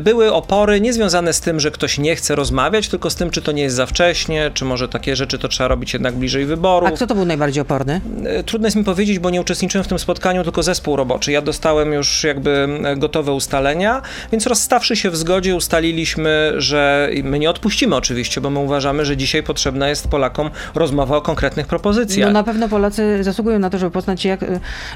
Były 0.00 0.32
opory 0.32 0.80
niezwiązane 0.80 1.32
z 1.32 1.40
tym, 1.40 1.60
że 1.60 1.70
ktoś 1.70 1.98
nie 1.98 2.16
chce 2.16 2.34
rozmawiać, 2.34 2.88
tylko 2.88 3.10
z 3.10 3.14
tym, 3.14 3.30
czy 3.30 3.42
to 3.42 3.52
nie 3.52 3.62
jest 3.62 3.76
za 3.76 3.86
wcześnie, 3.86 4.50
czy 4.54 4.64
może 4.64 4.88
takie 4.88 5.05
rzeczy 5.14 5.38
to 5.38 5.48
trzeba 5.48 5.68
robić 5.68 5.92
jednak 5.92 6.14
bliżej 6.14 6.46
wyborów. 6.46 6.88
A 6.88 6.92
kto 6.92 7.06
to 7.06 7.14
był 7.14 7.24
najbardziej 7.24 7.62
oporny? 7.62 8.00
E, 8.24 8.42
trudno 8.42 8.66
jest 8.66 8.76
mi 8.76 8.84
powiedzieć, 8.84 9.18
bo 9.18 9.30
nie 9.30 9.40
uczestniczyłem 9.40 9.84
w 9.84 9.88
tym 9.88 9.98
spotkaniu, 9.98 10.44
tylko 10.44 10.62
zespół 10.62 10.96
roboczy. 10.96 11.32
Ja 11.32 11.42
dostałem 11.42 11.92
już 11.92 12.24
jakby 12.24 12.68
e, 12.84 12.96
gotowe 12.96 13.32
ustalenia, 13.32 14.02
więc 14.32 14.46
rozstawszy 14.46 14.96
się 14.96 15.10
w 15.10 15.16
zgodzie 15.16 15.56
ustaliliśmy, 15.56 16.52
że 16.56 17.10
my 17.24 17.38
nie 17.38 17.50
odpuścimy 17.50 17.96
oczywiście, 17.96 18.40
bo 18.40 18.50
my 18.50 18.58
uważamy, 18.58 19.04
że 19.04 19.16
dzisiaj 19.16 19.42
potrzebna 19.42 19.88
jest 19.88 20.08
Polakom 20.08 20.50
rozmowa 20.74 21.16
o 21.16 21.22
konkretnych 21.22 21.66
propozycjach. 21.66 22.26
No 22.28 22.32
na 22.32 22.44
pewno 22.44 22.68
Polacy 22.68 23.24
zasługują 23.24 23.58
na 23.58 23.70
to, 23.70 23.78
żeby 23.78 23.90
poznać 23.90 24.24
jak, 24.24 24.40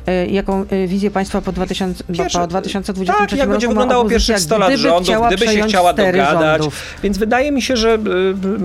e, 0.07 0.27
jaką 0.27 0.65
wizję 0.87 1.11
państwa 1.11 1.41
po, 1.41 1.53
2000, 1.53 2.05
Pierwsze, 2.05 2.39
po 2.39 2.47
2023 2.47 3.29
tak, 3.29 3.39
jak 3.39 3.51
będzie 3.51 3.69
wyglądało 3.69 4.05
pierwszych 4.05 4.41
100 4.41 4.59
lat 4.59 4.73
rządów, 4.75 5.17
gdyby 5.27 5.53
się 5.53 5.63
chciała 5.63 5.93
dogadać. 5.93 6.31
Rządów. 6.31 6.97
Więc 7.03 7.19
wydaje 7.19 7.53
mi 7.53 7.63
się, 7.63 7.77
że 7.77 7.99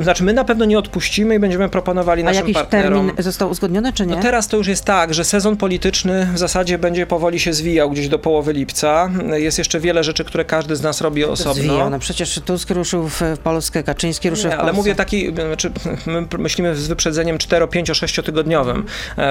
znaczy 0.02 0.24
my 0.24 0.34
na 0.34 0.44
pewno 0.44 0.66
nie 0.66 0.80
odpuścimy 0.80 1.35
i 1.36 1.40
będziemy 1.40 1.70
proponowali 1.70 2.22
A 2.22 2.26
naszym 2.26 2.42
jakiś 2.42 2.54
partnerom. 2.54 3.08
termin 3.08 3.24
został 3.24 3.50
uzgodniony, 3.50 3.94
czy 3.94 4.06
nie? 4.06 4.16
No 4.16 4.22
teraz 4.22 4.48
to 4.48 4.58
już 4.58 4.68
jest 4.68 4.86
tak, 4.86 5.14
że 5.14 5.24
sezon 5.24 5.58
polityczny 5.58 6.28
w 6.34 6.38
zasadzie 6.38 6.78
będzie 6.78 7.08
powoli 7.08 7.40
się 7.40 7.54
zwijał 7.54 7.90
gdzieś 7.90 8.08
do 8.08 8.20
połowy 8.20 8.54
lipca. 8.54 9.10
Jest 9.34 9.58
jeszcze 9.58 9.80
wiele 9.80 10.04
rzeczy, 10.04 10.24
które 10.26 10.46
każdy 10.46 10.76
z 10.76 10.82
nas 10.82 11.02
robi 11.02 11.26
osobno. 11.26 11.54
Zwijał, 11.54 11.90
no 11.90 12.00
przecież 12.00 12.40
Tusk 12.46 12.70
ruszył 12.70 13.10
w 13.10 13.22
Polskę, 13.44 13.84
Kaczyński 13.84 14.30
ruszył 14.30 14.46
nie, 14.46 14.50
w 14.50 14.60
Polskę. 14.60 14.64
ale 14.64 14.74
mówię 14.74 14.96
taki, 14.96 15.34
znaczy 15.34 15.72
my 16.06 16.28
myślimy 16.38 16.76
z 16.76 16.88
wyprzedzeniem 16.88 17.38
4, 17.38 17.68
5, 17.68 17.92
6 17.94 18.20
tygodniowym. 18.26 18.86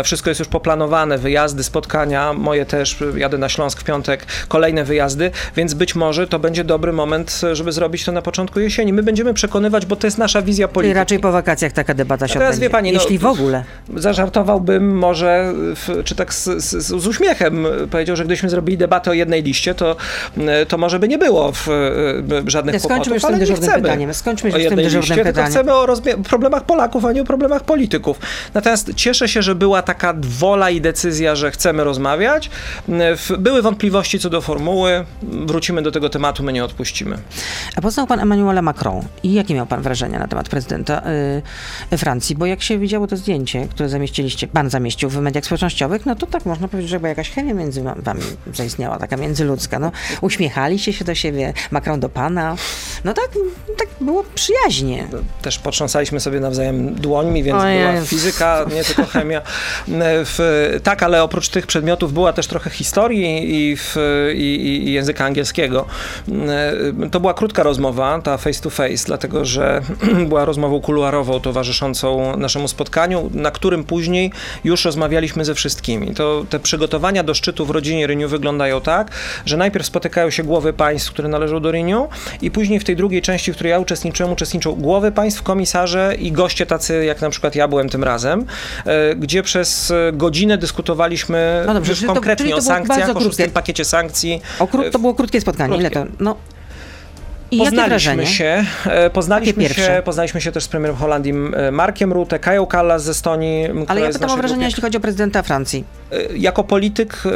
Wszystko 0.04 0.30
jest 0.30 0.38
już 0.38 0.48
poplanowane, 0.48 1.18
wyjazdy, 1.18 1.64
spotkania, 1.64 2.32
moje 2.32 2.66
też, 2.66 2.96
jadę 3.16 3.38
na 3.38 3.48
Śląsk 3.48 3.80
w 3.80 3.84
piątek, 3.84 4.26
kolejne 4.48 4.84
wyjazdy, 4.84 5.30
więc 5.56 5.74
być 5.74 5.94
może 5.94 6.26
to 6.26 6.38
będzie 6.38 6.64
dobry 6.64 6.92
moment, 6.92 7.40
żeby 7.52 7.72
zrobić 7.72 8.04
to 8.04 8.12
na 8.12 8.22
początku 8.22 8.60
jesieni. 8.60 8.92
My 8.92 9.02
będziemy 9.02 9.34
przekonywać, 9.34 9.86
bo 9.86 9.96
to 9.96 10.06
jest 10.06 10.18
nasza 10.18 10.42
wizja 10.42 10.68
polityki. 10.68 10.90
I 10.90 10.94
raczej 10.94 11.18
po 11.18 11.32
wakacjach 11.32 11.72
taka 11.72 11.93
debata 11.94 12.28
się 12.28 12.38
teraz, 12.38 12.58
wie 12.58 12.70
pani, 12.70 12.92
no, 12.92 13.00
jeśli 13.00 13.18
no, 13.18 13.20
w 13.20 13.26
ogóle. 13.26 13.64
Zażartowałbym 13.96 14.98
może, 14.98 15.52
czy 16.04 16.14
tak 16.14 16.34
z, 16.34 16.44
z, 16.44 16.86
z, 16.86 17.06
uśmiechem 17.06 17.66
powiedział, 17.90 18.16
że 18.16 18.24
gdybyśmy 18.24 18.50
zrobili 18.50 18.78
debatę 18.78 19.10
o 19.10 19.14
jednej 19.14 19.42
liście, 19.42 19.74
to, 19.74 19.96
to 20.68 20.78
może 20.78 20.98
by 20.98 21.08
nie 21.08 21.18
było 21.18 21.52
w, 21.52 21.68
żadnych 22.46 22.80
Skończmy 22.80 22.88
kłopotów, 22.88 23.12
już 23.14 23.22
z 23.22 23.26
tym 23.26 23.38
dyżurnym 23.38 23.82
pytaniem. 23.82 24.14
Skończmy 24.14 24.50
już 24.50 24.62
z 24.62 24.68
tym 24.68 24.76
dyżurnym 24.76 25.00
liście, 25.00 25.24
pytaniem. 25.24 25.50
chcemy 25.50 25.74
o 25.74 25.86
problemach 26.28 26.64
Polaków, 26.64 27.04
a 27.04 27.12
nie 27.12 27.22
o 27.22 27.24
problemach 27.24 27.64
polityków. 27.64 28.18
Natomiast 28.54 28.94
cieszę 28.94 29.28
się, 29.28 29.42
że 29.42 29.54
była 29.54 29.82
taka 29.82 30.14
wola 30.20 30.70
i 30.70 30.80
decyzja, 30.80 31.36
że 31.36 31.50
chcemy 31.50 31.84
rozmawiać. 31.84 32.50
Były 33.38 33.62
wątpliwości 33.62 34.18
co 34.18 34.30
do 34.30 34.40
formuły. 34.40 35.04
Wrócimy 35.22 35.82
do 35.82 35.92
tego 35.92 36.08
tematu, 36.08 36.42
my 36.42 36.52
nie 36.52 36.64
odpuścimy. 36.64 37.18
A 37.76 37.80
poznał 37.80 38.06
pan 38.06 38.20
Emmanuela 38.20 38.62
Macron 38.62 39.02
i 39.22 39.32
jakie 39.32 39.54
miał 39.54 39.66
pan 39.66 39.82
wrażenia 39.82 40.18
na 40.18 40.28
temat 40.28 40.48
prezydenta 40.48 41.02
y, 41.92 41.98
Francji? 41.98 42.36
Bo 42.36 42.46
jak 42.46 42.62
się 42.62 42.78
widziało 42.78 43.06
to 43.06 43.16
zdjęcie, 43.16 43.68
które 43.70 43.88
zamieściliście, 43.88 44.48
pan 44.48 44.70
zamieścił 44.70 45.10
w 45.10 45.16
mediach 45.16 45.44
społecznościowych, 45.44 46.06
no 46.06 46.14
to 46.14 46.26
tak 46.26 46.46
można 46.46 46.68
powiedzieć, 46.68 46.90
że 46.90 46.96
chyba 46.96 47.08
jakaś 47.08 47.30
chemia 47.30 47.54
między 47.54 47.82
wami 47.82 48.22
zaistniała, 48.54 48.98
taka 48.98 49.16
międzyludzka. 49.16 49.78
No, 49.78 49.92
uśmiechaliście 50.20 50.92
się 50.92 51.04
do 51.04 51.14
siebie, 51.14 51.52
Macron 51.70 52.00
do 52.00 52.08
pana. 52.08 52.56
No 53.04 53.14
tak, 53.14 53.28
tak 53.78 53.88
było 54.00 54.24
przyjaźnie. 54.34 55.06
Też 55.42 55.58
potrząsaliśmy 55.58 56.20
sobie 56.20 56.40
nawzajem 56.40 56.94
dłońmi, 56.94 57.42
więc 57.42 57.62
była 57.62 58.06
fizyka, 58.06 58.64
nie 58.74 58.84
tylko 58.84 59.06
chemia. 59.06 59.42
W, 60.24 60.78
tak, 60.82 61.02
ale 61.02 61.22
oprócz 61.22 61.48
tych 61.48 61.66
przedmiotów 61.66 62.12
była 62.12 62.32
też 62.32 62.46
trochę 62.46 62.70
historii 62.70 63.54
i, 63.54 63.76
w, 63.76 63.96
i, 64.34 64.86
i 64.88 64.92
języka 64.92 65.24
angielskiego. 65.24 65.86
To 67.10 67.20
była 67.20 67.34
krótka 67.34 67.62
rozmowa, 67.62 68.20
ta 68.22 68.36
face 68.38 68.60
to 68.60 68.70
face, 68.70 69.04
dlatego 69.06 69.44
że 69.44 69.82
była 70.28 70.44
rozmową 70.44 70.80
kuluarową, 70.80 71.40
towarzyszącą 71.40 71.73
towarzyszącą 71.80 72.36
naszemu 72.36 72.68
spotkaniu, 72.68 73.30
na 73.34 73.50
którym 73.50 73.84
później 73.84 74.32
już 74.64 74.84
rozmawialiśmy 74.84 75.44
ze 75.44 75.54
wszystkimi. 75.54 76.14
To 76.14 76.44
te 76.50 76.58
przygotowania 76.60 77.22
do 77.22 77.34
szczytu 77.34 77.66
w 77.66 77.70
rodzinie 77.70 78.06
Renew 78.06 78.30
wyglądają 78.30 78.80
tak, 78.80 79.10
że 79.46 79.56
najpierw 79.56 79.86
spotykają 79.86 80.30
się 80.30 80.42
głowy 80.44 80.72
państw, 80.72 81.10
które 81.10 81.28
należą 81.28 81.60
do 81.60 81.70
Renew 81.72 82.08
i 82.42 82.50
później 82.50 82.80
w 82.80 82.84
tej 82.84 82.96
drugiej 82.96 83.22
części, 83.22 83.52
w 83.52 83.54
której 83.54 83.70
ja 83.70 83.78
uczestniczyłem, 83.78 84.32
uczestniczą 84.32 84.72
głowy 84.72 85.12
państw, 85.12 85.42
komisarze 85.42 86.14
i 86.18 86.32
goście 86.32 86.66
tacy, 86.66 87.04
jak 87.04 87.20
na 87.20 87.30
przykład 87.30 87.54
ja 87.56 87.68
byłem 87.68 87.88
tym 87.88 88.04
razem, 88.04 88.46
e, 88.86 89.14
gdzie 89.16 89.42
przez 89.42 89.92
godzinę 90.12 90.58
dyskutowaliśmy 90.58 91.64
No 91.66 91.74
dobrze, 91.74 91.92
już 91.92 92.00
to- 92.00 92.06
konkretnie 92.06 92.42
czyli 92.44 92.50
to 92.52 92.58
o 92.58 92.62
sankcjach, 92.62 92.98
o 93.08 93.12
krótkie. 93.12 93.24
szóstym 93.24 93.50
pakiecie 93.50 93.84
sankcji. 93.84 94.42
O 94.58 94.64
kró- 94.66 94.90
to 94.90 94.98
było 94.98 95.14
krótkie 95.14 95.40
spotkanie. 95.40 95.76
Ile 95.76 95.90
to? 95.90 96.00
Krótkie. 96.02 96.24
No. 96.24 96.36
I 97.54 97.58
jakie 97.58 97.70
Poznaliśmy 97.70 98.26
się, 98.26 98.64
e, 98.86 99.10
poznaliśmy 99.10 99.68
się, 99.68 100.02
poznaliśmy 100.04 100.40
się 100.40 100.52
też 100.52 100.64
z 100.64 100.68
premierem 100.68 100.96
Holandii 100.96 101.32
e, 101.56 101.70
Markiem 101.70 102.12
Rutte, 102.12 102.38
Kają 102.38 102.66
Kallas 102.66 103.04
ze 103.04 103.10
Estonii, 103.10 103.66
Ale 103.88 104.00
ja 104.00 104.06
pytam 104.10 104.30
o 104.30 104.36
wrażenie, 104.36 104.48
grupie. 104.58 104.64
jeśli 104.64 104.82
chodzi 104.82 104.96
o 104.96 105.00
prezydenta 105.00 105.42
Francji. 105.42 105.84
E, 106.12 106.36
Jako 106.36 106.64
polityk 106.64 107.22
e, 107.26 107.30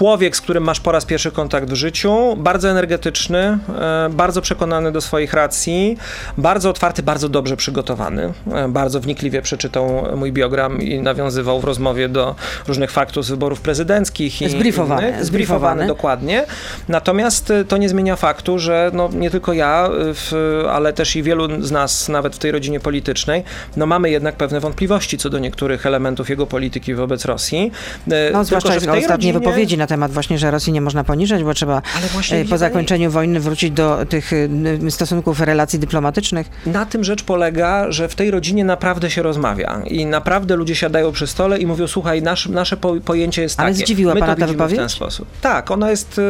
człowiek, 0.00 0.36
z 0.36 0.40
którym 0.40 0.64
masz 0.64 0.80
po 0.80 0.92
raz 0.92 1.04
pierwszy 1.04 1.30
kontakt 1.30 1.70
w 1.70 1.74
życiu, 1.74 2.36
bardzo 2.36 2.70
energetyczny, 2.70 3.38
e, 3.38 4.08
bardzo 4.10 4.42
przekonany 4.42 4.92
do 4.92 5.00
swoich 5.00 5.32
racji, 5.32 5.96
bardzo 6.38 6.70
otwarty, 6.70 7.02
bardzo 7.02 7.28
dobrze 7.28 7.56
przygotowany, 7.56 8.32
e, 8.52 8.68
bardzo 8.68 9.00
wnikliwie 9.00 9.42
przeczytał 9.42 10.04
mój 10.16 10.32
biogram 10.32 10.82
i 10.82 11.00
nawiązywał 11.00 11.60
w 11.60 11.64
rozmowie 11.64 12.08
do 12.08 12.34
różnych 12.68 12.90
faktów 12.90 13.24
z 13.24 13.30
wyborów 13.30 13.60
prezydenckich. 13.60 14.42
I 14.42 14.48
Zbriefowany, 14.48 15.08
innych. 15.08 15.24
zbriefowany. 15.24 15.86
dokładnie. 15.86 16.44
Natomiast 16.88 17.50
e, 17.50 17.64
to 17.64 17.76
nie 17.76 17.88
zmienia 17.88 18.16
faktu, 18.16 18.58
że 18.58 18.90
no, 18.94 19.08
nie 19.12 19.30
tylko 19.30 19.52
ja, 19.52 19.88
w, 19.92 20.62
ale 20.70 20.92
też 20.92 21.16
i 21.16 21.22
wielu 21.22 21.62
z 21.64 21.70
nas, 21.70 22.08
nawet 22.08 22.36
w 22.36 22.38
tej 22.38 22.50
rodzinie 22.52 22.80
politycznej, 22.80 23.44
no 23.76 23.86
mamy 23.86 24.10
jednak 24.10 24.36
pewne 24.36 24.60
wątpliwości 24.60 25.18
co 25.18 25.30
do 25.30 25.38
niektórych 25.38 25.86
elementów 25.86 26.30
jego 26.30 26.46
polityki 26.46 26.94
wobec 26.94 27.24
Rosji. 27.24 27.72
No, 28.06 28.14
tylko, 28.16 28.44
zwłaszcza 28.44 28.72
że 28.72 28.80
w 28.80 28.84
tej 28.84 28.90
ostatnie 28.90 29.12
rodzinie- 29.12 29.32
wypowiedzi 29.32 29.76
na 29.78 29.89
temat 29.90 30.12
właśnie, 30.12 30.38
że 30.38 30.50
Rosji 30.50 30.72
nie 30.72 30.80
można 30.80 31.04
poniżać, 31.04 31.44
bo 31.44 31.54
trzeba 31.54 31.82
Ale 31.96 32.40
e, 32.40 32.44
po 32.44 32.58
zakończeniu 32.58 33.10
wojny 33.10 33.40
wrócić 33.40 33.70
do 33.70 34.06
tych 34.08 34.32
y, 34.32 34.48
stosunków, 34.90 35.40
relacji 35.40 35.78
dyplomatycznych. 35.78 36.50
Na 36.66 36.86
tym 36.86 37.04
rzecz 37.04 37.22
polega, 37.24 37.92
że 37.92 38.08
w 38.08 38.14
tej 38.14 38.30
rodzinie 38.30 38.64
naprawdę 38.64 39.10
się 39.10 39.22
rozmawia 39.22 39.82
i 39.86 40.06
naprawdę 40.06 40.56
ludzie 40.56 40.74
siadają 40.74 41.12
przy 41.12 41.26
stole 41.26 41.58
i 41.58 41.66
mówią, 41.66 41.86
słuchaj, 41.86 42.22
nasz, 42.22 42.48
nasze 42.48 42.76
po, 42.76 42.94
pojęcie 43.04 43.42
jest 43.42 43.60
Ale 43.60 43.72
takie. 43.72 43.84
zdziwiła 43.84 44.14
My 44.14 44.20
pana 44.20 44.36
ta 44.36 44.46
widzimy 44.46 44.56
w 44.56 44.58
ten 44.58 44.68
wypowiedź? 44.68 44.92
sposób. 44.92 45.28
Tak, 45.40 45.70
ona 45.70 45.90
jest 45.90 46.18
y, 46.18 46.22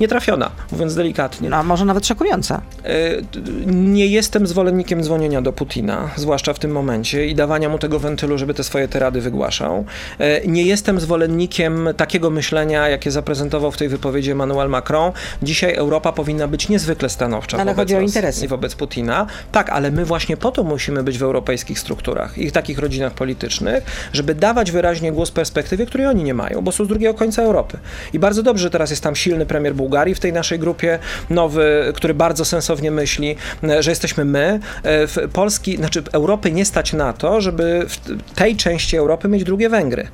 nietrafiona, 0.00 0.50
mówiąc 0.72 0.94
delikatnie. 0.94 1.50
No, 1.50 1.56
a 1.56 1.62
może 1.62 1.84
nawet 1.84 2.06
szokująca. 2.06 2.60
E, 2.84 2.90
Nie 3.66 4.06
jestem 4.06 4.46
zwolennikiem 4.46 5.02
dzwonienia 5.02 5.42
do 5.42 5.52
Putina, 5.52 6.10
zwłaszcza 6.16 6.52
w 6.52 6.58
tym 6.58 6.70
momencie, 6.70 7.26
i 7.26 7.34
dawania 7.34 7.68
mu 7.68 7.78
tego 7.78 7.98
wentylu, 7.98 8.38
żeby 8.38 8.54
te 8.54 8.64
swoje 8.64 8.88
tyrady 8.88 9.20
wygłaszał. 9.20 9.84
E, 10.18 10.46
Nie 10.46 10.62
jestem 10.62 11.00
zwolennikiem 11.00 11.88
takiego 11.96 12.30
myślenia, 12.30 12.75
jakie 12.76 13.10
zaprezentował 13.10 13.70
w 13.70 13.76
tej 13.76 13.88
wypowiedzi 13.88 14.30
Emmanuel 14.30 14.68
Macron. 14.68 15.12
Dzisiaj 15.42 15.74
Europa 15.74 16.12
powinna 16.12 16.48
być 16.48 16.68
niezwykle 16.68 17.08
stanowcza 17.08 17.56
Ale 17.56 17.64
wobec 17.64 17.76
chodzi 17.76 17.96
o 17.96 18.00
interesy. 18.00 18.44
i 18.44 18.48
wobec 18.48 18.74
Putina. 18.74 19.26
Tak, 19.52 19.70
ale 19.70 19.90
my 19.90 20.04
właśnie 20.04 20.36
po 20.36 20.50
to 20.50 20.62
musimy 20.64 21.02
być 21.02 21.18
w 21.18 21.22
europejskich 21.22 21.78
strukturach 21.78 22.38
i 22.38 22.52
takich 22.52 22.78
rodzinach 22.78 23.14
politycznych, 23.14 23.84
żeby 24.12 24.34
dawać 24.34 24.72
wyraźnie 24.72 25.12
głos 25.12 25.30
perspektywie, 25.30 25.86
której 25.86 26.06
oni 26.06 26.24
nie 26.24 26.34
mają, 26.34 26.62
bo 26.62 26.72
są 26.72 26.84
z 26.84 26.88
drugiego 26.88 27.14
końca 27.14 27.42
Europy. 27.42 27.78
I 28.12 28.18
bardzo 28.18 28.42
dobrze, 28.42 28.62
że 28.62 28.70
teraz 28.70 28.90
jest 28.90 29.02
tam 29.02 29.16
silny 29.16 29.46
premier 29.46 29.74
Bułgarii 29.74 30.14
w 30.14 30.20
tej 30.20 30.32
naszej 30.32 30.58
grupie, 30.58 30.98
nowy, 31.30 31.92
który 31.94 32.14
bardzo 32.14 32.44
sensownie 32.44 32.90
myśli, 32.90 33.36
e, 33.64 33.82
że 33.82 33.90
jesteśmy 33.90 34.24
my. 34.24 34.60
E, 34.82 35.06
W 35.06 35.16
Polski, 35.32 35.76
znaczy 35.76 36.02
Europy 36.12 36.52
nie 36.52 36.64
stać 36.64 36.92
na 36.92 37.12
to, 37.12 37.40
żeby 37.40 37.86
w 37.88 38.34
tej 38.34 38.56
części 38.56 38.96
Europy 38.96 39.28
mieć 39.28 39.44
drugie 39.44 39.68
Węgry. 39.68 40.02
E, 40.02 40.06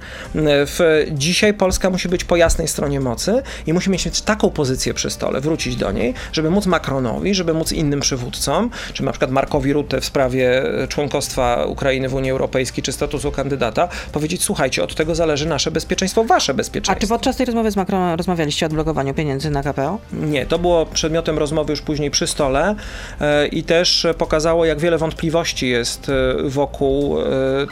W, 0.67 0.79
dzisiaj 1.11 1.55
Polska 1.55 1.91
musi 1.91 2.09
być 2.09 2.25
po 2.25 2.37
jasnej 2.43 2.69
stronie 2.69 3.01
mocy 3.01 3.43
i 3.67 3.73
musi 3.73 3.91
mieć 3.91 4.21
taką 4.21 4.51
pozycję 4.51 4.95
przy 4.95 5.11
stole, 5.11 5.41
wrócić 5.41 5.77
do 5.77 5.93
niej, 5.93 6.15
żeby 6.33 6.51
móc 6.51 6.67
Macronowi, 6.67 7.35
żeby 7.35 7.55
móc 7.55 7.73
innym 7.73 8.01
przywódcom, 8.01 8.71
czy 8.93 9.05
na 9.05 9.13
przykład 9.13 9.31
Markowi 9.31 9.73
Rutte 9.73 10.01
w 10.01 10.05
sprawie 10.05 10.65
e, 10.83 10.89
członkostwa 10.89 11.65
Ukrainy 11.67 12.09
w 12.09 12.15
Unii 12.15 12.31
Europejskiej, 12.31 12.83
czy 12.85 12.93
statusu 12.93 13.33
kandydata, 13.33 13.89
powiedzieć, 14.13 14.43
słuchajcie, 14.43 14.83
od 14.83 14.95
tego 14.95 15.15
zależy 15.15 15.47
nasze 15.47 15.71
bezpieczeństwo, 15.71 16.25
wasze 16.25 16.53
A 16.53 16.55
bezpieczeństwo. 16.55 17.01
czy 17.01 17.09
podczas 17.09 17.37
tej 17.37 17.47
rozmowy 17.47 17.71
z 17.71 17.77
Macronem 17.77 18.17
rozmawialiście 18.19 18.67
o 18.67 18.69
odblokowaniu 18.69 19.15
pieniędzy 19.15 19.51
na 19.51 19.63
KPO? 19.63 19.99
Nie, 20.13 20.47
to 20.47 20.59
było 20.59 20.87
przedmiotem 20.87 21.39
rozmowy 21.39 21.73
już 21.73 21.83
później 21.83 22.11
przy 22.11 22.27
stole 22.27 22.75
e, 23.21 23.47
i 23.47 23.63
też 23.63 24.07
pokazało, 24.19 24.65
jak 24.65 24.81
wiele 24.81 24.99
wątpliwości 24.99 25.69
jest 25.69 26.09
e, 26.09 26.13
wokół 26.49 27.17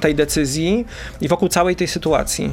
tej 0.00 0.14
decyzji 0.14 0.84
i 1.20 1.28
wokół 1.28 1.48
całej 1.48 1.76
tej 1.76 1.88
sytuacji. 1.88 2.50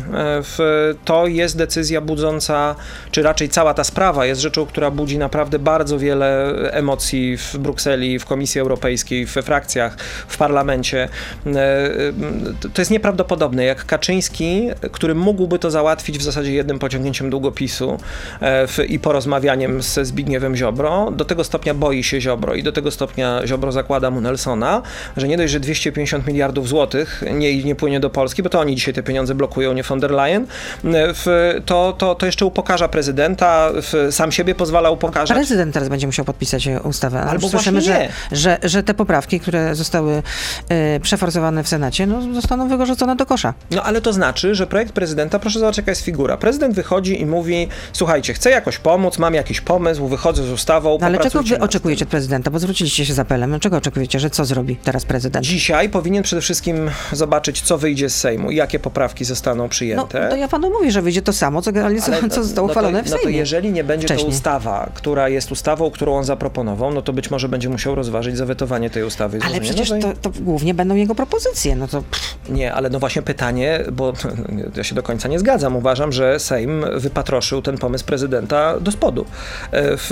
To 1.05 1.27
jest 1.27 1.57
decyzja 1.57 2.01
budząca, 2.07 2.75
czy 3.11 3.21
raczej 3.23 3.49
cała 3.49 3.73
ta 3.73 3.83
sprawa 3.83 4.25
jest 4.25 4.41
rzeczą, 4.41 4.65
która 4.65 4.91
budzi 4.91 5.17
naprawdę 5.17 5.59
bardzo 5.59 5.99
wiele 5.99 6.53
emocji 6.71 7.37
w 7.37 7.57
Brukseli, 7.57 8.19
w 8.19 8.25
Komisji 8.25 8.61
Europejskiej, 8.61 9.25
we 9.25 9.41
frakcjach, 9.41 9.97
w 10.27 10.37
parlamencie. 10.37 11.09
E, 11.45 11.49
e, 11.49 12.69
to- 12.73 12.81
jest 12.81 12.91
nieprawdopodobne, 12.91 13.65
jak 13.65 13.85
Kaczyński, 13.85 14.69
który 14.91 15.15
mógłby 15.15 15.59
to 15.59 15.71
załatwić 15.71 16.17
w 16.17 16.21
zasadzie 16.21 16.53
jednym 16.53 16.79
pociągnięciem 16.79 17.29
długopisu 17.29 17.97
e, 18.41 18.85
i 18.85 18.99
porozmawianiem 18.99 19.81
ze 19.81 20.05
Zbigniewem 20.05 20.55
Ziobro, 20.55 21.11
do 21.11 21.25
tego 21.25 21.43
stopnia 21.43 21.73
boi 21.73 22.03
się 22.03 22.21
Ziobro 22.21 22.55
i 22.55 22.63
do 22.63 22.71
tego 22.71 22.91
stopnia 22.91 23.41
Ziobro 23.47 23.71
zakłada 23.71 24.11
mu 24.11 24.21
Nelsona, 24.21 24.81
że 25.17 25.27
nie 25.27 25.37
dość, 25.37 25.53
że 25.53 25.59
250 25.59 26.27
miliardów 26.27 26.67
złotych 26.67 27.23
nie, 27.33 27.63
nie 27.63 27.75
płynie 27.75 27.99
do 27.99 28.09
Polski, 28.09 28.43
bo 28.43 28.49
to 28.49 28.59
oni 28.59 28.75
dzisiaj 28.75 28.93
te 28.93 29.03
pieniądze 29.03 29.35
blokują, 29.35 29.73
nie 29.73 29.83
von 29.83 29.99
der 29.99 30.11
Leyen, 30.11 30.47
w, 30.83 31.53
to, 31.65 31.93
to, 31.97 32.15
to 32.15 32.25
jeszcze 32.25 32.45
upokarza 32.45 32.87
prezydenta, 32.87 33.69
w, 33.73 34.07
sam 34.11 34.31
siebie 34.31 34.55
pozwala 34.55 34.89
upokarzać. 34.89 35.37
Prezydent 35.37 35.73
teraz 35.73 35.89
będzie 35.89 36.07
musiał 36.07 36.25
podpisać 36.25 36.67
e, 36.67 36.81
ustawę. 36.81 37.21
Albo 37.21 37.49
słyszymy, 37.49 37.81
że, 37.81 38.09
że, 38.31 38.57
że 38.63 38.83
te 38.83 38.93
poprawki, 38.93 39.39
które 39.39 39.75
zostały 39.75 40.23
e, 40.69 40.99
przeforsowane 40.99 41.63
w 41.63 41.67
Senacie, 41.67 42.07
no, 42.07 42.33
zostaną 42.33 42.67
wyrzucone 42.77 43.15
do 43.15 43.25
kosza. 43.25 43.53
No 43.71 43.83
ale 43.83 44.01
to 44.01 44.13
znaczy, 44.13 44.55
że 44.55 44.67
projekt 44.67 44.91
prezydenta, 44.93 45.39
proszę 45.39 45.59
zobaczyć 45.59 45.77
jaka 45.77 45.91
jest 45.91 46.01
figura. 46.01 46.37
Prezydent 46.37 46.75
wychodzi 46.75 47.21
i 47.21 47.25
mówi, 47.25 47.67
słuchajcie, 47.93 48.33
chcę 48.33 48.49
jakoś 48.49 48.77
pomóc, 48.77 49.17
mam 49.17 49.33
jakiś 49.33 49.61
pomysł, 49.61 50.07
wychodzę 50.07 50.43
z 50.43 50.51
ustawą, 50.51 50.97
No, 51.01 51.07
ale 51.07 51.17
czego 51.17 51.43
wy 51.43 51.59
oczekujecie 51.59 52.05
od 52.05 52.11
prezydenta? 52.11 52.51
Bo 52.51 52.59
zwróciliście 52.59 53.05
się 53.05 53.13
z 53.13 53.19
apelem. 53.19 53.51
No, 53.51 53.59
czego 53.59 53.77
oczekujecie, 53.77 54.19
że 54.19 54.29
co 54.29 54.45
zrobi 54.45 54.75
teraz 54.75 55.05
prezydent? 55.05 55.45
Dzisiaj 55.45 55.89
powinien 55.89 56.23
przede 56.23 56.41
wszystkim 56.41 56.89
zobaczyć, 57.11 57.61
co 57.61 57.77
wyjdzie 57.77 58.09
z 58.09 58.15
Sejmu 58.15 58.51
i 58.51 58.55
jakie 58.55 58.79
poprawki 58.79 59.25
zostaną 59.25 59.63
No, 59.63 59.69
przyjęte. 59.69 60.29
to 60.29 60.35
ja 60.35 60.47
panu 60.47 60.69
mówię, 60.69 60.91
że 60.91 61.01
wyjdzie 61.01 61.21
to 61.21 61.33
samo, 61.33 61.61
co, 61.61 61.71
generalnie 61.95 62.29
co, 62.29 62.35
Ale 62.35 62.35
co 62.35 62.43
zostało 62.43 62.67
no 62.67 62.73
to- 62.73 62.79
uchwalone 62.79 63.03
w 63.03 63.09
No 63.09 63.15
to 63.17 63.23
Sejmie. 63.23 63.37
jeżeli 63.37 63.71
nie 63.71 63.83
będzie 63.83 64.07
wcześniej. 64.07 64.25
to 64.31 64.35
ustawa, 64.35 64.89
która 64.93 65.29
jest 65.29 65.51
ustawą, 65.51 65.91
którą 65.91 66.15
on 66.17 66.23
zaproponował, 66.23 66.93
no 66.93 67.01
to 67.01 67.13
być 67.13 67.31
może 67.31 67.49
będzie 67.49 67.69
musiał 67.69 67.95
rozważyć 67.95 68.37
zawetowanie 68.37 68.89
tej 68.89 69.03
ustawy. 69.03 69.39
Ale 69.45 69.61
przecież 69.61 69.89
nowej. 69.89 70.03
to, 70.21 70.29
to 70.31 70.39
głównie 70.41 70.73
będą 70.73 70.95
jego 70.95 71.15
propozycje. 71.15 71.75
No 71.75 71.87
to 71.87 72.01
pff, 72.01 72.37
Nie, 72.49 72.73
ale 72.73 72.89
no 72.89 72.99
właśnie 72.99 73.21
pytanie, 73.21 73.83
bo 73.91 74.13
ja 74.77 74.83
się 74.83 74.95
do 74.95 75.03
końca 75.03 75.27
nie 75.27 75.39
zgadzam. 75.39 75.75
Uważam, 75.75 76.11
że 76.11 76.39
Sejm 76.39 76.85
wypatroszył 76.95 77.61
ten 77.61 77.77
pomysł 77.77 78.05
prezydenta 78.05 78.79
do 78.79 78.91
spodu. 78.91 79.25
E, 79.71 79.97
W, 79.97 80.11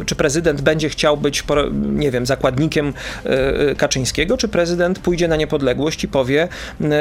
e, 0.00 0.04
czy 0.04 0.14
prezydent 0.14 0.60
będzie 0.60 0.88
chciał 0.88 1.16
być, 1.16 1.44
nie 1.92 2.10
wiem, 2.10 2.26
zakładnikiem 2.26 2.92
e, 3.24 3.74
Kaczyńskiego, 3.74 4.36
czy 4.36 4.48
prezydent 4.48 4.98
pójdzie 4.98 5.28
na 5.28 5.36
niepodległość 5.36 6.04
i 6.04 6.08
powie, 6.08 6.48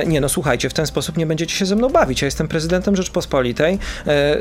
nie 0.07 0.21
no 0.21 0.29
słuchajcie, 0.29 0.69
w 0.69 0.73
ten 0.73 0.85
sposób 0.87 1.17
nie 1.17 1.25
będziecie 1.25 1.55
się 1.55 1.65
ze 1.65 1.75
mną 1.75 1.89
bawić. 1.89 2.21
Ja 2.21 2.25
jestem 2.25 2.47
prezydentem 2.47 2.95
Rzeczpospolitej. 2.95 3.66
E, 3.73 4.09
e, 4.09 4.37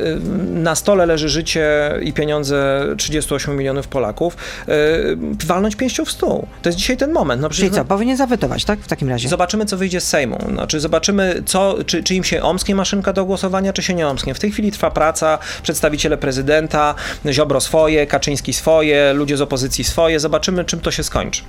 Na 0.47 0.75
stole 0.75 1.07
leży 1.07 1.29
życie 1.29 1.95
i 2.03 2.13
pieniądze 2.13 2.87
38 2.97 3.57
milionów 3.57 3.89
Polaków. 3.89 4.37
E, 4.69 4.73
Walnąć 5.47 5.77
pięścią 5.77 6.05
w 6.05 6.11
stół. 6.11 6.47
To 6.63 6.69
jest 6.69 6.79
dzisiaj 6.79 6.97
ten 6.97 7.13
moment. 7.13 7.43
No, 7.43 7.51
czyli 7.51 7.71
co, 7.71 7.85
powinien 7.85 8.17
zawetować, 8.17 8.65
tak? 8.65 8.79
W 8.79 8.89
takim 8.89 9.09
razie. 9.09 9.29
Zobaczymy, 9.29 9.65
co 9.65 9.77
wyjdzie 9.77 10.01
z 10.01 10.09
Sejmu. 10.09 10.39
Znaczy, 10.53 10.81
zobaczymy, 10.81 11.43
co, 11.47 11.77
czy, 11.87 12.03
czy 12.03 12.15
im 12.15 12.25
się 12.25 12.43
omsknie 12.43 12.75
maszynka 12.75 13.13
do 13.13 13.25
głosowania, 13.25 13.73
czy 13.73 13.83
się 13.83 13.95
nie 13.95 14.09
omsknie. 14.09 14.35
W 14.35 14.39
tej 14.39 14.53
chwili 14.53 14.73
trwa 14.73 14.91
praca, 14.91 15.39
przedstawiciele 15.63 16.17
prezydenta, 16.17 16.95
Ziobro 17.31 17.61
swoje, 17.61 18.07
Kaczyński 18.07 18.53
swoje, 18.53 19.13
ludzie 19.13 19.37
z 19.37 19.41
opozycji 19.41 19.85
swoje. 19.85 20.21
Zobaczymy, 20.21 20.65
czym 20.65 20.81
to 20.81 20.91
się 20.91 21.03
skończy. 21.03 21.43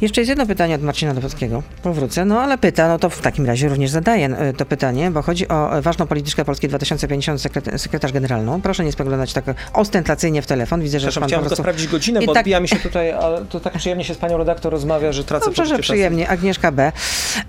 Jeszcze 0.00 0.20
jest 0.20 0.28
jedno 0.28 0.46
pytanie 0.46 0.74
od 0.74 0.82
Marcina 0.82 1.14
Dowodskiego. 1.14 1.62
Powrócę, 1.82 2.24
no 2.24 2.40
ale 2.40 2.58
pyta, 2.58 2.88
no 2.88 2.98
to 2.98 3.10
w 3.10 3.20
takim 3.20 3.46
razie 3.46 3.68
również 3.68 3.90
zadaję 3.90 4.36
to 4.56 4.66
pytanie, 4.66 5.10
bo 5.10 5.22
chodzi 5.22 5.48
o 5.48 5.70
ważną 5.82 6.06
polityczkę 6.06 6.44
Polski 6.44 6.68
2050 6.68 7.00
sekretarz, 7.38 7.80
sekretarz 7.80 8.12
generalną. 8.12 8.60
Proszę 8.60 8.84
nie 8.84 8.92
spoglądać 8.92 9.32
tak 9.32 9.44
ostentacyjnie 9.72 10.42
w 10.42 10.46
telefon. 10.46 10.80
Widzę, 10.82 11.00
że 11.00 11.08
Przepraszam, 11.08 11.20
pan 11.20 11.28
chciałem 11.28 11.44
po 11.44 11.48
prostu... 11.48 11.62
sprawdzić 11.62 11.88
godzinę, 11.88 12.22
I 12.22 12.26
bo 12.26 12.34
tak- 12.34 12.40
odbija 12.40 12.60
mi 12.60 12.68
się 12.68 12.76
tutaj, 12.76 13.12
ale 13.12 13.44
to 13.44 13.60
tak 13.60 13.72
przyjemnie 13.72 14.04
się 14.04 14.14
z 14.14 14.18
panią 14.18 14.38
redaktor 14.38 14.72
rozmawia, 14.72 15.12
że 15.12 15.24
tracę 15.24 15.44
Dobrze, 15.46 15.56
że 15.56 15.70
poczucie 15.70 15.82
czasu. 15.82 15.92
przyjemnie. 15.92 16.28
Agnieszka 16.28 16.72
B. 16.72 16.92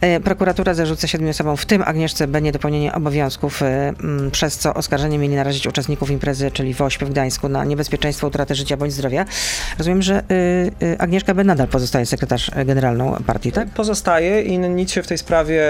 E, 0.02 0.20
Prokuratura 0.20 0.74
zarzuca 0.74 1.08
siedmiu 1.08 1.30
osobom, 1.30 1.58
w 1.58 1.66
tym 1.66 1.82
Agnieszce 1.82 2.28
B, 2.28 2.42
niedopełnienie 2.42 2.94
obowiązków, 2.94 3.62
e, 3.62 3.94
przez 4.32 4.58
co 4.58 4.74
oskarżenie 4.74 5.18
mieli 5.18 5.36
narazić 5.36 5.68
uczestników 5.68 6.12
imprezy, 6.12 6.52
czyli 6.52 6.74
w 6.74 6.82
Ośpie 6.82 7.06
w 7.06 7.10
Gdańsku, 7.10 7.50
na 7.50 7.66
niebezpieczeństwo 7.66 8.28
utraty 8.28 8.56
życia 8.56 8.78
bądź 8.78 8.94
zdrowia. 8.94 9.26
Rozumiem, 9.78 10.02
że 10.02 10.24
y, 10.82 10.96
Agnieszka 11.00 11.34
B. 11.34 11.44
nadal 11.44 11.68
pozostaje 11.68 12.06
sekretarz 12.06 12.52
e, 12.56 12.66
generalną 12.66 13.16
partii, 13.26 13.52
tak? 13.52 13.70
Pozostaje 13.70 14.42
i 14.42 14.60
nic 14.60 14.92
się 14.92 15.04
w 15.04 15.08
tej 15.08 15.18
sprawie 15.18 15.62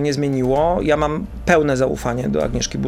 nie 0.00 0.12
zmieniło. 0.12 0.78
Ja 0.82 0.96
mam 0.96 1.26
pełne 1.46 1.76
zaufanie 1.76 2.28
do 2.28 2.44
Agnieszki 2.44 2.78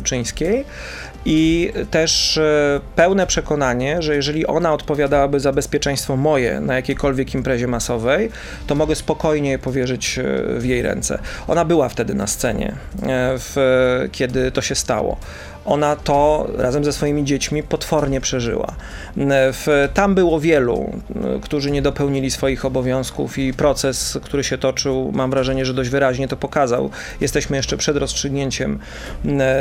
I 1.24 1.72
też 1.90 2.36
y, 2.36 2.80
pełne 2.96 3.26
przekonanie, 3.26 4.02
że 4.02 4.14
jeżeli 4.14 4.46
ona 4.46 4.72
odpowiadałaby 4.72 5.40
za 5.40 5.52
bezpieczeństwo 5.52 6.16
moje 6.16 6.60
na 6.60 6.74
jakiejkolwiek 6.74 7.34
imprezie 7.34 7.66
masowej, 7.66 8.30
to 8.66 8.74
mogę 8.74 8.94
spokojnie 8.94 9.58
powierzyć 9.58 10.18
y, 10.18 10.58
w 10.58 10.64
jej 10.64 10.82
ręce. 10.82 11.18
Ona 11.48 11.64
była 11.64 11.88
wtedy 11.88 12.14
na 12.14 12.26
scenie, 12.26 12.68
y, 12.68 13.06
w, 13.38 13.56
kiedy 14.12 14.50
to 14.52 14.62
się 14.62 14.74
stało. 14.74 15.16
Ona 15.68 15.96
to 15.96 16.46
razem 16.56 16.84
ze 16.84 16.92
swoimi 16.92 17.24
dziećmi 17.24 17.62
potwornie 17.62 18.20
przeżyła. 18.20 18.74
W, 19.52 19.88
tam 19.94 20.14
było 20.14 20.40
wielu, 20.40 20.92
y, 21.36 21.40
którzy 21.40 21.70
nie 21.70 21.82
dopełnili 21.82 22.30
swoich 22.30 22.64
obowiązków 22.64 23.38
i 23.38 23.52
proces, 23.52 24.18
który 24.22 24.44
się 24.44 24.58
toczył, 24.58 25.12
mam 25.14 25.30
wrażenie, 25.30 25.64
że 25.64 25.74
dość 25.74 25.90
wyraźnie 25.90 26.28
to 26.28 26.36
pokazał. 26.36 26.90
Jesteśmy 27.20 27.56
jeszcze 27.56 27.76
przed 27.76 27.96
rozstrzygnięciem 27.96 28.78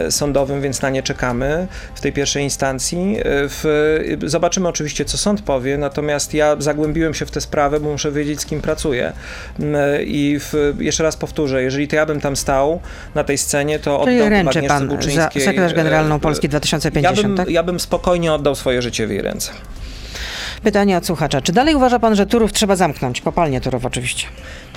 y, 0.07 0.11
sądowym, 0.11 0.61
więc 0.61 0.81
na 0.81 0.89
nie 0.89 1.03
czekamy 1.03 1.67
w 1.95 2.01
tej 2.01 2.13
pierwszej 2.13 2.43
instancji. 2.43 3.17
W, 3.25 4.17
zobaczymy 4.25 4.67
oczywiście, 4.67 5.05
co 5.05 5.17
sąd 5.17 5.41
powie, 5.41 5.77
natomiast 5.77 6.33
ja 6.33 6.55
zagłębiłem 6.59 7.13
się 7.13 7.25
w 7.25 7.31
tę 7.31 7.41
sprawę, 7.41 7.79
bo 7.79 7.91
muszę 7.91 8.11
wiedzieć, 8.11 8.41
z 8.41 8.45
kim 8.45 8.61
pracuję. 8.61 9.13
I 10.05 10.39
w, 10.39 10.75
jeszcze 10.79 11.03
raz 11.03 11.17
powtórzę, 11.17 11.63
jeżeli 11.63 11.87
to 11.87 11.95
ja 11.95 12.05
bym 12.05 12.21
tam 12.21 12.35
stał 12.35 12.79
na 13.15 13.23
tej 13.23 13.37
scenie, 13.37 13.79
to 13.79 13.99
oddałbym 14.01 14.47
Agnieszce 14.47 15.11
za 15.11 15.29
sekretarz 15.31 15.71
y, 15.71 15.75
generalną 15.97 16.15
y, 16.17 16.19
Polski 16.19 16.47
ja 16.47 16.49
2050, 16.49 17.27
bym, 17.27 17.37
tak? 17.37 17.49
ja 17.49 17.63
bym 17.63 17.79
spokojnie 17.79 18.33
oddał 18.33 18.55
swoje 18.55 18.81
życie 18.81 19.07
w 19.07 19.09
jej 19.09 19.21
ręce. 19.21 19.51
Pytanie 20.63 20.97
od 20.97 21.05
słuchacza. 21.05 21.41
Czy 21.41 21.51
dalej 21.51 21.75
uważa 21.75 21.99
pan, 21.99 22.15
że 22.15 22.25
Turów 22.25 22.53
trzeba 22.53 22.75
zamknąć? 22.75 23.21
Kopalnię 23.21 23.61
Turów 23.61 23.85
oczywiście. 23.85 24.27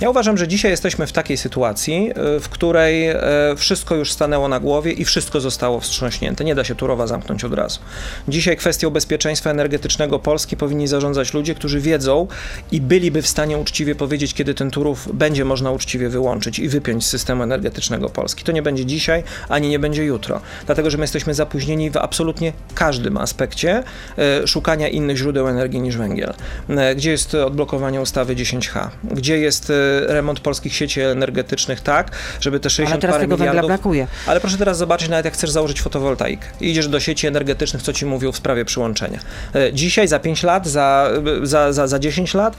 Ja 0.01 0.09
uważam, 0.09 0.37
że 0.37 0.47
dzisiaj 0.47 0.71
jesteśmy 0.71 1.07
w 1.07 1.11
takiej 1.11 1.37
sytuacji, 1.37 2.11
y, 2.35 2.39
w 2.39 2.49
której 2.49 3.07
e, 3.07 3.19
wszystko 3.57 3.95
już 3.95 4.11
stanęło 4.11 4.47
na 4.47 4.59
głowie 4.59 4.91
i 4.91 5.05
wszystko 5.05 5.41
zostało 5.41 5.79
wstrząśnięte. 5.79 6.43
Nie 6.43 6.55
da 6.55 6.63
się 6.63 6.75
Turowa 6.75 7.07
zamknąć 7.07 7.43
od 7.43 7.53
razu. 7.53 7.79
Dzisiaj 8.27 8.57
kwestią 8.57 8.89
bezpieczeństwa 8.89 9.49
energetycznego 9.49 10.19
Polski 10.19 10.57
powinni 10.57 10.87
zarządzać 10.87 11.33
ludzie, 11.33 11.55
którzy 11.55 11.79
wiedzą 11.79 12.27
i 12.71 12.81
byliby 12.81 13.21
w 13.21 13.27
stanie 13.27 13.57
uczciwie 13.57 13.95
powiedzieć, 13.95 14.33
kiedy 14.33 14.53
ten 14.53 14.71
Turów 14.71 15.15
będzie 15.15 15.45
można 15.45 15.71
uczciwie 15.71 16.09
wyłączyć 16.09 16.59
i 16.59 16.69
wypiąć 16.69 17.05
z 17.05 17.09
systemu 17.09 17.43
energetycznego 17.43 18.09
Polski. 18.09 18.43
To 18.43 18.51
nie 18.51 18.61
będzie 18.61 18.85
dzisiaj, 18.85 19.23
ani 19.49 19.69
nie 19.69 19.79
będzie 19.79 20.03
jutro. 20.03 20.41
Dlatego, 20.65 20.89
że 20.89 20.97
my 20.97 21.03
jesteśmy 21.03 21.33
zapóźnieni 21.33 21.91
w 21.91 21.97
absolutnie 21.97 22.53
każdym 22.75 23.17
aspekcie 23.17 23.83
e, 24.17 24.47
szukania 24.47 24.87
innych 24.87 25.17
źródeł 25.17 25.47
energii 25.47 25.70
niż 25.79 25.97
węgiel. 25.97 26.33
E, 26.69 26.95
Gdzie 26.95 27.11
jest 27.11 27.35
odblokowanie 27.35 28.01
ustawy 28.01 28.35
10H? 28.35 28.89
Gdzie 29.03 29.37
jest 29.37 29.69
e, 29.69 29.73
remont 30.13 30.39
polskich 30.39 30.75
sieci 30.75 31.01
energetycznych 31.01 31.81
tak, 31.81 32.11
żeby 32.39 32.59
te 32.59 32.69
60 32.69 32.93
Ale 32.93 33.01
teraz 33.01 33.15
parę 33.15 33.23
tego 33.23 33.37
węgla 33.37 33.63
brakuje. 33.63 34.07
Ale 34.27 34.39
proszę 34.39 34.57
teraz 34.57 34.77
zobaczyć, 34.77 35.09
nawet 35.09 35.25
jak 35.25 35.33
chcesz 35.33 35.49
założyć 35.49 35.81
fotowoltaikę. 35.81 36.47
Idziesz 36.61 36.87
do 36.87 36.99
sieci 36.99 37.27
energetycznych, 37.27 37.81
co 37.81 37.93
ci 37.93 38.05
mówią 38.05 38.31
w 38.31 38.37
sprawie 38.37 38.65
przyłączenia. 38.65 39.19
E, 39.55 39.73
Dzisiaj, 39.73 40.07
za 40.07 40.19
5 40.19 40.43
lat, 40.43 40.67
za, 40.67 41.09
za, 41.43 41.73
za, 41.73 41.87
za 41.87 41.99
10 41.99 42.33
lat, 42.33 42.55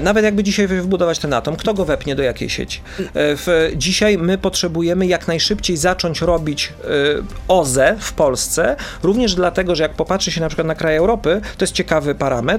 nawet 0.00 0.24
jakby 0.24 0.44
dzisiaj 0.44 0.66
wybudować 0.66 1.18
ten 1.18 1.32
atom, 1.32 1.56
kto 1.56 1.74
go 1.74 1.84
wepnie 1.84 2.14
do 2.14 2.22
jakiej 2.22 2.50
sieci? 2.50 2.80
W, 3.14 3.72
dzisiaj 3.76 4.18
my 4.18 4.38
potrzebujemy 4.38 5.06
jak 5.06 5.28
najszybciej 5.28 5.76
zacząć 5.76 6.20
robić 6.20 6.72
OZE 7.48 7.96
w 7.98 8.12
Polsce, 8.12 8.76
również 9.02 9.34
dlatego, 9.34 9.74
że 9.74 9.82
jak 9.82 9.94
popatrzy 9.94 10.32
się 10.32 10.40
na 10.40 10.48
przykład 10.48 10.66
na 10.66 10.74
kraje 10.74 10.98
Europy, 10.98 11.40
to 11.58 11.64
jest 11.64 11.74
ciekawy 11.74 12.14
parametr, 12.14 12.51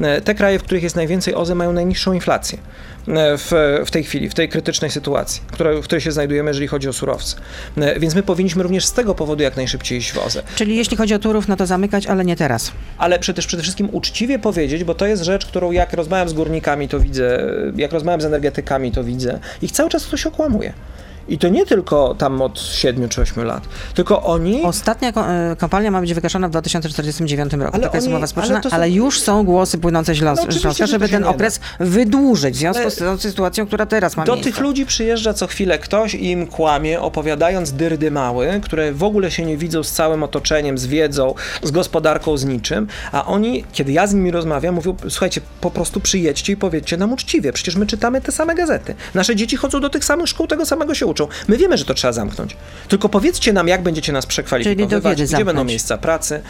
e, 0.00 0.20
te 0.20 0.34
kraje, 0.34 0.58
w 0.58 0.62
których 0.62 0.82
jest 0.82 0.96
najwięcej 0.96 1.34
OZE 1.34 1.54
mają 1.54 1.72
najniższą 1.72 2.12
inflację 2.12 2.58
e, 2.58 3.38
w, 3.38 3.50
w 3.86 3.90
tej 3.90 4.04
chwili, 4.04 4.28
w 4.28 4.34
tej 4.34 4.48
krytycznej 4.48 4.90
sytuacji, 4.90 5.42
która, 5.52 5.72
w 5.72 5.80
której 5.80 6.00
się 6.00 6.12
znajdujemy, 6.12 6.50
jeżeli 6.50 6.66
chodzi 6.66 6.88
o 6.88 6.92
surowce. 6.92 7.36
E, 7.76 8.00
Więc 8.00 8.14
my 8.14 8.22
powinniśmy 8.22 8.62
również 8.62 8.86
z 8.86 8.92
tego 8.92 9.14
powodu 9.14 9.42
jak 9.42 9.56
najszybciej 9.56 9.98
iść 9.98 10.12
w 10.12 10.18
OZE. 10.18 10.42
Czyli 10.56 10.76
jeśli 10.76 10.96
chodzi 10.96 11.14
o 11.14 11.18
Turów, 11.18 11.48
no 11.48 11.56
to 11.56 11.66
zamykać, 11.66 12.06
ale 12.06 12.24
nie 12.24 12.36
teraz. 12.36 12.72
Ale 12.98 13.18
przede, 13.18 13.42
przede 13.42 13.62
wszystkim 13.62 13.88
uczciwie 13.92 14.38
powiedzieć, 14.38 14.84
bo 14.84 14.94
to 14.94 15.06
jest 15.06 15.22
rzecz, 15.22 15.46
którą 15.46 15.72
jak 15.72 15.92
rozmawiam 15.92 16.28
z 16.28 16.32
górnikami, 16.32 16.88
to 16.88 17.00
widzę, 17.00 17.44
jak 17.76 17.92
rozmawiam 17.92 18.20
z 18.20 18.24
energetykami, 18.24 18.92
to 18.92 19.04
widzę. 19.04 19.38
Ich 19.62 19.72
cały 19.72 19.90
czas 19.90 20.06
ktoś 20.06 20.26
okłamuje. 20.26 20.72
I 21.28 21.38
to 21.38 21.48
nie 21.48 21.66
tylko 21.66 22.14
tam 22.14 22.42
od 22.42 22.60
7 22.60 23.08
czy 23.08 23.20
8 23.20 23.44
lat, 23.44 23.62
tylko 23.94 24.22
oni... 24.22 24.62
Ostatnia 24.62 25.08
e, 25.08 25.56
kopalnia 25.58 25.90
ma 25.90 26.00
być 26.00 26.14
wygaszona 26.14 26.48
w 26.48 26.50
2049 26.50 27.52
roku. 27.52 27.64
Ale 27.74 27.82
Taka 27.82 27.96
jest 27.96 28.06
oni- 28.06 28.14
umowa 28.14 28.26
społeczna, 28.26 28.54
ale 28.54 28.70
są- 28.70 28.76
ale, 28.76 28.90
już 28.90 29.20
są 29.20 29.44
głosy 29.44 29.78
płynące 29.78 30.14
z 30.14 30.20
No 30.20 30.36
Śląska, 30.52 30.84
to 30.84 30.86
żeby 30.86 31.08
ten 31.08 31.20
nie 31.20 31.24
da. 31.24 31.30
okres 31.30 31.60
wydłużyć 31.80 32.54
w 32.54 32.58
związku 32.58 32.82
Ale- 32.82 32.90
z 32.90 32.96
tą 32.98 33.18
sytuacją, 33.18 33.66
która 33.66 33.86
teraz 33.86 34.16
ma 34.16 34.24
Do 34.24 34.32
miejsce. 34.34 34.50
tych 34.52 34.60
ludzi 34.60 34.86
przyjeżdża 34.86 35.34
co 35.34 35.46
chwilę 35.46 35.78
ktoś 35.78 36.14
i 36.14 36.30
im 36.30 36.46
kłamie, 36.46 37.00
opowiadając 37.00 37.72
dyrdy 37.72 38.10
mały, 38.10 38.60
które 38.62 38.92
w 38.92 39.02
ogóle 39.04 39.30
się 39.30 39.44
nie 39.46 39.56
widzą 39.56 39.82
z 39.82 39.92
całym 39.92 40.22
otoczeniem, 40.22 40.78
z 40.78 40.86
wiedzą, 40.86 41.34
z 41.62 41.70
gospodarką, 41.70 42.36
z 42.36 42.44
niczym, 42.44 42.86
a 43.12 43.26
oni, 43.26 43.64
kiedy 43.72 43.92
ja 43.92 44.06
z 44.06 44.14
nimi 44.14 44.30
rozmawiam, 44.30 44.74
mówią, 44.74 44.96
słuchajcie, 45.08 45.40
po 45.60 45.70
prostu 45.70 46.00
przyjedźcie 46.00 46.52
i 46.52 46.56
powiedzcie 46.56 46.96
nam 46.96 47.12
uczciwie, 47.12 47.52
przecież 47.52 47.76
my 47.76 47.86
czytamy 47.86 48.20
te 48.20 48.32
same 48.32 48.54
gazety. 48.54 48.94
Nasze 49.14 49.36
dzieci 49.36 49.56
chodzą 49.56 49.80
do 49.80 49.90
tych 49.90 50.04
samych 50.04 50.28
szkół, 50.28 50.46
tego 50.46 50.66
samego 50.66 50.94
się 50.94 51.06
uczą. 51.06 51.13
My 51.48 51.56
wiemy, 51.56 51.78
że 51.78 51.84
to 51.84 51.94
trzeba 51.94 52.12
zamknąć. 52.12 52.56
Tylko 52.88 53.08
powiedzcie 53.08 53.52
nam, 53.52 53.68
jak 53.68 53.82
będziecie 53.82 54.12
nas 54.12 54.26
przekwalifikowywać, 54.26 55.22
gdzie 55.22 55.36
będą 55.36 55.44
zamknąć? 55.44 55.68
miejsca 55.68 55.98
pracy. 55.98 56.42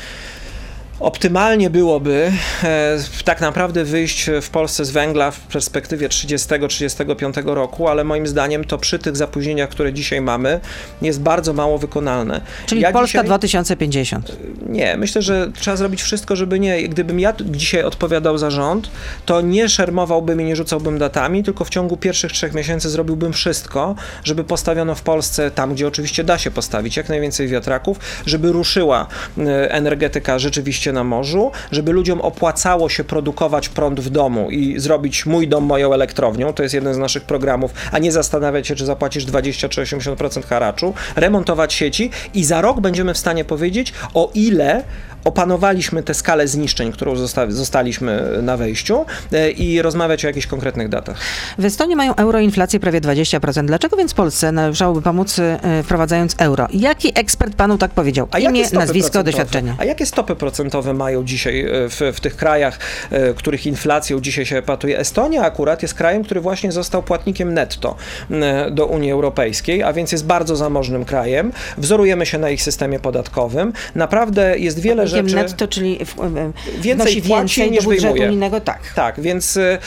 Optymalnie 1.00 1.70
byłoby 1.70 2.32
e, 2.64 2.98
tak 3.24 3.40
naprawdę 3.40 3.84
wyjść 3.84 4.30
w 4.42 4.50
Polsce 4.50 4.84
z 4.84 4.90
węgla 4.90 5.30
w 5.30 5.40
perspektywie 5.40 6.08
30-35 6.08 7.54
roku, 7.54 7.88
ale 7.88 8.04
moim 8.04 8.26
zdaniem 8.26 8.64
to 8.64 8.78
przy 8.78 8.98
tych 8.98 9.16
zapóźnieniach, 9.16 9.68
które 9.68 9.92
dzisiaj 9.92 10.20
mamy, 10.20 10.60
jest 11.02 11.20
bardzo 11.20 11.52
mało 11.52 11.78
wykonalne. 11.78 12.40
Czyli 12.66 12.80
Ja 12.80 12.92
Polska 12.92 13.06
dzisiaj- 13.06 13.24
2050. 13.24 14.36
nie, 14.66 14.96
myślę, 14.96 15.22
że 15.22 15.50
trzeba 15.54 15.76
zrobić 15.76 16.02
wszystko, 16.02 16.36
żeby 16.36 16.60
nie. 16.60 16.88
Gdybym 16.88 17.20
ja 17.20 17.34
dzisiaj 17.40 17.82
odpowiadał 17.82 18.38
za 18.38 18.50
rząd, 18.50 18.90
to 19.26 19.40
nie 19.40 19.68
szermowałbym 19.68 20.40
i 20.40 20.44
nie 20.44 20.56
rzucałbym 20.56 20.98
datami, 20.98 21.42
tylko 21.42 21.64
w 21.64 21.70
ciągu 21.70 21.96
pierwszych 21.96 22.32
trzech 22.32 22.54
miesięcy 22.54 22.90
zrobiłbym 22.90 23.32
wszystko, 23.32 23.94
żeby 24.24 24.44
postawiono 24.44 24.94
w 24.94 25.02
Polsce, 25.02 25.50
tam 25.50 25.74
gdzie 25.74 25.88
oczywiście 25.88 26.24
da 26.24 26.38
się 26.38 26.50
postawić, 26.50 26.96
jak 26.96 27.08
najwięcej 27.08 27.48
wiatraków, 27.48 27.98
żeby 28.26 28.52
ruszyła 28.52 29.06
e, 29.38 29.72
energetyka 29.72 30.38
rzeczywiście 30.38 30.83
na 30.92 31.04
morzu, 31.04 31.50
żeby 31.72 31.92
ludziom 31.92 32.20
opłacało 32.20 32.88
się 32.88 33.04
produkować 33.04 33.68
prąd 33.68 34.00
w 34.00 34.10
domu 34.10 34.50
i 34.50 34.80
zrobić 34.80 35.26
mój 35.26 35.48
dom 35.48 35.64
moją 35.64 35.92
elektrownią, 35.92 36.52
to 36.52 36.62
jest 36.62 36.74
jeden 36.74 36.94
z 36.94 36.98
naszych 36.98 37.22
programów, 37.24 37.70
a 37.92 37.98
nie 37.98 38.12
zastanawiać 38.12 38.66
się, 38.66 38.74
czy 38.74 38.86
zapłacisz 38.86 39.24
20 39.24 39.68
czy 39.68 39.82
80% 39.82 40.44
haraczu, 40.44 40.94
remontować 41.16 41.72
sieci 41.74 42.10
i 42.34 42.44
za 42.44 42.60
rok 42.60 42.80
będziemy 42.80 43.14
w 43.14 43.18
stanie 43.18 43.44
powiedzieć, 43.44 43.92
o 44.14 44.30
ile 44.34 44.82
opanowaliśmy 45.24 46.02
tę 46.02 46.14
skalę 46.14 46.48
zniszczeń, 46.48 46.92
którą 46.92 47.14
zosta- 47.16 47.50
zostaliśmy 47.50 48.42
na 48.42 48.56
wejściu 48.56 49.04
e, 49.32 49.50
i 49.50 49.82
rozmawiać 49.82 50.24
o 50.24 50.28
jakichś 50.28 50.46
konkretnych 50.46 50.88
datach. 50.88 51.16
W 51.58 51.64
Estonii 51.64 51.96
mają 51.96 52.14
euroinflację 52.14 52.80
prawie 52.80 53.00
20%. 53.00 53.64
Dlaczego 53.66 53.96
więc 53.96 54.14
Polsce 54.14 54.52
należałoby 54.52 55.02
pomóc 55.02 55.38
e, 55.38 55.82
wprowadzając 55.82 56.34
euro? 56.38 56.66
Jaki 56.72 57.12
ekspert 57.18 57.54
panu 57.54 57.78
tak 57.78 57.90
powiedział? 57.90 58.28
A 58.30 58.38
Imię, 58.38 58.64
nazwisko, 58.72 59.22
doświadczenie. 59.24 59.74
A 59.78 59.84
jakie 59.84 60.06
stopy 60.06 60.36
procentowe 60.36 60.73
mają 60.82 61.24
dzisiaj 61.24 61.60
e, 61.60 61.68
w, 61.88 62.00
w 62.14 62.20
tych 62.20 62.36
krajach, 62.36 62.78
e, 63.10 63.34
których 63.34 63.66
inflacją 63.66 64.20
dzisiaj 64.20 64.46
się 64.46 64.62
patuje? 64.62 64.98
Estonia 64.98 65.42
akurat 65.42 65.82
jest 65.82 65.94
krajem, 65.94 66.24
który 66.24 66.40
właśnie 66.40 66.72
został 66.72 67.02
płatnikiem 67.02 67.54
netto 67.54 67.96
e, 68.30 68.70
do 68.70 68.86
Unii 68.86 69.10
Europejskiej, 69.10 69.82
a 69.82 69.92
więc 69.92 70.12
jest 70.12 70.26
bardzo 70.26 70.56
zamożnym 70.56 71.04
krajem. 71.04 71.52
Wzorujemy 71.78 72.26
się 72.26 72.38
na 72.38 72.50
ich 72.50 72.62
systemie 72.62 72.98
podatkowym. 72.98 73.72
Naprawdę 73.94 74.58
jest 74.58 74.80
wiele 74.80 75.02
Płatnikiem 75.02 75.28
rzeczy... 75.28 75.42
netto, 75.42 75.68
czyli 75.68 75.98
w, 76.04 76.20
e, 76.20 76.52
Więcej 76.78 77.22
płaci 77.22 77.60
więcej 77.60 77.70
niż 77.70 77.86
wyjmuje. 77.86 78.26
unijnego, 78.26 78.60
tak. 78.60 78.80
Tak, 78.94 79.20
więc 79.20 79.56
y, 79.56 79.78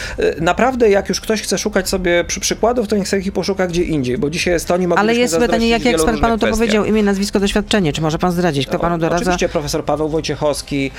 naprawdę 0.41 0.89
jak 0.89 1.09
już 1.09 1.21
ktoś 1.21 1.41
chce 1.41 1.57
szukać 1.57 1.89
sobie 1.89 2.23
przy 2.23 2.39
przykładów, 2.39 2.87
to 2.87 2.95
niech 2.95 3.07
sobie 3.07 3.21
ich 3.21 3.31
poszuka 3.31 3.67
gdzie 3.67 3.83
indziej, 3.83 4.17
bo 4.17 4.29
dzisiaj 4.29 4.53
Estonii 4.53 4.87
mogliśmy 4.87 5.11
Ale 5.11 5.19
jest 5.19 5.37
pytanie, 5.37 5.69
jaki 5.69 5.89
ekspert 5.89 6.19
panu 6.19 6.37
to 6.37 6.47
powiedział? 6.47 6.85
Imię, 6.85 7.03
nazwisko, 7.03 7.39
doświadczenie. 7.39 7.93
Czy 7.93 8.01
może 8.01 8.19
pan 8.19 8.31
zdradzić, 8.31 8.67
kto 8.67 8.79
panu 8.79 8.97
doradza? 8.97 9.21
Oczywiście 9.21 9.49
profesor 9.49 9.85
Paweł 9.85 10.09
Wojciechowski, 10.09 10.76
Kamiński, 10.77 10.91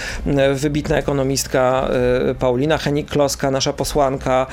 wybitna 0.55 0.97
ekonomistka 0.97 1.89
Paulina 2.39 2.77
Henik-Kloska, 2.77 3.53
nasza 3.53 3.73
posłanka, 3.73 4.47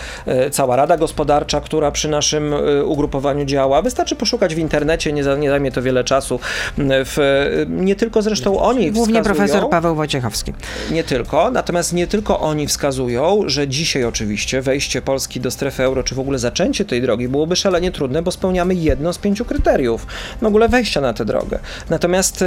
cała 0.51 0.75
Rada 0.75 0.97
Gospodarcza, 0.97 1.61
która 1.61 1.91
przy 1.91 2.09
naszym 2.09 2.55
ugrupowaniu 2.85 3.45
działa. 3.45 3.81
Wystarczy 3.81 4.15
poszukać 4.15 4.55
w 4.55 4.57
internecie, 4.57 5.13
nie, 5.13 5.23
nie 5.39 5.49
zajmie 5.49 5.71
to 5.71 5.81
wiele 5.81 6.03
czasu. 6.03 6.39
W, 6.77 7.65
nie 7.69 7.95
tylko 7.95 8.21
zresztą 8.21 8.59
oni 8.59 8.91
Głównie 8.91 9.21
wskazują, 9.21 9.47
profesor 9.47 9.69
Paweł 9.69 9.95
Wojciechowski. 9.95 10.53
Nie 10.91 11.03
tylko, 11.03 11.51
natomiast 11.51 11.93
nie 11.93 12.07
tylko 12.07 12.39
oni 12.39 12.67
wskazują, 12.67 13.41
że 13.45 13.67
dzisiaj 13.67 14.03
oczywiście 14.03 14.61
wejście 14.61 15.01
Polski 15.01 15.39
do 15.39 15.51
strefy 15.51 15.83
euro, 15.83 16.03
czy 16.03 16.15
w 16.15 16.19
ogóle 16.19 16.39
zaczęcie 16.39 16.85
tej 16.85 17.01
drogi 17.01 17.27
byłoby 17.27 17.55
szalenie 17.55 17.91
trudne, 17.91 18.21
bo 18.21 18.31
spełniamy 18.31 18.75
jedno 18.75 19.13
z 19.13 19.17
pięciu 19.17 19.45
kryteriów 19.45 20.07
w 20.41 20.45
ogóle 20.45 20.69
wejścia 20.69 21.01
na 21.01 21.13
tę 21.13 21.25
drogę. 21.25 21.59
Natomiast 21.89 22.43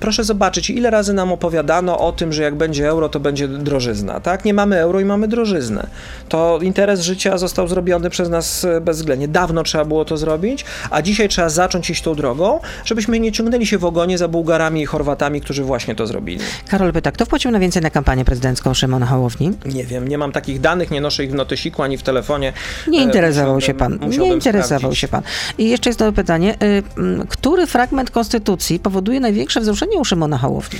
proszę 0.00 0.24
zobaczyć, 0.24 0.70
ile 0.70 0.90
razy 0.90 1.12
nam 1.12 1.32
opowiadano 1.32 1.98
o 2.06 2.12
tym, 2.12 2.32
że 2.32 2.42
jak 2.42 2.54
będzie 2.54 2.88
euro, 2.88 3.08
to 3.08 3.20
będzie 3.20 3.48
drożyzna. 3.48 4.20
Tak? 4.20 4.44
Nie 4.44 4.54
mamy 4.54 4.76
euro 4.76 5.00
i 5.00 5.04
mamy 5.04 5.28
drożyznę. 5.28 5.86
To 6.28 6.58
interes 6.62 7.00
życia 7.00 7.38
został 7.38 7.68
zrobiony 7.68 8.10
przez 8.10 8.28
nas 8.28 8.64
y, 8.64 8.80
bezwzględnie. 8.80 9.28
Dawno 9.28 9.62
trzeba 9.62 9.84
było 9.84 10.04
to 10.04 10.16
zrobić, 10.16 10.64
a 10.90 11.02
dzisiaj 11.02 11.28
trzeba 11.28 11.48
zacząć 11.48 11.90
iść 11.90 12.02
tą 12.02 12.14
drogą, 12.14 12.60
żebyśmy 12.84 13.20
nie 13.20 13.32
ciągnęli 13.32 13.66
się 13.66 13.78
w 13.78 13.84
ogonie 13.84 14.18
za 14.18 14.28
Bułgarami 14.28 14.82
i 14.82 14.86
Chorwatami, 14.86 15.40
którzy 15.40 15.64
właśnie 15.64 15.94
to 15.94 16.06
zrobili. 16.06 16.40
Karol 16.68 16.92
pyta, 16.92 17.12
kto 17.12 17.24
wpłacił 17.24 17.50
na 17.50 17.58
więcej 17.58 17.82
na 17.82 17.90
kampanię 17.90 18.24
prezydencką 18.24 18.74
Szymona 18.74 19.06
Hołowni? 19.06 19.52
Nie 19.66 19.84
wiem, 19.84 20.08
nie 20.08 20.18
mam 20.18 20.32
takich 20.32 20.60
danych, 20.60 20.90
nie 20.90 21.00
noszę 21.00 21.24
ich 21.24 21.30
w 21.30 21.34
notesiku 21.34 21.82
ani 21.82 21.98
w 21.98 22.02
telefonie. 22.02 22.52
Nie 22.88 22.98
E, 22.98 23.02
interesował 23.02 23.60
się 23.60 23.74
pan. 23.74 23.98
Nie 24.18 24.28
interesował 24.32 24.78
sprawdzić. 24.78 24.98
się 25.00 25.08
pan. 25.08 25.22
I 25.58 25.68
jeszcze 25.70 25.90
jest 25.90 25.98
to 25.98 26.12
pytanie. 26.12 26.54
y, 26.62 26.82
Który 27.28 27.66
fragment 27.66 28.10
konstytucji 28.10 28.78
powoduje 28.78 29.20
największe 29.20 29.60
wzruszenie 29.60 29.98
u 29.98 30.04
Szymona 30.04 30.38
Hołowni? 30.38 30.78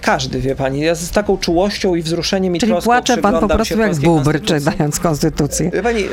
Każdy, 0.00 0.40
wie 0.40 0.56
pani, 0.56 0.80
ja 0.80 0.94
z 0.94 1.10
taką 1.10 1.38
czułością 1.38 1.94
i 1.94 2.02
wzruszeniem 2.02 2.56
i 2.56 2.58
Czyli 2.58 2.72
troską 2.72 2.90
płacze 2.90 3.16
pan 3.16 3.40
po 3.40 3.48
prostu 3.48 3.78
jak 3.78 3.96
bubr, 3.96 4.42
czytając 4.42 5.00
konstytucję. 5.00 5.70
Wie 5.70 5.82
Pani, 5.82 6.04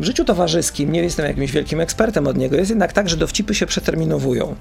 w 0.00 0.04
życiu 0.04 0.24
towarzyskim, 0.24 0.92
nie 0.92 1.02
jestem 1.02 1.26
jakimś 1.26 1.52
wielkim 1.52 1.80
ekspertem 1.80 2.26
od 2.26 2.36
niego, 2.36 2.56
jest 2.56 2.70
jednak 2.70 2.92
tak, 2.92 3.08
że 3.08 3.16
dowcipy 3.16 3.54
się 3.54 3.66
przeterminowują. 3.66 4.54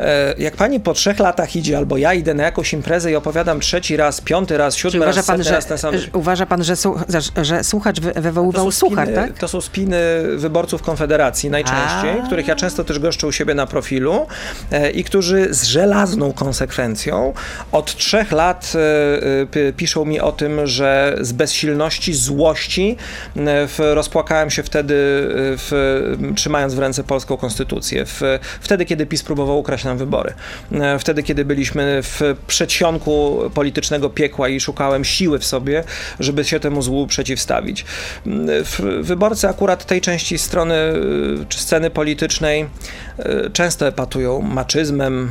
E, 0.00 0.34
Jak 0.38 0.56
pani 0.56 0.80
po 0.80 0.92
trzech 0.94 1.18
latach 1.18 1.56
idzie, 1.56 1.76
albo 1.76 1.96
ja 1.96 2.14
idę 2.14 2.34
na 2.34 2.42
jakąś 2.42 2.72
imprezę 2.72 3.12
i 3.12 3.16
opowiadam 3.16 3.60
trzeci 3.60 3.96
raz, 3.96 4.20
piąty 4.20 4.56
raz, 4.56 4.76
siódmy 4.76 5.00
uważa 5.00 5.16
raz, 5.16 5.26
pan, 5.26 5.36
setny 5.36 5.44
że, 5.50 5.54
raz 5.56 5.66
ten 5.66 5.78
sam... 5.78 5.94
uważa 6.12 6.46
pan, 6.46 6.64
że, 6.64 6.76
słuch, 6.76 7.04
że, 7.42 7.64
słuchacz 7.64 8.00
wy- 8.00 8.12
wywoływał 8.20 8.70
słuchar, 8.72 9.06
spiny, 9.08 9.22
tak? 9.28 9.38
to 9.38 9.48
są 9.48 9.60
spiny 9.60 9.96
wyborców 10.36 10.82
Konfederacji 10.82 11.50
najczęściej, 11.50 12.20
A. 12.22 12.26
których 12.26 12.46
ja 12.48 12.56
często 12.56 12.84
też 12.84 12.98
goszczę 12.98 13.26
u 13.26 13.32
siebie 13.32 13.54
na 13.54 13.66
profilu 13.66 14.26
e, 14.72 14.90
i 14.90 15.04
którzy 15.04 15.54
z 15.54 15.64
żelazną 15.64 16.32
konsekwencją 16.32 17.34
od 17.72 17.96
trzech 17.96 18.32
lat 18.32 18.72
e, 19.66 19.72
piszą 19.72 20.04
mi 20.04 20.20
o 20.20 20.32
tym, 20.32 20.66
że 20.66 21.16
z 21.20 21.32
bezsilności, 21.32 22.14
złości 22.14 22.96
rozpłakałem 23.78 24.50
się 24.50 24.62
wtedy, 24.62 24.81
e, 24.90 24.96
w, 25.56 25.72
trzymając 26.36 26.74
w 26.74 26.78
ręce 26.78 27.04
polską 27.04 27.36
konstytucję. 27.36 28.04
W, 28.06 28.20
wtedy, 28.60 28.84
kiedy 28.84 29.06
PiS 29.06 29.22
próbował 29.22 29.58
ukraść 29.58 29.84
nam 29.84 29.98
wybory. 29.98 30.32
E, 30.72 30.98
Wtedy, 30.98 31.22
kiedy 31.22 31.44
byliśmy 31.44 32.00
w 32.02 32.20
przedsionku 32.46 33.38
politycznego 33.54 34.10
piekła 34.10 34.48
i 34.48 34.60
szukałem 34.60 35.04
siły 35.04 35.38
w 35.38 35.44
sobie, 35.44 35.84
żeby 36.20 36.44
się 36.44 36.60
temu 36.60 36.82
złu 36.82 37.06
przeciwstawić. 37.06 37.84
Mm, 38.26 38.64
w- 38.64 38.80
Wyborcy 39.02 39.48
akurat 39.48 39.84
tej 39.86 40.00
części 40.00 40.38
strony 40.38 40.74
y, 40.74 41.46
czy 41.48 41.58
sceny 41.60 41.90
politycznej 41.90 42.62
y, 43.46 43.50
często 43.52 43.86
epatują 43.86 44.40
maczyzmem, 44.40 45.24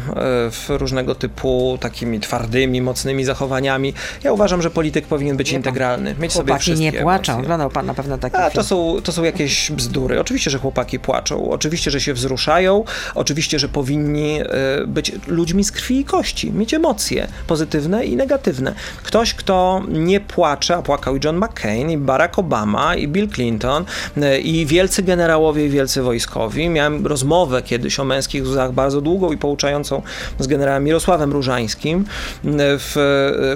y, 0.48 0.52
w 0.52 0.66
różnego 0.70 1.16
typu 1.16 1.78
takimi 1.82 2.20
twardymi, 2.20 2.82
mocnymi 2.82 3.24
zachowaniami. 3.26 3.94
Ja 4.24 4.32
uważam, 4.34 4.62
że 4.62 4.70
polityk 4.70 5.06
powinien 5.08 5.38
być 5.38 5.50
pan, 5.50 5.58
integralny, 5.58 6.16
mieć 6.20 6.34
sobie 6.34 6.60
wszystkie 6.60 6.84
nie 6.86 6.92
płaczą. 7.02 7.34
emocje. 7.34 7.44
Oglądał 7.46 7.70
pan 7.70 7.86
na 7.86 7.94
pewno 7.94 8.18
taki 8.18 8.36
A 8.36 8.50
to 8.50 8.64
są, 8.64 8.98
to 9.04 9.12
są 9.12 9.24
jakieś 9.32 9.72
bzdury. 9.72 10.20
Oczywiście, 10.20 10.52
że 10.52 10.60
chłopaki 10.60 11.00
płaczą, 11.00 11.50
oczywiście, 11.52 11.92
że 11.92 12.02
się 12.02 12.14
wzruszają, 12.14 12.84
oczywiście, 13.16 13.60
że 13.60 13.70
powinni 13.70 14.40
e, 14.42 14.46
być 14.88 15.12
ludźmi 15.28 15.64
z 15.64 15.72
krwi 15.72 16.00
i 16.00 16.06
kości, 16.06 16.52
mieć 16.52 16.74
emocje 16.74 17.28
pozytywne 17.48 18.06
i 18.06 18.16
negatywne. 18.16 18.76
Ktoś, 19.04 19.34
kto 19.34 19.82
nie 19.88 20.20
płacze, 20.20 20.76
a 20.76 20.82
płakał 20.82 21.16
i 21.16 21.20
John 21.24 21.38
McCain, 21.38 21.92
i 21.92 21.98
Barack 21.98 22.40
Obama, 22.40 22.96
i 22.96 23.08
Bill 23.08 23.30
Clinton, 23.30 23.86
e, 24.22 24.40
i 24.40 24.66
wielcy 24.66 25.04
generałowie, 25.04 25.66
i 25.66 25.70
wielcy 25.70 26.02
wojskowi. 26.02 26.70
Miałem 26.70 27.08
rozmowę 27.08 27.62
kiedyś 27.62 28.00
o 28.00 28.04
męskich 28.04 28.44
łzach 28.44 28.72
bardzo 28.72 29.02
długą 29.02 29.32
i 29.32 29.38
pouczającą 29.38 30.02
z 30.40 30.48
generałem 30.48 30.84
Mirosławem 30.84 31.32
Różańskim, 31.32 32.00
e, 32.00 32.48
w, 32.58 32.96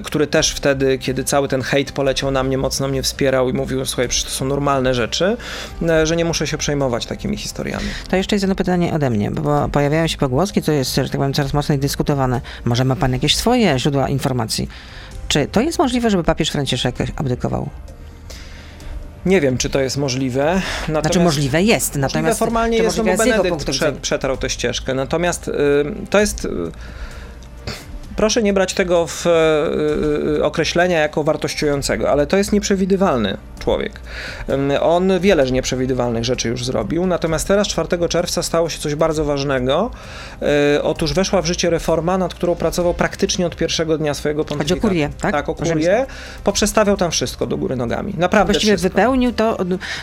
który 0.04 0.28
też 0.28 0.52
wtedy, 0.52 0.98
kiedy 0.98 1.24
cały 1.24 1.48
ten 1.48 1.62
hejt 1.62 1.92
poleciał 1.92 2.32
na 2.32 2.44
mnie, 2.44 2.58
mocno 2.58 2.88
mnie 2.88 3.04
wspierał 3.04 3.50
i 3.50 3.54
mówił, 3.54 3.86
słuchaj, 3.86 4.08
przecież 4.08 4.32
to 4.32 4.38
są 4.38 4.46
normalne 4.46 4.94
rzeczy, 4.94 5.38
że 6.04 6.16
nie 6.16 6.26
muszę 6.26 6.48
się 6.48 6.58
przejmować 6.58 7.06
takimi 7.06 7.38
historiami. 7.38 7.86
To 8.10 8.16
jeszcze 8.16 8.36
jest 8.36 8.44
jedno 8.44 8.56
pytanie 8.56 8.94
ode 8.94 9.10
mnie, 9.10 9.32
bo 9.32 9.70
pojawiają 9.70 10.08
się 10.08 10.18
pogłoski, 10.18 10.62
to 10.62 10.72
jest, 10.72 10.96
że 10.96 11.04
tak 11.04 11.12
powiem, 11.12 11.34
coraz 11.34 11.54
mocniej 11.54 11.80
dyskutowane. 11.80 12.42
Może 12.66 12.86
ma 12.86 12.96
pan 12.96 13.14
jakieś 13.14 13.36
swoje 13.36 13.80
źródła 13.80 14.10
informacji? 14.10 14.70
Czy 15.28 15.48
to 15.48 15.62
jest 15.62 15.80
możliwe, 15.80 16.10
żeby 16.10 16.24
papież 16.24 16.50
Franciszek 16.50 16.96
abdykował? 17.16 17.70
Nie 19.26 19.42
wiem, 19.42 19.58
czy 19.58 19.70
to 19.70 19.80
jest 19.80 19.98
możliwe. 19.98 20.62
Natomiast 20.82 21.06
Znaczy 21.06 21.20
możliwe 21.20 21.64
jest, 21.64 21.88
Możliwe 21.88 22.08
natomiast 22.08 22.40
formalnie 22.40 22.78
czy 22.78 22.84
jest, 22.84 22.98
no 22.98 23.04
bo 23.04 23.12
możliwe 23.12 23.38
Benedykt 23.38 23.70
prze, 23.70 23.92
przetarł 23.92 24.38
tę 24.38 24.50
ścieżkę. 24.50 24.94
Natomiast 24.94 25.48
y, 25.48 25.52
to 26.10 26.20
jest... 26.20 26.46
Y, 26.46 26.50
Proszę 28.16 28.44
nie 28.44 28.54
brać 28.54 28.74
tego 28.74 29.08
w 29.08 29.28
y, 29.28 29.30
y, 30.38 30.44
określenia 30.44 31.00
jako 31.00 31.24
wartościującego, 31.24 32.12
ale 32.12 32.28
to 32.28 32.38
jest 32.38 32.52
nieprzewidywalny 32.52 33.38
człowiek. 33.66 34.00
On 34.82 35.20
wiele 35.20 35.52
nieprzewidywalnych 35.52 36.26
rzeczy 36.26 36.50
już 36.50 36.66
zrobił, 36.66 37.08
natomiast 37.08 37.48
teraz 37.48 37.68
4 37.68 38.08
czerwca 38.10 38.44
stało 38.44 38.70
się 38.70 38.80
coś 38.80 38.96
bardzo 38.96 39.26
ważnego. 39.26 39.92
Y, 40.78 40.84
Otóż 40.84 41.14
weszła 41.14 41.42
w 41.42 41.46
życie 41.46 41.70
reforma, 41.70 42.18
nad 42.18 42.34
którą 42.34 42.56
pracował 42.56 42.94
praktycznie 42.94 43.46
od 43.46 43.56
pierwszego 43.56 43.98
dnia 43.98 44.14
swojego 44.14 44.46
pontyfikatu. 44.46 44.82
kurię, 44.82 45.10
tak? 45.22 45.32
Tak, 45.32 45.50
o 45.50 45.56
kurię. 45.56 46.06
Poprzestawiał 46.44 46.98
tam 46.98 47.12
wszystko 47.12 47.48
do 47.48 47.58
góry 47.58 47.76
nogami. 47.76 48.14
Naprawdę 48.18 48.54
Właściwie 48.54 48.74
wszystko. 48.74 48.90
wypełnił 48.90 49.34
to, 49.34 49.58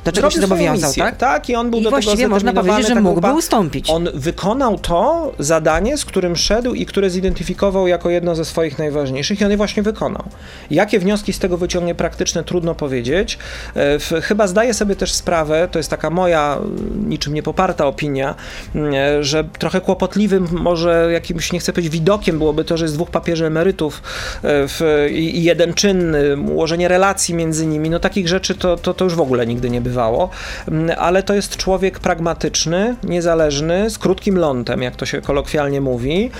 do 0.04 0.12
czego 0.12 0.30
się 0.30 0.40
zobowiązał, 0.40 0.88
misję, 0.88 1.02
tak? 1.02 1.16
Tak, 1.16 1.48
i 1.48 1.54
on 1.54 1.70
był 1.70 1.80
I 1.80 1.82
do 1.82 1.90
tego 1.90 2.02
właściwie 2.02 2.28
można 2.28 2.52
powiedzieć, 2.52 2.88
że 2.88 2.94
mógłby 2.94 3.28
tak 3.28 3.36
ustąpić. 3.36 3.90
On 3.90 4.08
wykonał 4.14 4.78
to 4.78 5.32
zadanie, 5.38 5.96
z 5.98 6.04
którym 6.04 6.36
szedł 6.36 6.74
i 6.74 6.86
które 6.86 7.10
zidentyfikował 7.10 7.86
jako 7.86 8.01
jedno 8.10 8.34
ze 8.34 8.44
swoich 8.44 8.78
najważniejszych 8.78 9.40
i 9.40 9.44
on 9.44 9.50
je 9.50 9.56
właśnie 9.56 9.82
wykonał. 9.82 10.24
Jakie 10.70 10.98
wnioski 10.98 11.32
z 11.32 11.38
tego 11.38 11.56
wyciągnie 11.56 11.94
praktyczne, 11.94 12.44
trudno 12.44 12.74
powiedzieć. 12.74 13.38
E, 13.76 14.20
Chyba 14.22 14.46
zdaję 14.46 14.74
sobie 14.74 14.96
też 14.96 15.12
sprawę, 15.12 15.68
to 15.70 15.78
jest 15.78 15.90
taka 15.90 16.10
moja 16.10 16.56
mm, 16.56 17.08
niczym 17.08 17.34
niepoparta 17.34 17.86
opinia, 17.86 18.34
mm, 18.74 18.94
e, 18.94 19.24
że 19.24 19.44
trochę 19.58 19.80
kłopotliwym 19.80 20.48
może 20.52 21.08
jakimś, 21.12 21.52
nie 21.52 21.58
chcę 21.58 21.72
powiedzieć 21.72 21.92
widokiem 21.92 22.38
byłoby 22.38 22.64
to, 22.64 22.76
że 22.76 22.84
jest 22.84 22.94
dwóch 22.94 23.10
papieży 23.10 23.46
emerytów 23.46 24.02
e, 24.44 25.10
i, 25.10 25.44
jeden 25.44 25.74
czynny, 25.74 26.36
ułożenie 26.36 26.88
relacji 26.88 27.34
między 27.34 27.66
nimi, 27.66 27.90
no 27.90 27.98
takich 27.98 28.28
rzeczy 28.28 28.54
to, 28.54 28.76
to, 28.76 28.94
to 28.94 29.04
już 29.04 29.14
w 29.14 29.20
ogóle 29.20 29.46
nigdy 29.46 29.70
nie 29.70 29.80
bywało, 29.80 30.30
Mm, 30.68 30.96
ale 30.98 31.22
to 31.22 31.34
jest 31.34 31.56
człowiek 31.56 31.98
pragmatyczny, 31.98 32.96
niezależny, 33.04 33.90
z 33.90 33.98
krótkim 33.98 34.38
lądem, 34.38 34.82
jak 34.82 34.96
to 34.96 35.06
się 35.06 35.20
kolokwialnie 35.20 35.80
mówi. 35.80 36.30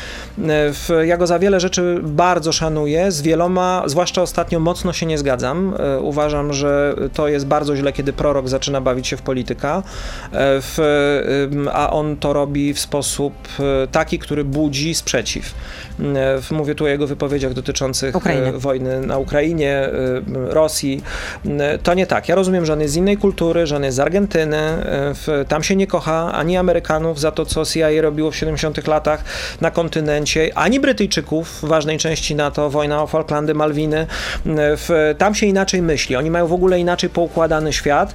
Ja 1.04 1.16
go 1.16 1.26
za 1.26 1.38
wiele 1.38 1.51
rzeczy 1.60 2.00
bardzo 2.02 2.52
szanuję, 2.52 3.12
z 3.12 3.22
wieloma, 3.22 3.82
zwłaszcza 3.86 4.22
ostatnio 4.22 4.60
mocno 4.60 4.92
się 4.92 5.06
nie 5.06 5.18
zgadzam. 5.18 5.74
E, 5.78 6.00
Uważam, 6.00 6.52
że 6.52 6.96
to 7.14 7.28
jest 7.28 7.46
bardzo 7.46 7.76
źle, 7.76 7.92
kiedy 7.92 8.12
prorok 8.12 8.48
zaczyna 8.48 8.80
bawić 8.80 9.06
się 9.06 9.16
w 9.16 9.22
polityka, 9.22 9.76
e, 9.76 9.82
w, 10.60 10.78
a 11.72 11.90
on 11.90 12.16
to 12.16 12.32
robi 12.32 12.74
w 12.74 12.80
sposób 12.80 13.34
e, 13.60 13.86
taki, 13.86 14.18
który 14.18 14.44
budzi 14.44 14.94
sprzeciw. 14.94 15.54
Mówię 16.50 16.74
tu 16.74 16.84
o 16.84 16.88
jego 16.88 17.06
wypowiedziach 17.06 17.52
dotyczących 17.54 18.16
Ukrainy. 18.16 18.48
e, 18.48 18.52
wojny 18.52 19.00
na 19.00 19.18
Ukrainie, 19.18 19.72
e, 19.72 19.90
Rosji. 20.48 21.02
E, 21.60 21.78
To 21.78 21.94
nie 21.94 22.06
tak. 22.06 22.28
Ja 22.28 22.34
rozumiem, 22.34 22.66
że 22.66 22.72
on 22.72 22.80
jest 22.80 22.94
z 22.94 22.96
innej 22.96 23.16
kultury, 23.16 23.66
że 23.66 23.76
on 23.76 23.84
jest 23.84 23.96
z 23.96 24.00
Argentyny. 24.00 24.58
Tam 25.48 25.62
się 25.62 25.76
nie 25.76 25.86
kocha 25.86 26.32
ani 26.32 26.56
Amerykanów 26.56 27.20
za 27.20 27.30
to, 27.30 27.46
co 27.46 27.64
CIA 27.64 27.88
robiło 28.02 28.30
w 28.30 28.36
70 28.36 28.86
latach 28.86 29.24
na 29.60 29.70
kontynencie, 29.70 30.50
ani 30.54 30.80
Brytyjczyków 30.80 31.48
w 31.48 31.64
ważnej 31.64 31.98
części 31.98 32.34
NATO, 32.34 32.70
wojna 32.70 33.02
o 33.02 33.06
Falklandy, 33.06 33.54
Malwiny. 33.54 34.06
Tam 35.18 35.34
się 35.34 35.46
inaczej 35.46 35.82
myśli. 35.82 36.16
Oni 36.16 36.30
mają 36.30 36.46
w 36.46 36.52
ogóle 36.52 36.80
inaczej 36.80 37.10
poukładany 37.10 37.72
świat, 37.72 38.14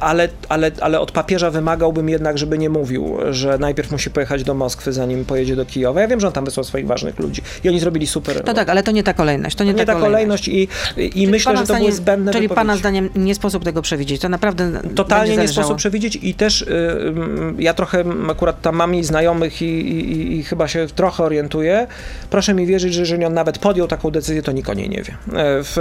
ale, 0.00 0.28
ale, 0.48 0.70
ale 0.80 1.00
od 1.00 1.12
papieża 1.12 1.50
wymagałbym 1.50 2.08
jednak, 2.08 2.38
żeby 2.38 2.58
nie 2.58 2.70
mówił, 2.70 3.16
że 3.30 3.58
najpierw 3.58 3.90
musi 3.90 4.10
pojechać 4.10 4.44
do 4.44 4.54
Moskwy, 4.54 4.92
zanim 4.92 5.24
pojedzie 5.24 5.56
do 5.56 5.64
Kijowa. 5.66 6.00
Ja 6.00 6.08
wiem, 6.08 6.20
że 6.20 6.29
on 6.30 6.34
tam 6.34 6.44
wysłał 6.44 6.64
swoich 6.64 6.86
ważnych 6.86 7.18
ludzi 7.18 7.42
i 7.64 7.68
oni 7.68 7.80
zrobili 7.80 8.06
super. 8.06 8.42
No 8.46 8.54
tak, 8.54 8.68
ale 8.68 8.82
to 8.82 8.90
nie 8.90 9.02
ta 9.02 9.14
kolejność. 9.14 9.56
To 9.56 9.64
nie, 9.64 9.74
nie 9.74 9.86
ta 9.86 9.94
kolejność 9.94 10.48
i, 10.48 10.62
i 10.62 10.68
Czyli 11.10 11.28
myślę, 11.28 11.52
pana 11.52 11.60
że 11.60 11.66
to 11.66 11.72
zdaniem- 11.74 11.80
były 11.80 11.92
zbędne 11.92 12.32
Czyli 12.32 12.48
pana 12.48 12.60
wypowiedzi. 12.74 12.78
zdaniem 12.80 13.10
nie 13.26 13.34
sposób 13.34 13.64
tego 13.64 13.82
przewidzieć. 13.82 14.20
To 14.20 14.28
naprawdę 14.28 14.80
Totalnie 14.94 15.36
nie 15.36 15.48
sposób 15.48 15.76
przewidzieć 15.76 16.18
i 16.22 16.34
też 16.34 16.62
y, 16.62 16.66
y, 16.68 17.62
ja 17.62 17.74
trochę 17.74 18.04
akurat 18.30 18.62
tam 18.62 18.76
mam 18.76 18.94
i 18.94 19.04
znajomych 19.04 19.62
i, 19.62 19.64
i, 19.64 20.12
i, 20.12 20.38
i 20.38 20.42
chyba 20.44 20.68
się 20.68 20.86
trochę 20.94 21.24
orientuję, 21.24 21.86
proszę 22.30 22.54
mi 22.54 22.66
wierzyć, 22.66 22.94
że 22.94 23.00
jeżeli 23.00 23.24
on 23.24 23.34
nawet 23.34 23.58
podjął 23.58 23.86
taką 23.88 24.10
decyzję, 24.10 24.42
to 24.42 24.52
nikt 24.52 24.68
o 24.70 24.74
niej 24.74 24.88
nie 24.88 25.02
wie. 25.02 25.12
E, 25.12 25.16
W, 25.62 25.76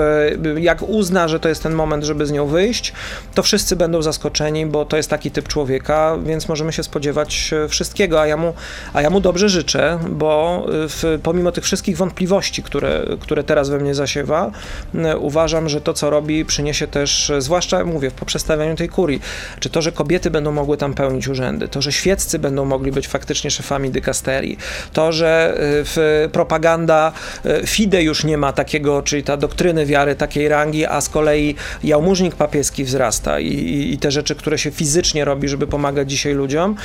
jak 0.59 0.81
uzna, 0.89 1.27
że 1.27 1.39
to 1.39 1.49
jest 1.49 1.63
ten 1.63 1.73
moment, 1.73 2.03
żeby 2.03 2.25
z 2.25 2.31
nią 2.31 2.47
wyjść, 2.47 2.93
to 3.35 3.43
wszyscy 3.43 3.75
będą 3.75 4.01
zaskoczeni, 4.01 4.65
bo 4.65 4.85
to 4.85 4.97
jest 4.97 5.09
taki 5.09 5.31
typ 5.31 5.47
człowieka, 5.47 6.17
więc 6.25 6.49
możemy 6.49 6.73
się 6.73 6.83
spodziewać 6.83 7.51
e, 7.65 7.67
wszystkiego, 7.67 8.21
a 8.21 8.27
ja 8.27 8.37
mu, 8.37 8.53
a 8.93 9.01
ja 9.01 9.09
mu 9.09 9.19
dobrze 9.21 9.49
życzę, 9.49 9.99
bo 10.09 10.28
e, 10.31 10.89
w, 10.89 11.19
pomimo 11.23 11.51
tych 11.51 11.63
wszystkich 11.63 11.97
wątpliwości, 11.97 12.63
które, 12.63 13.05
które 13.19 13.43
teraz 13.43 13.69
we 13.69 13.79
mnie 13.79 13.95
zasiewa, 13.95 14.51
e, 14.95 15.17
uważam, 15.17 15.69
że 15.69 15.81
to, 15.81 15.93
co 15.93 16.09
robi, 16.09 16.45
przyniesie 16.45 16.87
też, 16.87 17.29
e, 17.29 17.41
zwłaszcza 17.41 17.85
mówię, 17.85 18.11
po 18.11 18.25
przestawianiu 18.25 18.75
tej 18.75 18.89
kurii, 18.89 19.21
czy 19.59 19.69
to, 19.69 19.81
że 19.81 19.91
kobiety 19.91 20.31
będą 20.31 20.51
mogły 20.51 20.77
tam 20.77 20.93
pełnić 20.93 21.27
urzędy, 21.27 21.67
to, 21.67 21.81
że 21.81 21.91
świeccy 21.91 22.39
będą 22.39 22.65
mogli 22.65 22.91
być 22.91 23.07
faktycznie 23.07 23.51
szefami 23.51 23.89
dykasterii, 23.89 24.57
to, 24.93 25.11
że 25.11 25.53
w 25.59 26.27
propaganda 26.31 27.11
FIDE 27.65 28.03
już 28.03 28.23
nie 28.23 28.37
ma 28.37 28.53
takiego, 28.53 29.01
czyli 29.01 29.23
ta 29.23 29.37
doktryny 29.37 29.85
wiary 29.85 30.15
takiej 30.15 30.47
rangi, 30.47 30.85
a 30.85 31.01
z 31.01 31.09
kolei 31.09 31.55
jałmużnik 31.83 32.35
papieski 32.35 32.83
wzrasta 32.83 33.39
i, 33.39 33.47
i, 33.47 33.93
i 33.93 33.97
te 33.97 34.11
rzeczy, 34.11 34.35
które 34.35 34.57
się 34.57 34.71
fizycznie 34.71 35.25
robi, 35.25 35.47
żeby 35.47 35.67
pomagać 35.67 36.09
dzisiaj 36.09 36.33
ludziom, 36.33 36.75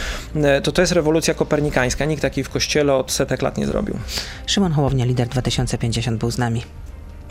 to 0.63 0.73
to 0.73 0.83
jest 0.83 0.93
rewolucja 0.93 1.35
kopernikańska. 1.35 2.05
Nikt 2.05 2.23
takiej 2.23 2.45
w 2.45 2.51
kościele 2.51 2.95
od 2.95 3.13
setek 3.13 3.34
lat 3.43 3.59
nie 3.59 3.67
zrobił. 3.67 3.99
Szymon 4.47 4.73
Hołownia, 4.73 5.05
lider 5.05 5.29
2050 5.29 6.19
był 6.21 6.31
z 6.31 6.39
nami. 6.39 6.63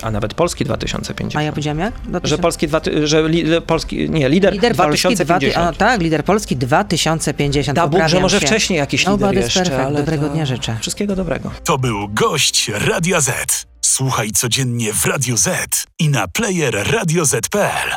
A 0.01 0.11
nawet 0.11 0.33
Polski 0.33 0.65
2050. 0.65 1.35
A 1.35 1.41
ja 1.43 1.51
powiedziałam 1.51 1.79
jak? 1.79 1.93
Że 2.23 2.37
Polski, 2.37 2.67
dwa, 2.67 2.81
że 3.03 3.23
li, 3.29 3.43
Polski, 3.67 4.09
nie, 4.09 4.29
lider, 4.29 4.53
Lider 4.53 4.75
Polski 4.75 5.01
2050. 5.15 5.53
Dwa, 5.53 5.69
a, 5.69 5.73
tak, 5.73 6.01
lider 6.01 6.23
Polski 6.25 6.57
2050. 6.57 7.75
Da 7.75 7.87
Bóg, 7.87 8.07
że 8.07 8.19
może 8.19 8.39
się. 8.39 8.47
wcześniej 8.47 8.79
jakiś 8.79 9.05
No, 9.05 9.11
lider 9.13 9.29
it's 9.31 9.37
jeszcze, 9.37 9.59
perfect. 9.59 9.79
ale 9.79 9.97
Dobrego 9.99 10.27
to... 10.27 10.33
dnia 10.33 10.45
życzę. 10.45 10.77
Wszystkiego 10.81 11.15
dobrego. 11.15 11.51
To 11.63 11.77
był 11.77 12.09
gość 12.09 12.71
Radia 12.73 13.21
Z. 13.21 13.65
Słuchaj 13.81 14.31
codziennie 14.31 14.93
w 14.93 15.05
Radio 15.05 15.37
Z 15.37 15.49
i 15.99 16.09
na 16.09 16.27
player 16.27 16.91
radioz.pl. 16.91 17.89